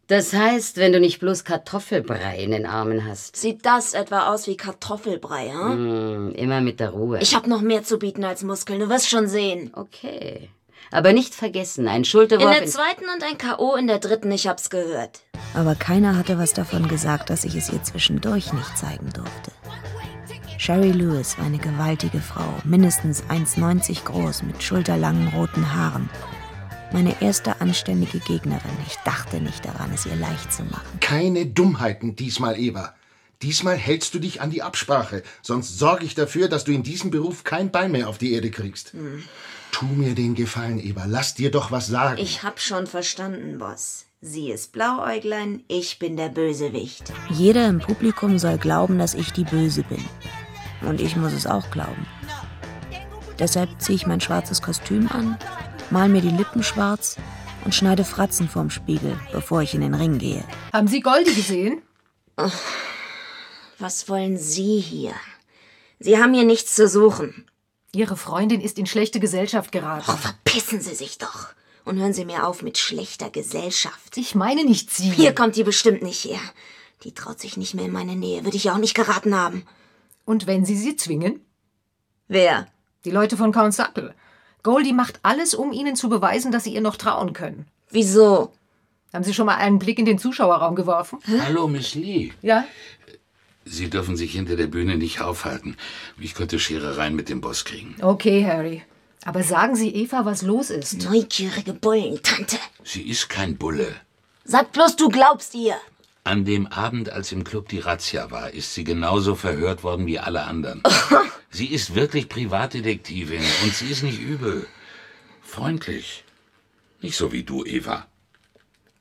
Das 0.08 0.34
heißt, 0.34 0.78
wenn 0.78 0.92
du 0.92 1.00
nicht 1.00 1.20
bloß 1.20 1.46
Kartoffelbrei 1.46 2.38
in 2.38 2.52
den 2.52 2.66
Armen 2.66 3.08
hast. 3.08 3.38
Sieht 3.38 3.66
das 3.66 3.94
etwa 3.94 4.34
aus 4.34 4.48
wie 4.48 4.58
Kartoffelbrei, 4.58 5.50
hm? 5.50 6.28
Mm, 6.28 6.32
immer 6.36 6.60
mit 6.60 6.80
der 6.82 6.90
Ruhe. 6.90 7.20
Ich 7.22 7.36
habe 7.36 7.50
noch 7.50 7.62
mehr 7.62 7.84
zu 7.84 7.98
bieten 7.98 8.26
als 8.26 8.44
Muskeln, 8.44 8.80
du 8.80 8.90
wirst 8.90 9.10
schon 9.10 9.28
sehen. 9.28 9.72
Okay. 9.74 10.50
Aber 10.92 11.14
nicht 11.14 11.34
vergessen, 11.34 11.88
ein 11.88 12.04
Schulterwurf 12.04 12.54
In 12.54 12.60
der 12.60 12.68
zweiten 12.68 13.06
und 13.14 13.24
ein 13.24 13.38
K.O. 13.38 13.76
in 13.76 13.88
der 13.88 14.00
dritten, 14.00 14.32
ich 14.32 14.48
hab's 14.48 14.70
gehört. 14.70 15.22
Aber 15.54 15.76
keiner 15.76 16.18
hatte 16.18 16.38
was 16.38 16.54
davon 16.54 16.88
gesagt, 16.88 17.30
dass 17.30 17.46
ich 17.46 17.56
es 17.56 17.72
ihr 17.72 17.82
zwischendurch 17.82 18.52
nicht 18.52 18.78
zeigen 18.78 19.10
durfte. 19.14 19.52
Sherry 20.58 20.92
Lewis 20.92 21.38
war 21.38 21.46
eine 21.46 21.58
gewaltige 21.58 22.20
Frau, 22.20 22.48
mindestens 22.64 23.24
1,90 23.24 24.06
groß, 24.06 24.44
mit 24.44 24.62
schulterlangen 24.62 25.30
roten 25.30 25.74
Haaren. 25.74 26.10
Meine 26.94 27.20
erste 27.24 27.60
anständige 27.60 28.20
Gegnerin. 28.20 28.62
Ich 28.86 28.96
dachte 29.04 29.42
nicht 29.42 29.66
daran, 29.66 29.92
es 29.94 30.06
ihr 30.06 30.16
leicht 30.16 30.54
zu 30.54 30.64
machen. 30.64 31.00
Keine 31.00 31.48
Dummheiten 31.48 32.16
diesmal, 32.16 32.58
Eva. 32.60 32.94
Diesmal 33.42 33.76
hältst 33.76 34.14
du 34.14 34.20
dich 34.20 34.42
an 34.42 34.52
die 34.52 34.62
Absprache, 34.62 35.24
sonst 35.42 35.80
sorge 35.80 36.06
ich 36.06 36.14
dafür, 36.14 36.48
dass 36.48 36.66
du 36.66 36.72
in 36.72 36.84
diesem 36.84 37.10
Beruf 37.10 37.44
kein 37.44 37.72
Bein 37.72 37.92
mehr 37.92 38.08
auf 38.08 38.20
die 38.20 38.34
Erde 38.34 38.52
kriegst. 38.52 38.94
Hm. 38.94 39.24
Tu 39.72 39.86
mir 39.86 40.14
den 40.14 40.36
Gefallen, 40.36 40.80
Eva. 40.80 41.06
Lass 41.08 41.34
dir 41.34 41.50
doch 41.50 41.72
was 41.72 41.88
sagen. 41.88 42.22
Ich 42.22 42.44
hab 42.44 42.60
schon 42.60 42.86
verstanden, 42.86 43.58
Boss. 43.58 44.06
Sie 44.22 44.52
ist 44.52 44.72
Blauäuglein, 44.72 45.64
ich 45.68 45.98
bin 45.98 46.16
der 46.16 46.30
Bösewicht. 46.30 47.12
Jeder 47.30 47.68
im 47.68 47.80
Publikum 47.80 48.38
soll 48.38 48.60
glauben, 48.60 49.00
dass 49.00 49.16
ich 49.16 49.34
die 49.34 49.44
Böse 49.44 49.84
bin. 49.84 50.06
Und 50.88 51.02
ich 51.02 51.16
muss 51.16 51.34
es 51.34 51.48
auch 51.48 51.72
glauben. 51.72 52.06
Deshalb 53.40 53.82
ziehe 53.82 53.96
ich 53.96 54.06
mein 54.06 54.22
schwarzes 54.22 54.62
Kostüm 54.62 55.10
an, 55.10 55.38
mal 55.92 56.10
mir 56.10 56.22
die 56.22 56.30
Lippen 56.30 56.64
schwarz 56.64 57.18
und 57.66 57.76
schneide 57.76 58.04
Fratzen 58.04 58.50
vorm 58.50 58.70
Spiegel, 58.70 59.20
bevor 59.32 59.62
ich 59.62 59.74
in 59.74 59.82
den 59.82 59.94
Ring 59.94 60.18
gehe. 60.18 60.44
Haben 60.72 60.88
Sie 60.88 61.02
Goldi 61.02 61.34
gesehen? 61.34 61.82
Ach, 62.36 62.60
was 63.80 64.10
wollen 64.10 64.38
Sie 64.38 64.80
hier? 64.80 65.14
Sie 66.00 66.18
haben 66.18 66.34
hier 66.34 66.46
nichts 66.46 66.76
zu 66.76 66.88
suchen. 66.88 67.46
Ihre 67.96 68.18
Freundin 68.18 68.60
ist 68.60 68.80
in 68.80 68.86
schlechte 68.88 69.20
Gesellschaft 69.20 69.72
geraten. 69.72 70.06
Oh, 70.08 70.18
verpissen 70.18 70.82
Sie 70.82 70.96
sich 70.96 71.18
doch. 71.18 71.50
Und 71.86 72.00
hören 72.00 72.14
Sie 72.14 72.26
mir 72.26 72.48
auf 72.48 72.62
mit 72.62 72.78
schlechter 72.78 73.30
Gesellschaft. 73.30 74.18
Ich 74.18 74.36
meine 74.36 74.64
nicht 74.64 74.90
Sie. 74.90 75.12
Hier 75.12 75.36
kommt 75.36 75.56
die 75.56 75.64
bestimmt 75.64 76.02
nicht 76.02 76.24
her. 76.24 76.40
Die 77.04 77.14
traut 77.14 77.40
sich 77.40 77.58
nicht 77.58 77.74
mehr 77.74 77.86
in 77.86 77.92
meine 77.92 78.16
Nähe. 78.16 78.44
Würde 78.44 78.58
ich 78.58 78.66
ja 78.66 78.74
auch 78.74 78.80
nicht 78.80 78.96
geraten 78.96 79.36
haben. 79.36 79.66
Und 80.26 80.48
wenn 80.48 80.66
Sie 80.66 80.78
sie 80.78 80.96
zwingen? 80.96 81.42
Wer? 82.28 82.68
Die 83.06 83.12
Leute 83.12 83.36
von 83.36 83.52
Count 83.52 83.74
Suckle. 83.74 84.16
Goldie 84.64 84.94
macht 84.94 85.20
alles, 85.24 85.54
um 85.54 85.74
Ihnen 85.74 85.96
zu 85.96 86.10
beweisen, 86.10 86.52
dass 86.52 86.64
Sie 86.64 86.74
ihr 86.74 86.82
noch 86.82 86.96
trauen 86.96 87.34
können. 87.34 87.68
Wieso? 87.90 88.54
Haben 89.14 89.24
Sie 89.24 89.34
schon 89.34 89.46
mal 89.46 89.58
einen 89.58 89.78
Blick 89.78 90.00
in 90.00 90.06
den 90.06 90.18
Zuschauerraum 90.18 90.76
geworfen? 90.76 91.20
Hallo, 91.42 91.68
Miss 91.68 91.94
Lee. 91.96 92.32
Ja? 92.42 92.66
Sie 93.66 93.90
dürfen 93.90 94.18
sich 94.18 94.32
hinter 94.34 94.56
der 94.56 94.68
Bühne 94.68 94.98
nicht 94.98 95.22
aufhalten. 95.22 95.78
Ich 96.20 96.34
könnte 96.34 96.60
Scherereien 96.60 97.16
mit 97.16 97.30
dem 97.30 97.42
Boss 97.42 97.66
kriegen. 97.66 97.96
Okay, 98.02 98.46
Harry. 98.46 98.84
Aber 99.26 99.44
sagen 99.44 99.76
Sie 99.76 99.90
Eva, 99.90 100.26
was 100.26 100.42
los 100.42 100.70
ist. 100.70 101.04
Neugierige 101.06 101.74
Bullentante. 101.74 102.58
Sie 102.84 103.04
ist 103.04 103.30
kein 103.30 103.58
Bulle. 103.58 103.88
Sag 104.44 104.72
bloß, 104.74 104.96
du 104.98 105.10
glaubst 105.10 105.56
ihr. 105.56 105.76
An 106.26 106.46
dem 106.46 106.68
Abend, 106.68 107.10
als 107.10 107.34
im 107.34 107.44
Club 107.44 107.68
die 107.68 107.80
Razzia 107.80 108.32
war, 108.32 108.52
ist 108.52 108.74
sie 108.74 108.86
genauso 108.86 109.36
verhört 109.36 109.84
worden 109.84 110.06
wie 110.06 110.20
alle 110.20 110.44
anderen. 110.44 110.82
sie 111.50 111.68
ist 111.68 111.96
wirklich 111.96 112.30
Privatdetektivin 112.30 113.44
und 113.64 113.74
sie 113.76 113.88
ist 113.88 114.04
nicht 114.04 114.22
übel. 114.22 114.66
Freundlich. 115.42 116.24
Nicht 117.02 117.18
so 117.18 117.34
wie 117.34 117.44
du, 117.44 117.66
Eva. 117.66 118.08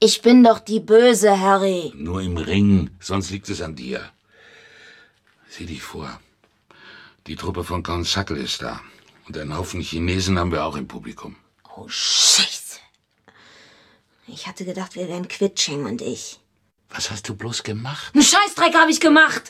Ich 0.00 0.20
bin 0.20 0.42
doch 0.42 0.58
die 0.58 0.80
Böse, 0.80 1.38
Harry. 1.38 1.92
Nur 1.94 2.22
im 2.22 2.36
Ring, 2.36 2.90
sonst 2.98 3.30
liegt 3.30 3.48
es 3.48 3.62
an 3.62 3.76
dir. 3.76 4.10
Sieh 5.48 5.66
dich 5.66 5.82
vor. 5.82 6.20
Die 7.28 7.36
Truppe 7.36 7.62
von 7.62 7.84
Count 7.84 8.08
Suckle 8.08 8.38
ist 8.38 8.62
da. 8.62 8.80
Und 9.28 9.38
einen 9.38 9.56
Haufen 9.56 9.80
Chinesen 9.80 10.40
haben 10.40 10.50
wir 10.50 10.64
auch 10.64 10.74
im 10.76 10.88
Publikum. 10.88 11.36
Oh, 11.76 11.86
Scheiße. 11.86 12.80
Ich 14.26 14.48
hatte 14.48 14.64
gedacht, 14.64 14.96
wir 14.96 15.06
wären 15.06 15.28
Quitsching 15.28 15.84
und 15.84 16.02
ich. 16.02 16.40
Was 16.94 17.10
hast 17.10 17.28
du 17.28 17.34
bloß 17.34 17.62
gemacht? 17.62 18.12
Einen 18.14 18.22
Scheißdreck 18.22 18.74
habe 18.74 18.90
ich 18.90 19.00
gemacht. 19.00 19.44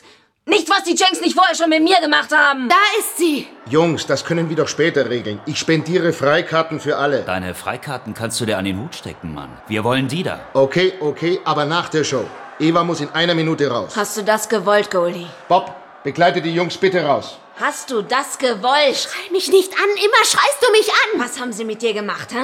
Nicht, 0.45 0.69
was 0.69 0.83
die 0.83 0.95
Jenks 0.95 1.21
nicht 1.21 1.35
vorher 1.35 1.55
schon 1.55 1.69
mit 1.69 1.83
mir 1.83 1.99
gemacht 2.01 2.29
haben. 2.35 2.67
Da 2.67 2.75
ist 2.99 3.17
sie. 3.17 3.47
Jungs, 3.69 4.05
das 4.05 4.25
können 4.25 4.49
wir 4.49 4.57
doch 4.57 4.67
später 4.67 5.09
regeln. 5.09 5.39
Ich 5.45 5.57
spendiere 5.57 6.11
Freikarten 6.11 6.79
für 6.79 6.97
alle. 6.97 7.21
Deine 7.23 7.55
Freikarten 7.55 8.13
kannst 8.13 8.39
du 8.41 8.45
dir 8.45 8.57
an 8.57 8.65
den 8.65 8.79
Hut 8.79 8.95
stecken, 8.95 9.33
Mann. 9.33 9.57
Wir 9.67 9.83
wollen 9.83 10.07
die 10.09 10.23
da. 10.23 10.41
Okay, 10.53 10.93
okay, 10.99 11.39
aber 11.45 11.65
nach 11.65 11.89
der 11.89 12.03
Show. 12.03 12.25
Eva 12.59 12.83
muss 12.83 12.99
in 12.99 13.09
einer 13.09 13.35
Minute 13.35 13.69
raus. 13.69 13.93
Hast 13.95 14.17
du 14.17 14.23
das 14.23 14.49
gewollt, 14.49 14.91
Goldie? 14.91 15.27
Bob, 15.47 15.73
begleite 16.03 16.41
die 16.41 16.53
Jungs 16.53 16.77
bitte 16.77 17.03
raus. 17.05 17.37
Hast 17.59 17.91
du 17.91 18.01
das 18.01 18.37
gewollt? 18.37 18.97
Schrei 18.97 19.31
mich 19.31 19.49
nicht 19.49 19.71
an. 19.73 19.89
Immer 19.95 20.25
schreist 20.25 20.57
du 20.61 20.71
mich 20.71 20.89
an. 20.89 21.21
Was 21.21 21.39
haben 21.39 21.53
sie 21.53 21.63
mit 21.65 21.81
dir 21.81 21.93
gemacht, 21.93 22.29
hä? 22.33 22.43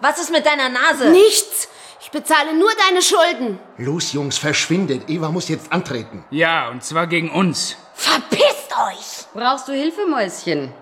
Was 0.00 0.18
ist 0.18 0.30
mit 0.30 0.44
deiner 0.44 0.68
Nase? 0.68 1.10
Nichts. 1.10 1.68
Ich 2.00 2.10
bezahle 2.10 2.56
nur 2.56 2.70
deine 2.88 3.02
Schulden. 3.02 3.58
Los, 3.76 4.12
Jungs, 4.12 4.38
verschwindet. 4.38 5.08
Eva 5.10 5.30
muss 5.30 5.48
jetzt 5.48 5.72
antreten. 5.72 6.24
Ja, 6.30 6.68
und 6.68 6.84
zwar 6.84 7.06
gegen 7.08 7.30
uns. 7.30 7.76
Verpisst 7.94 8.70
euch! 8.88 9.26
Brauchst 9.34 9.66
du 9.66 9.72
Hilfe, 9.72 10.06
Mäuschen? 10.08 10.72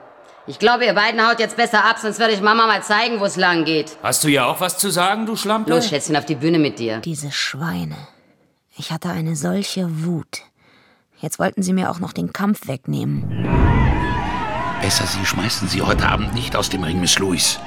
Ich 0.46 0.58
glaube, 0.58 0.84
ihr 0.84 0.92
beiden 0.94 1.26
haut 1.26 1.40
jetzt 1.40 1.56
besser 1.56 1.84
ab, 1.84 1.98
sonst 1.98 2.18
werde 2.18 2.34
ich 2.34 2.40
Mama 2.40 2.66
mal 2.66 2.82
zeigen, 2.82 3.18
wo 3.18 3.24
es 3.24 3.36
lang 3.36 3.64
geht. 3.64 3.96
Hast 4.02 4.22
du 4.24 4.28
ja 4.28 4.44
auch 4.44 4.60
was 4.60 4.78
zu 4.78 4.90
sagen, 4.90 5.26
du 5.26 5.34
Schlampe? 5.36 5.70
Los, 5.70 5.88
Schätzchen, 5.88 6.16
auf 6.16 6.26
die 6.26 6.36
Bühne 6.36 6.58
mit 6.58 6.78
dir. 6.78 6.98
Diese 6.98 7.32
Schweine. 7.32 7.96
Ich 8.76 8.92
hatte 8.92 9.08
eine 9.08 9.34
solche 9.34 10.04
Wut. 10.04 10.42
Jetzt 11.18 11.38
wollten 11.38 11.62
sie 11.62 11.72
mir 11.72 11.90
auch 11.90 11.98
noch 11.98 12.12
den 12.12 12.32
Kampf 12.34 12.68
wegnehmen. 12.68 13.48
Besser, 14.82 15.06
Sie 15.06 15.24
schmeißen 15.24 15.66
sie 15.68 15.80
heute 15.82 16.06
Abend 16.06 16.34
nicht 16.34 16.54
aus 16.54 16.68
dem 16.68 16.84
Ring, 16.84 17.00
Miss 17.00 17.18
Louis. 17.18 17.58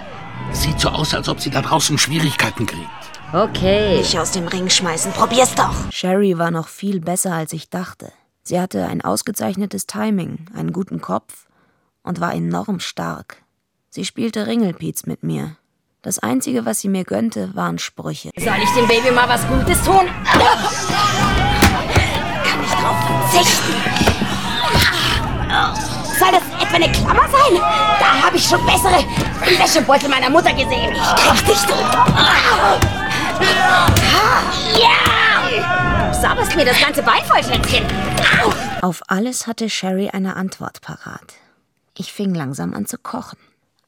Sieht 0.52 0.80
so 0.80 0.90
aus, 0.90 1.14
als 1.16 1.28
ob 1.28 1.42
sie 1.42 1.50
da 1.50 1.62
draußen 1.62 1.98
Schwierigkeiten 1.98 2.66
kriegt. 2.68 2.88
Okay. 3.32 3.98
Nicht 3.98 4.18
aus 4.18 4.32
dem 4.32 4.48
Ring 4.48 4.70
schmeißen. 4.70 5.12
Probier's 5.12 5.54
doch. 5.54 5.92
Sherry 5.92 6.38
war 6.40 6.50
noch 6.52 6.68
viel 6.68 7.00
besser, 7.00 7.34
als 7.34 7.54
ich 7.54 7.70
dachte. 7.70 8.12
Sie 8.44 8.60
hatte 8.60 8.88
ein 8.88 9.02
ausgezeichnetes 9.02 9.86
Timing, 9.86 10.48
einen 10.56 10.74
guten 10.74 11.00
Kopf 11.02 11.46
und 12.02 12.20
war 12.20 12.34
enorm 12.34 12.80
stark. 12.80 13.44
Sie 13.92 14.04
spielte 14.06 14.48
Ringelpiez 14.48 15.06
mit 15.06 15.22
mir. 15.24 15.58
Das 16.02 16.18
Einzige, 16.18 16.66
was 16.66 16.80
sie 16.80 16.90
mir 16.90 17.04
gönnte, 17.04 17.52
waren 17.56 17.78
Sprüche. 17.78 18.32
Soll 18.38 18.56
ich 18.64 18.70
dem 18.72 18.88
Baby 18.88 19.12
mal 19.12 19.30
was 19.30 19.46
Gutes 19.48 19.84
tun? 19.84 20.08
Kann 22.44 22.64
ich 22.64 22.72
drauf 22.72 22.96
verzichten? 23.30 23.74
Soll 26.18 26.32
das 26.32 26.44
etwa 26.64 26.76
eine 26.76 26.92
Klammer 26.92 27.30
sein? 27.30 27.62
Da 28.00 28.26
habe 28.26 28.38
ich 28.38 28.44
schon 28.46 28.66
bessere 28.66 29.00
im 29.46 29.60
Wäschebeutel 29.60 30.10
meiner 30.10 30.30
Mutter 30.30 30.52
gesehen. 30.54 30.96
Ich 30.96 31.16
krieg 31.16 31.46
dich, 31.46 31.62
du. 31.66 32.99
Ja! 34.80 35.50
Du 36.12 36.22
sabberst 36.22 36.56
mir 36.56 36.66
das 36.66 36.80
ganze 36.80 37.02
Bein 37.02 37.24
voll, 37.26 37.44
Schätzchen. 37.44 37.86
Auf 38.82 39.02
alles 39.08 39.48
hatte 39.48 39.70
Sherry 39.70 40.10
eine 40.10 40.36
Antwort 40.36 40.82
parat. 40.82 41.36
Ich 41.98 42.14
fing 42.14 42.34
langsam 42.34 42.74
an 42.74 42.86
zu 42.86 42.98
kochen. 42.98 43.38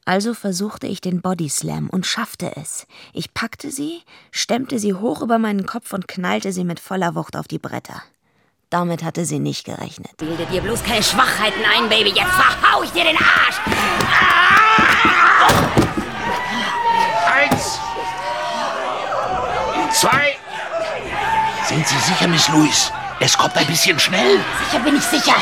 Also 0.04 0.34
versuchte 0.34 0.86
ich 0.86 1.00
den 1.00 1.22
Bodyslam 1.22 1.88
und 1.88 2.06
schaffte 2.06 2.56
es. 2.56 2.86
Ich 3.12 3.34
packte 3.34 3.70
sie, 3.70 4.02
stemmte 4.32 4.78
sie 4.78 4.94
hoch 4.94 5.22
über 5.22 5.38
meinen 5.38 5.64
Kopf 5.64 5.92
und 5.92 6.08
knallte 6.08 6.52
sie 6.52 6.64
mit 6.64 6.80
voller 6.80 7.14
Wucht 7.14 7.36
auf 7.36 7.46
die 7.46 7.60
Bretter. 7.60 8.02
Damit 8.68 9.04
hatte 9.04 9.24
sie 9.24 9.38
nicht 9.38 9.64
gerechnet. 9.64 10.16
Bilde 10.16 10.46
dir 10.46 10.62
bloß 10.62 10.82
keine 10.82 11.02
Schwachheiten 11.02 11.62
ein, 11.76 11.88
Baby. 11.88 12.10
Jetzt 12.10 12.32
verhau 12.32 12.82
ich 12.82 12.90
dir 12.90 13.04
den 13.04 13.16
Arsch. 13.16 13.60
Eins. 15.78 15.91
Zwei. 20.02 20.34
Sind 21.68 21.86
Sie 21.86 21.96
sicher, 21.98 22.26
Miss 22.26 22.48
Louis? 22.48 22.90
Es 23.20 23.38
kommt 23.38 23.56
ein 23.56 23.68
bisschen 23.68 24.00
schnell. 24.00 24.40
Sicher 24.64 24.82
bin 24.82 24.96
ich 24.96 25.04
sicher. 25.04 25.36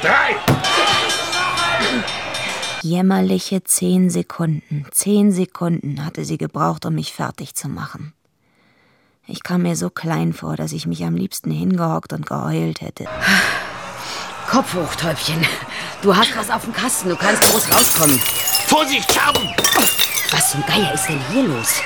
Drei. 0.00 0.36
Jämmerliche 2.80 3.62
zehn 3.64 4.08
Sekunden, 4.08 4.86
zehn 4.90 5.32
Sekunden 5.32 6.02
hatte 6.02 6.24
sie 6.24 6.38
gebraucht, 6.38 6.86
um 6.86 6.94
mich 6.94 7.12
fertig 7.12 7.54
zu 7.56 7.68
machen. 7.68 8.14
Ich 9.26 9.42
kam 9.42 9.64
mir 9.64 9.76
so 9.76 9.90
klein 9.90 10.32
vor, 10.32 10.56
dass 10.56 10.72
ich 10.72 10.86
mich 10.86 11.04
am 11.04 11.14
liebsten 11.14 11.50
hingehockt 11.50 12.14
und 12.14 12.24
geheult 12.24 12.80
hätte. 12.80 13.04
Kopf 14.50 14.72
hoch, 14.72 14.94
Täubchen. 14.94 15.46
Du 16.00 16.16
hast 16.16 16.34
was 16.38 16.48
auf 16.48 16.64
dem 16.64 16.72
Kasten. 16.72 17.10
Du 17.10 17.16
kannst 17.16 17.42
groß 17.42 17.70
rauskommen. 17.70 18.18
Vorsicht, 18.66 19.12
Scherben! 19.12 19.54
Was 20.30 20.52
zum 20.52 20.64
Geier 20.64 20.94
ist 20.94 21.06
denn 21.06 21.20
hier 21.30 21.42
los? 21.42 21.82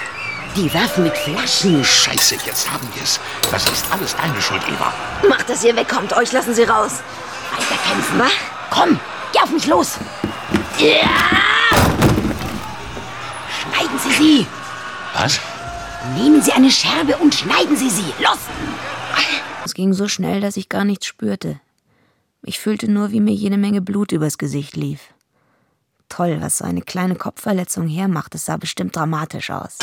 Die 0.55 0.72
werfen 0.74 1.05
mit 1.05 1.16
Flaschen. 1.16 1.82
Scheiße, 1.82 2.36
jetzt 2.44 2.70
haben 2.70 2.86
wir 2.94 3.03
es. 3.03 3.18
Das 3.50 3.66
ist 3.70 3.86
alles 3.90 4.14
deine 4.14 4.40
Schuld, 4.42 4.62
Eva. 4.68 4.92
Macht, 5.26 5.48
dass 5.48 5.64
ihr 5.64 5.74
wegkommt. 5.74 6.12
Euch 6.12 6.30
lassen 6.32 6.55
sie 6.55 6.64
raus. 6.64 7.00
Weiter 7.50 7.80
kämpfen, 7.88 8.18
wa? 8.18 8.28
Komm, 8.70 9.00
geh 9.32 9.38
auf 9.40 9.50
mich 9.50 9.66
los. 9.66 9.98
Ja! 10.78 11.09
Schneiden 13.62 13.98
Sie 13.98 14.12
sie. 14.12 14.46
Was? 15.14 15.40
Nehmen 16.16 16.42
Sie 16.42 16.53
eine 16.53 16.70
Scherbe 16.70 17.16
und 17.16 17.34
schneiden 17.34 17.76
Sie 17.76 17.88
sie. 17.88 18.12
Los! 18.18 18.38
Es 19.64 19.72
ging 19.74 19.94
so 19.94 20.09
schnell, 20.09 20.40
dass 20.40 20.57
ich 20.57 20.68
gar 20.68 20.84
nichts 20.84 21.07
spürte. 21.07 21.61
Ich 22.42 22.59
fühlte 22.59 22.90
nur, 22.90 23.11
wie 23.12 23.20
mir 23.20 23.32
jede 23.32 23.57
Menge 23.57 23.80
Blut 23.80 24.12
übers 24.12 24.36
Gesicht 24.36 24.76
lief. 24.76 25.00
Toll, 26.09 26.38
was 26.40 26.59
so 26.59 26.64
eine 26.64 26.82
kleine 26.82 27.14
Kopfverletzung 27.14 27.88
hermacht. 27.88 28.34
Es 28.34 28.46
sah 28.46 28.57
bestimmt 28.59 28.96
dramatisch 28.96 29.50
aus. 29.50 29.78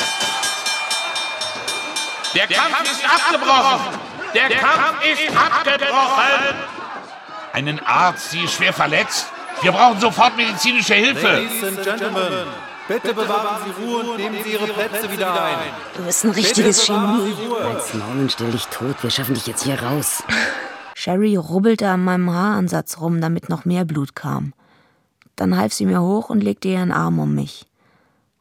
Der 2.36 2.48
Kampf 2.48 2.84
ist 2.84 3.04
abgebrochen! 3.06 4.00
Der 4.34 4.50
Kampf 4.50 5.04
ist 5.06 5.36
abgebrochen! 5.36 6.56
Einen 7.54 7.80
Arzt, 7.80 8.32
sie 8.32 8.44
ist 8.44 8.54
schwer 8.54 8.74
verletzt. 8.74 9.28
Wir 9.62 9.72
brauchen 9.72 10.00
sofort 10.00 10.38
medizinische 10.38 10.94
Hilfe. 10.94 11.28
Ladies 11.28 11.64
and 11.64 11.84
Gentlemen, 11.84 12.48
bitte 12.88 13.14
bewahren 13.14 13.64
Sie 13.66 13.84
Ruhe 13.84 14.04
und 14.04 14.18
nehmen 14.18 14.38
Sie 14.44 14.54
Ihre 14.54 14.68
Plätze 14.68 15.12
wieder 15.12 15.44
ein. 15.44 15.58
Du 15.98 16.04
bist 16.04 16.24
ein 16.24 16.32
richtiges 16.32 16.86
Genie. 16.86 17.34
Als 17.64 17.94
Maul 17.94 18.20
und 18.20 18.32
stell 18.32 18.52
dich 18.52 18.68
tot. 18.68 18.96
Wir 19.02 19.10
schaffen 19.10 19.34
dich 19.34 19.48
jetzt 19.48 19.64
hier 19.64 19.82
raus. 19.82 20.24
Sherry 20.96 21.36
rubbelte 21.36 21.90
an 21.90 22.04
meinem 22.04 22.32
Haaransatz 22.32 23.00
rum, 23.00 23.22
damit 23.22 23.50
noch 23.50 23.66
mehr 23.66 23.86
Blut 23.86 24.16
kam. 24.16 24.54
Dann 25.36 25.58
half 25.58 25.74
sie 25.74 25.86
mir 25.86 26.02
hoch 26.02 26.30
und 26.30 26.44
legte 26.44 26.68
ihren 26.68 26.92
Arm 26.92 27.20
um 27.20 27.34
mich. 27.34 27.66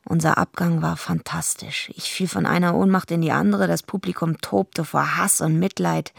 Unser 0.08 0.38
Abgang 0.38 0.80
war 0.80 0.96
fantastisch. 0.96 1.90
Ich 1.94 2.10
fiel 2.10 2.28
von 2.28 2.46
einer 2.46 2.74
Ohnmacht 2.74 3.10
in 3.10 3.20
die 3.20 3.30
andere, 3.30 3.66
das 3.66 3.82
Publikum 3.82 4.40
tobte 4.40 4.86
vor 4.86 5.18
Hass 5.18 5.42
und 5.42 5.58
Mitleid. 5.58 6.14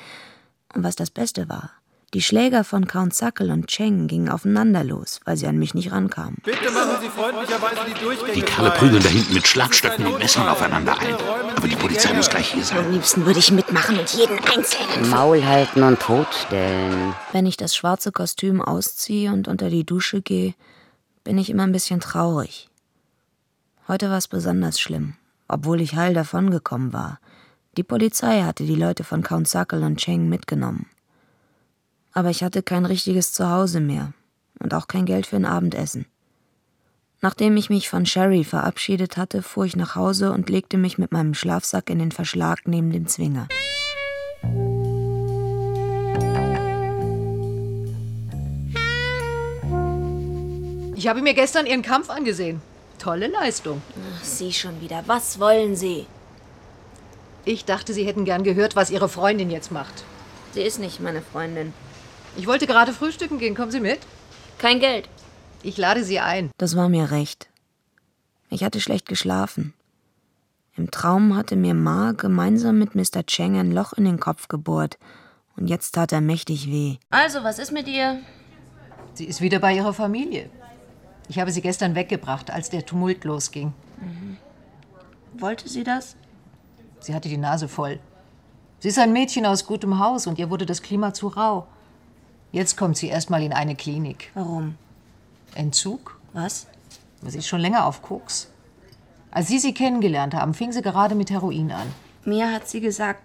Und 0.76 0.84
was 0.84 0.96
das 0.96 1.10
Beste 1.10 1.50
war, 1.50 1.72
die 2.14 2.22
Schläger 2.22 2.64
von 2.64 2.86
Count 2.86 3.16
Sackel 3.16 3.50
und 3.50 3.66
Cheng 3.66 4.08
gingen 4.08 4.30
aufeinander 4.30 4.84
los, 4.84 5.22
weil 5.26 5.38
sie 5.38 5.48
an 5.48 5.58
mich 5.58 5.74
nicht 5.74 5.92
rankamen. 5.92 6.38
Bitte 6.44 6.70
machen 6.70 6.98
Sie 7.02 7.10
freundlicherweise 7.10 7.80
die 7.88 8.04
Durchgänge 8.04 8.34
Die 8.34 8.42
Kerle 8.44 8.72
prügeln 8.72 9.02
da 9.02 9.10
hinten 9.10 9.34
mit 9.34 9.48
Schlagstöcken 9.48 10.06
und 10.06 10.20
Messern 10.20 10.48
aufeinander 10.48 11.00
ein. 11.00 11.16
Aber 11.56 11.68
die 11.68 11.76
Polizei 11.76 12.14
muss 12.14 12.30
gleich 12.30 12.52
hier 12.52 12.64
sein. 12.64 12.86
Am 12.86 12.92
liebsten 12.92 13.26
würde 13.26 13.40
ich 13.40 13.52
mitmachen 13.52 13.98
und 13.98 14.14
jeden 14.14 14.38
einzelnen 14.38 15.10
Maul 15.10 15.44
halten 15.44 15.82
und 15.82 16.00
totstellen. 16.00 17.16
Wenn 17.32 17.48
ich 17.48 17.58
das 17.58 17.76
schwarze 17.76 18.12
Kostüm 18.12 18.62
ausziehe 18.62 19.34
und 19.34 19.48
unter 19.48 19.72
die 19.72 19.84
Dusche 19.84 20.22
gehe, 20.22 20.54
bin 21.24 21.40
ich 21.40 21.50
immer 21.50 21.64
ein 21.64 21.72
bisschen 21.72 22.00
traurig. 22.00 22.69
Heute 23.90 24.12
war 24.12 24.20
es 24.20 24.28
besonders 24.28 24.80
schlimm, 24.80 25.16
obwohl 25.48 25.82
ich 25.82 25.96
heil 25.96 26.14
davongekommen 26.14 26.94
war. 26.94 27.20
Die 27.76 27.82
Polizei 27.82 28.44
hatte 28.44 28.64
die 28.64 28.76
Leute 28.76 29.04
von 29.04 29.24
Count 29.24 29.48
Sackel 29.48 29.82
und 29.82 29.98
Cheng 29.98 30.30
mitgenommen. 30.30 30.86
Aber 32.12 32.30
ich 32.30 32.44
hatte 32.44 32.62
kein 32.62 32.86
richtiges 32.86 33.34
Zuhause 33.34 33.80
mehr 33.80 34.14
und 34.60 34.76
auch 34.76 34.88
kein 34.88 35.08
Geld 35.08 35.26
für 35.26 35.38
ein 35.38 35.46
Abendessen. 35.46 36.06
Nachdem 37.22 37.58
ich 37.58 37.72
mich 37.72 37.90
von 37.90 38.06
Sherry 38.06 38.44
verabschiedet 38.44 39.18
hatte, 39.18 39.42
fuhr 39.42 39.66
ich 39.66 39.76
nach 39.76 39.96
Hause 39.96 40.34
und 40.34 40.52
legte 40.52 40.78
mich 40.78 41.00
mit 41.00 41.12
meinem 41.12 41.34
Schlafsack 41.34 41.90
in 41.90 41.98
den 41.98 42.12
Verschlag 42.12 42.68
neben 42.68 42.92
dem 42.92 43.08
Zwinger. 43.08 43.48
Ich 50.96 51.08
habe 51.08 51.24
mir 51.24 51.34
gestern 51.34 51.66
Ihren 51.66 51.82
Kampf 51.82 52.12
angesehen. 52.12 52.62
Tolle 53.00 53.28
Leistung. 53.28 53.82
Ach, 53.96 54.24
Sie 54.24 54.54
schon 54.54 54.82
wieder. 54.82 55.04
Was 55.08 55.40
wollen 55.40 55.76
Sie? 55.76 56.06
Ich 57.46 57.66
dachte, 57.66 57.94
Sie 57.94 58.06
hätten 58.06 58.26
gern 58.26 58.44
gehört, 58.44 58.76
was 58.76 58.92
Ihre 58.92 59.10
Freundin 59.10 59.50
jetzt 59.50 59.72
macht. 59.72 60.04
Sie 60.54 60.62
ist 60.62 60.80
nicht 60.80 61.00
meine 61.00 61.22
Freundin. 61.22 61.74
Ich 62.38 62.46
wollte 62.46 62.68
gerade 62.68 62.94
frühstücken 62.94 63.40
gehen. 63.40 63.56
Kommen 63.56 63.72
Sie 63.72 63.80
mit? 63.80 64.00
Kein 64.58 64.80
Geld. 64.80 65.10
Ich 65.64 65.78
lade 65.78 66.04
Sie 66.04 66.20
ein. 66.20 66.52
Das 66.58 66.76
war 66.76 66.90
mir 66.90 67.12
recht. 67.12 67.50
Ich 68.50 68.64
hatte 68.64 68.82
schlecht 68.82 69.08
geschlafen. 69.08 69.74
Im 70.76 70.92
Traum 70.92 71.36
hatte 71.36 71.56
mir 71.56 71.74
Ma 71.74 72.14
gemeinsam 72.14 72.80
mit 72.80 72.96
Mr. 72.96 73.26
Cheng 73.26 73.58
ein 73.58 73.72
Loch 73.72 73.94
in 73.94 74.06
den 74.06 74.20
Kopf 74.20 74.48
gebohrt. 74.48 74.98
Und 75.56 75.68
jetzt 75.68 75.92
tat 75.92 76.12
er 76.12 76.22
mächtig 76.22 76.68
weh. 76.68 76.98
Also, 77.10 77.44
was 77.44 77.60
ist 77.60 77.72
mit 77.72 77.88
ihr? 77.88 78.20
Sie 79.14 79.26
ist 79.26 79.42
wieder 79.42 79.60
bei 79.60 79.76
ihrer 79.76 79.94
Familie. 79.94 80.50
Ich 81.30 81.38
habe 81.40 81.52
sie 81.52 81.62
gestern 81.62 81.94
weggebracht, 81.96 82.50
als 82.50 82.70
der 82.72 82.86
Tumult 82.86 83.24
losging. 83.24 83.74
Wollte 85.38 85.70
sie 85.70 85.84
das? 85.84 86.16
Sie 87.00 87.14
hatte 87.14 87.30
die 87.30 87.38
Nase 87.38 87.68
voll. 87.68 88.00
Sie 88.80 88.88
ist 88.90 88.98
ein 88.98 89.14
Mädchen 89.14 89.46
aus 89.46 89.66
gutem 89.66 90.00
Haus 90.00 90.26
und 90.26 90.40
ihr 90.40 90.50
wurde 90.50 90.66
das 90.66 90.82
Klima 90.82 91.14
zu 91.14 91.28
rau. 91.28 91.68
Jetzt 92.52 92.78
kommt 92.78 92.98
sie 92.98 93.08
erstmal 93.08 93.44
in 93.44 93.54
eine 93.54 93.76
Klinik. 93.76 94.32
Warum? 94.34 94.76
Entzug? 95.54 96.20
Was? 96.34 96.66
Sie 97.22 97.38
ist 97.38 97.48
schon 97.48 97.62
länger 97.62 97.86
auf 97.86 98.02
Koks. 98.02 98.50
Als 99.30 99.50
Sie 99.50 99.60
sie 99.60 99.74
kennengelernt 99.74 100.34
haben, 100.34 100.56
fing 100.56 100.72
sie 100.72 100.82
gerade 100.82 101.14
mit 101.14 101.30
Heroin 101.30 101.72
an. 101.72 101.88
Mir 102.26 102.52
hat 102.52 102.68
sie 102.68 102.82
gesagt, 102.82 103.22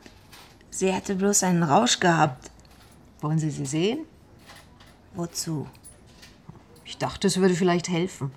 sie 0.69 0.93
hätte 0.93 1.15
bloß 1.15 1.45
einen 1.45 1.63
Rausch 1.63 2.01
gehabt. 2.01 2.51
Wollen 3.21 3.39
Sie 3.39 3.51
sie 3.51 3.65
sehen? 3.65 4.01
Wozu? 5.15 5.67
Ich 6.85 6.99
dachte, 6.99 7.27
es 7.27 7.39
würde 7.39 7.55
vielleicht 7.55 7.89
helfen. 7.89 8.33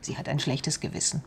Sie 0.00 0.16
hat 0.16 0.28
ein 0.28 0.40
schlechtes 0.40 0.80
Gewissen. 0.80 1.22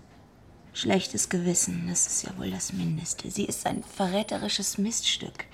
Schlechtes 0.74 1.30
Gewissen, 1.30 1.86
das 1.88 2.08
ist 2.08 2.24
ja 2.24 2.36
wohl 2.38 2.50
das 2.50 2.74
Mindeste. 2.74 3.30
Sie 3.30 3.46
ist 3.46 3.68
ein 3.68 3.84
verräterisches 3.84 4.78
Miststück. 4.80 5.46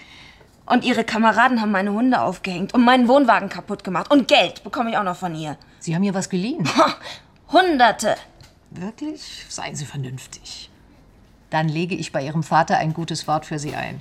Und 0.66 0.86
ihre 0.86 1.03
Kameraden 1.03 1.62
haben 1.62 1.72
meine 1.72 1.91
Hunde 1.91 2.22
aufgehängt 2.22 2.74
und 2.74 2.86
meinen 2.86 3.07
Wohnwagen 3.07 3.49
kaputt 3.49 3.84
gemacht. 3.84 4.12
Und 4.12 4.28
Geld 4.28 4.64
bekomme 4.64 4.91
ich 4.91 4.97
auch 4.97 5.03
noch 5.03 5.18
von 5.18 5.36
ihr. 5.36 5.57
Sie 5.80 5.95
haben 5.95 6.03
ihr 6.03 6.14
was 6.14 6.30
geliehen. 6.30 6.70
Hunderte. 7.51 8.16
Wirklich? 8.70 9.45
Seien 9.49 9.76
Sie 9.76 9.86
vernünftig. 9.86 10.70
Dann 11.49 11.68
lege 11.68 11.95
ich 11.95 12.12
bei 12.12 12.24
Ihrem 12.24 12.43
Vater 12.43 12.78
ein 12.78 12.93
gutes 12.93 13.28
Wort 13.28 13.47
für 13.47 13.57
Sie 13.57 13.76
ein. 13.76 13.99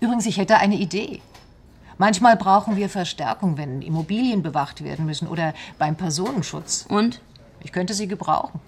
Übrigens, 0.00 0.26
ich 0.26 0.36
hätte 0.36 0.58
eine 0.58 0.76
Idee. 0.76 1.22
Manchmal 1.98 2.36
brauchen 2.36 2.76
wir 2.76 2.88
Verstärkung, 2.88 3.56
wenn 3.56 3.80
Immobilien 3.82 4.42
bewacht 4.42 4.84
werden 4.84 5.06
müssen 5.06 5.28
oder 5.28 5.54
beim 5.78 5.96
Personenschutz. 5.96 6.86
Und? 6.88 7.20
Ich 7.62 7.72
könnte 7.72 7.94
sie 7.94 8.06
gebrauchen. 8.06 8.60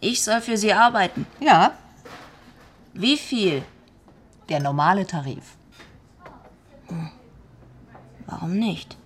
Ich 0.00 0.22
soll 0.22 0.40
für 0.40 0.56
sie 0.56 0.72
arbeiten. 0.72 1.26
Ja, 1.40 1.72
Wie 2.92 3.16
viel? 3.16 3.62
der 4.50 4.60
normale 4.60 5.06
Tarif. 5.06 5.56
Warum 8.26 8.58
nicht? 8.58 8.96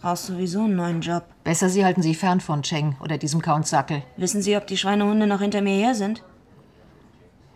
Brauchst 0.00 0.26
sowieso 0.26 0.60
einen 0.64 0.76
neuen 0.76 1.00
Job. 1.00 1.24
Besser, 1.44 1.68
Sie 1.68 1.84
halten 1.84 2.02
sich 2.02 2.18
fern 2.18 2.40
von 2.40 2.62
Cheng 2.62 2.96
oder 3.00 3.18
diesem 3.18 3.42
Count 3.42 3.66
Sackel. 3.66 4.02
Wissen 4.16 4.42
Sie, 4.42 4.56
ob 4.56 4.66
die 4.66 4.76
Schweinehunde 4.76 5.26
noch 5.26 5.40
hinter 5.40 5.60
mir 5.62 5.74
her 5.74 5.94
sind? 5.94 6.22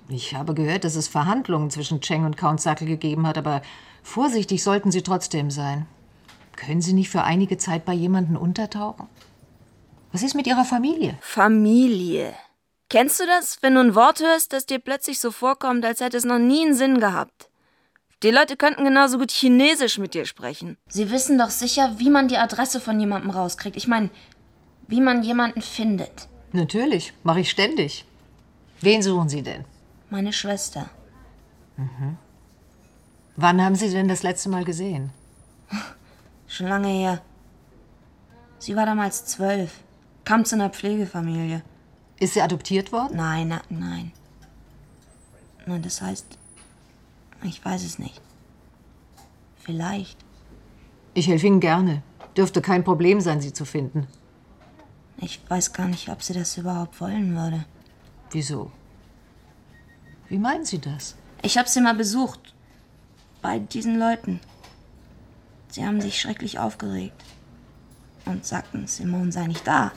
Ich 0.09 0.35
habe 0.35 0.55
gehört, 0.55 0.85
dass 0.85 0.97
es 0.97 1.09
Verhandlungen 1.09 1.71
zwischen 1.71 2.01
Cheng 2.01 2.25
und 2.25 2.37
Count 2.37 2.61
Sackel 2.61 2.87
gegeben 2.87 3.27
hat, 3.27 3.39
aber 3.39 3.63
vorsichtig 4.03 4.63
sollten 4.63 4.91
Sie 4.91 5.03
trotzdem 5.03 5.51
sein. 5.51 5.87
Können 6.57 6.83
Sie 6.83 6.93
nicht 6.93 7.11
für 7.11 7.23
einige 7.23 7.59
Zeit 7.59 7.85
bei 7.85 7.93
jemandem 7.93 8.37
untertauchen? 8.37 9.09
Was 10.13 10.23
ist 10.23 10.35
mit 10.35 10.47
Ihrer 10.47 10.65
Familie? 10.65 11.19
Familie. 11.21 12.35
Kennst 12.91 13.21
du 13.21 13.27
das, 13.27 13.59
wenn 13.63 13.75
du 13.75 13.81
ein 13.81 13.95
Wort 13.95 14.21
hörst, 14.21 14.53
das 14.53 14.67
dir 14.67 14.79
plötzlich 14.79 15.19
so 15.19 15.31
vorkommt, 15.31 15.85
als 15.85 16.01
hätte 16.01 16.19
es 16.19 16.25
noch 16.25 16.39
nie 16.39 16.63
einen 16.67 16.75
Sinn 16.75 17.01
gehabt? 17.01 17.49
Die 18.23 18.31
Leute 18.31 18.57
könnten 18.57 18.85
genauso 18.85 19.19
gut 19.19 19.33
Chinesisch 19.33 19.99
mit 19.99 20.15
dir 20.15 20.27
sprechen. 20.27 20.77
Sie 20.89 21.11
wissen 21.11 21.39
doch 21.39 21.51
sicher, 21.51 21.95
wie 21.99 22.11
man 22.11 22.29
die 22.29 22.37
Adresse 22.37 22.81
von 22.81 23.01
jemandem 23.01 23.31
rauskriegt. 23.31 23.77
Ich 23.77 23.89
meine, 23.89 24.11
wie 24.87 25.01
man 25.01 25.23
jemanden 25.23 25.63
findet. 25.63 26.29
Natürlich, 26.53 27.15
mache 27.25 27.41
ich 27.41 27.51
ständig. 27.51 28.05
Wen 28.81 29.03
suchen 29.03 29.29
Sie 29.29 29.43
denn? 29.43 29.65
Meine 30.11 30.33
Schwester. 30.33 30.91
Wann 33.37 33.63
haben 33.63 33.75
Sie 33.75 33.91
denn 33.91 34.09
das 34.09 34.23
letzte 34.23 34.49
Mal 34.49 34.65
gesehen? 34.65 35.11
Schon 36.47 36.69
lange 36.69 36.89
her. 36.89 37.23
Sie 38.59 38.77
war 38.77 38.87
damals 38.87 39.25
zwölf. 39.25 39.81
Kam 40.25 40.45
zu 40.45 40.55
einer 40.55 40.71
Pflegefamilie. 40.71 41.63
Ist 42.21 42.35
sie 42.35 42.43
adoptiert 42.43 42.93
worden? 42.93 43.17
Nein, 43.17 43.49
na, 43.49 43.63
nein. 43.69 44.13
Nein, 45.67 45.83
das 45.83 46.03
heißt, 46.03 46.39
ich 47.43 47.65
weiß 47.65 47.83
es 47.83 47.99
nicht. 47.99 48.21
Vielleicht. 49.57 50.19
Ich 51.15 51.27
helfe 51.27 51.47
Ihnen 51.47 51.61
gerne. 51.61 52.03
Dürfte 52.37 52.63
kein 52.63 52.85
Problem 52.85 53.21
sein, 53.21 53.41
sie 53.41 53.53
zu 53.53 53.65
finden. 53.65 54.07
Ich 55.19 55.41
weiß 55.49 55.73
gar 55.73 55.89
nicht, 55.89 56.09
ob 56.09 56.23
sie 56.23 56.33
das 56.33 56.57
überhaupt 56.57 57.01
wollen 57.01 57.37
würde. 57.37 57.65
Wieso? 58.31 58.71
Wie 60.29 60.39
meinen 60.39 60.65
Sie 60.65 60.79
das? 60.79 61.17
Ich 61.43 61.59
habe 61.59 61.69
sie 61.69 61.81
mal 61.81 61.95
besucht. 61.95 62.55
Bei 63.43 63.59
diesen 63.59 63.99
Leuten. 63.99 64.39
Sie 65.69 65.85
haben 65.85 66.01
sich 66.01 66.21
schrecklich 66.21 66.61
aufgeregt. 66.61 67.21
Und 68.25 68.47
sagten, 68.47 68.87
Simone 68.87 69.33
sei 69.33 69.49
nicht 69.49 69.67
da. 69.67 69.91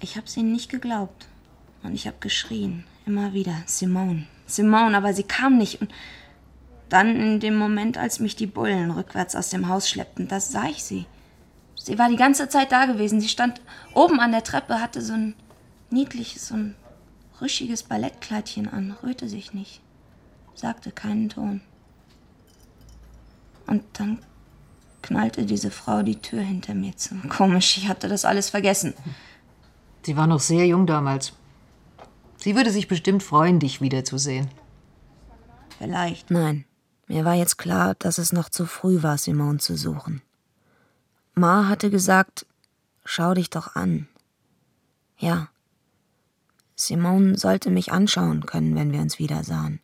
Ich 0.00 0.16
habe 0.16 0.26
ihnen 0.36 0.52
nicht 0.52 0.70
geglaubt. 0.70 1.26
Und 1.82 1.94
ich 1.94 2.06
habe 2.06 2.18
geschrien. 2.20 2.84
Immer 3.06 3.32
wieder. 3.32 3.62
Simone. 3.64 4.26
Simone, 4.46 4.94
aber 4.94 5.14
sie 5.14 5.22
kam 5.22 5.56
nicht. 5.56 5.80
Und 5.80 5.90
dann 6.90 7.16
in 7.16 7.40
dem 7.40 7.56
Moment, 7.56 7.96
als 7.96 8.20
mich 8.20 8.36
die 8.36 8.46
Bullen 8.46 8.90
rückwärts 8.90 9.34
aus 9.34 9.48
dem 9.48 9.68
Haus 9.68 9.88
schleppten, 9.88 10.28
da 10.28 10.38
sah 10.38 10.64
ich 10.64 10.84
sie. 10.84 11.06
Sie 11.76 11.98
war 11.98 12.10
die 12.10 12.16
ganze 12.16 12.50
Zeit 12.50 12.72
da 12.72 12.84
gewesen. 12.84 13.22
Sie 13.22 13.28
stand 13.28 13.62
oben 13.94 14.20
an 14.20 14.32
der 14.32 14.44
Treppe, 14.44 14.82
hatte 14.82 15.00
so 15.00 15.14
ein 15.14 15.34
niedliches, 15.90 16.48
so 16.48 16.56
ein 16.56 16.74
rüschiges 17.40 17.84
Ballettkleidchen 17.84 18.68
an, 18.68 18.96
rührte 19.02 19.28
sich 19.28 19.54
nicht, 19.54 19.80
sagte 20.54 20.92
keinen 20.92 21.30
Ton. 21.30 21.62
Und 23.66 23.82
dann 23.94 24.18
knallte 25.02 25.46
diese 25.46 25.70
Frau 25.70 26.02
die 26.02 26.20
Tür 26.20 26.42
hinter 26.42 26.74
mir 26.74 26.96
zu. 26.96 27.14
Komisch, 27.28 27.76
ich 27.78 27.88
hatte 27.88 28.08
das 28.08 28.24
alles 28.24 28.50
vergessen. 28.50 28.94
Sie 30.02 30.16
war 30.16 30.26
noch 30.26 30.40
sehr 30.40 30.66
jung 30.66 30.86
damals. 30.86 31.32
Sie 32.36 32.54
würde 32.54 32.70
sich 32.70 32.88
bestimmt 32.88 33.22
freuen, 33.22 33.58
dich 33.58 33.80
wiederzusehen. 33.80 34.48
Vielleicht. 35.78 36.30
Nein, 36.30 36.64
mir 37.06 37.24
war 37.24 37.34
jetzt 37.34 37.58
klar, 37.58 37.94
dass 37.98 38.18
es 38.18 38.32
noch 38.32 38.48
zu 38.48 38.66
früh 38.66 39.02
war, 39.02 39.18
Simone 39.18 39.58
zu 39.58 39.76
suchen. 39.76 40.22
Ma 41.34 41.68
hatte 41.68 41.90
gesagt, 41.90 42.46
schau 43.04 43.34
dich 43.34 43.50
doch 43.50 43.74
an. 43.74 44.08
Ja. 45.18 45.48
Simone 46.74 47.38
sollte 47.38 47.70
mich 47.70 47.92
anschauen 47.92 48.44
können, 48.46 48.74
wenn 48.74 48.92
wir 48.92 49.00
uns 49.00 49.18
wiedersahen. 49.18 49.80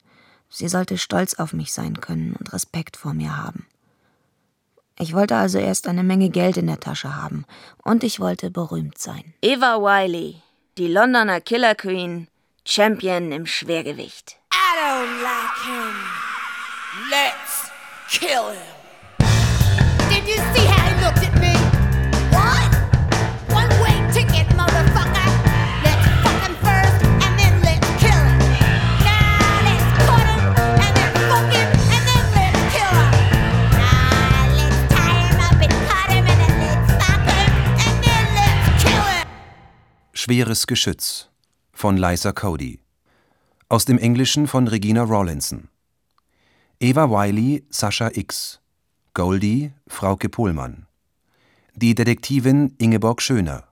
Sie 0.48 0.68
sollte 0.68 0.98
stolz 0.98 1.34
auf 1.34 1.52
mich 1.52 1.72
sein 1.72 2.00
können 2.00 2.34
und 2.34 2.52
Respekt 2.52 2.96
vor 2.96 3.14
mir 3.14 3.36
haben. 3.36 3.66
Ich 5.02 5.14
wollte 5.14 5.34
also 5.34 5.58
erst 5.58 5.88
eine 5.88 6.04
Menge 6.04 6.30
Geld 6.30 6.56
in 6.56 6.68
der 6.68 6.78
Tasche 6.78 7.16
haben 7.16 7.44
und 7.82 8.04
ich 8.04 8.20
wollte 8.20 8.52
berühmt 8.52 8.98
sein. 8.98 9.34
Eva 9.42 9.78
Wiley, 9.78 10.36
die 10.78 10.86
Londoner 10.86 11.40
Killer 11.40 11.74
Queen, 11.74 12.28
Champion 12.64 13.32
im 13.32 13.44
Schwergewicht. 13.44 14.38
I 14.52 14.78
don't 14.78 15.22
like 15.24 15.58
him. 15.66 15.96
Let's 17.10 17.72
kill 18.08 18.52
him. 18.52 18.72
Did 20.08 20.28
you 20.28 20.40
see 20.54 20.68
how 20.68 20.81
Schweres 40.24 40.68
Geschütz 40.68 41.30
von 41.72 41.96
Liza 41.96 42.30
Cody. 42.30 42.78
Aus 43.68 43.86
dem 43.86 43.98
Englischen 43.98 44.46
von 44.46 44.68
Regina 44.68 45.02
Rawlinson. 45.02 45.68
Eva 46.78 47.10
Wiley, 47.10 47.64
Sascha 47.70 48.08
X. 48.14 48.60
Goldie, 49.14 49.72
Frauke 49.88 50.28
Pohlmann. 50.28 50.86
Die 51.74 51.96
Detektivin 51.96 52.76
Ingeborg 52.78 53.20
Schöner. 53.20 53.64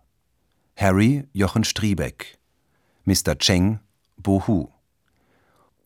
Harry, 0.75 1.23
Jochen 1.33 1.63
Striebeck. 1.63 2.37
Mr. 3.05 3.39
Cheng, 3.39 3.79
Bo 4.17 4.45
Hu. 4.49 4.71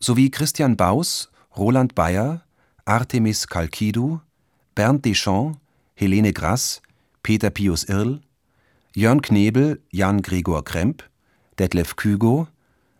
Sowie 0.00 0.30
Christian 0.30 0.78
Baus, 0.78 1.30
Roland 1.54 1.94
Bayer, 1.94 2.42
Artemis 2.86 3.48
Kalkidu, 3.48 4.22
Bernd 4.74 5.04
Deschamps, 5.04 5.58
Helene 5.94 6.32
Grass, 6.32 6.80
Peter 7.22 7.50
Pius 7.50 7.84
Irl, 7.84 8.22
Jörn 8.96 9.22
Knebel, 9.22 9.82
Jan 9.90 10.22
Gregor 10.22 10.64
Kremp, 10.64 11.02
Detlef 11.58 11.96
Kügo, 11.96 12.46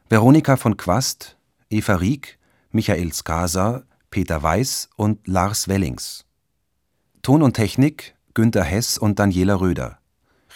Veronika 0.09 0.57
von 0.57 0.77
Quast, 0.77 1.37
Eva 1.71 1.95
Rieck, 1.95 2.37
Michael 2.73 3.13
Skasa, 3.13 3.85
Peter 4.11 4.43
Weiß 4.43 4.89
und 4.97 5.25
Lars 5.29 5.69
Wellings. 5.69 6.25
Ton 7.23 7.43
und 7.43 7.55
Technik 7.55 8.17
Günter 8.35 8.65
Hess 8.65 8.99
und 8.99 9.21
Daniela 9.21 9.61
Röder. 9.61 9.99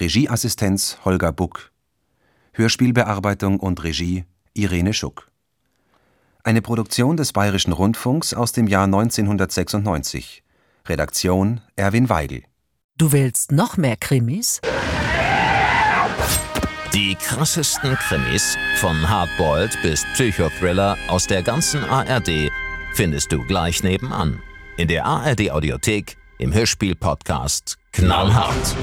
Regieassistenz 0.01 0.99
Holger 1.05 1.30
Buck. 1.30 1.70
Hörspielbearbeitung 2.55 3.61
und 3.61 3.84
Regie 3.84 4.24
Irene 4.55 4.93
Schuck. 4.93 5.30
Eine 6.43 6.62
Produktion 6.62 7.16
des 7.16 7.32
Bayerischen 7.32 7.72
Rundfunks 7.72 8.34
aus 8.34 8.51
dem 8.51 8.66
Jahr 8.66 8.84
1996. 8.86 10.43
Redaktion 10.86 11.61
Erwin 11.76 12.09
Weigel. 12.09 12.43
Du 12.97 13.12
willst 13.12 13.53
noch 13.53 13.76
mehr 13.76 13.97
Krimis? 13.97 14.61
Die 16.99 17.14
krassesten 17.14 17.94
Krimis 17.94 18.59
von 18.78 19.09
Hardboiled 19.09 19.80
bis 19.82 20.05
Psychothriller 20.14 20.99
aus 21.07 21.28
der 21.28 21.44
ganzen 21.44 21.84
ARD 21.84 22.51
findest 22.92 23.30
du 23.30 23.44
gleich 23.44 23.84
nebenan. 23.84 24.42
In 24.76 24.88
der 24.88 25.07
ARD 25.07 25.53
Audiothek, 25.53 26.16
im 26.38 26.53
Hörspiel-Podcast 26.53 27.78
Knallhart. 27.92 28.74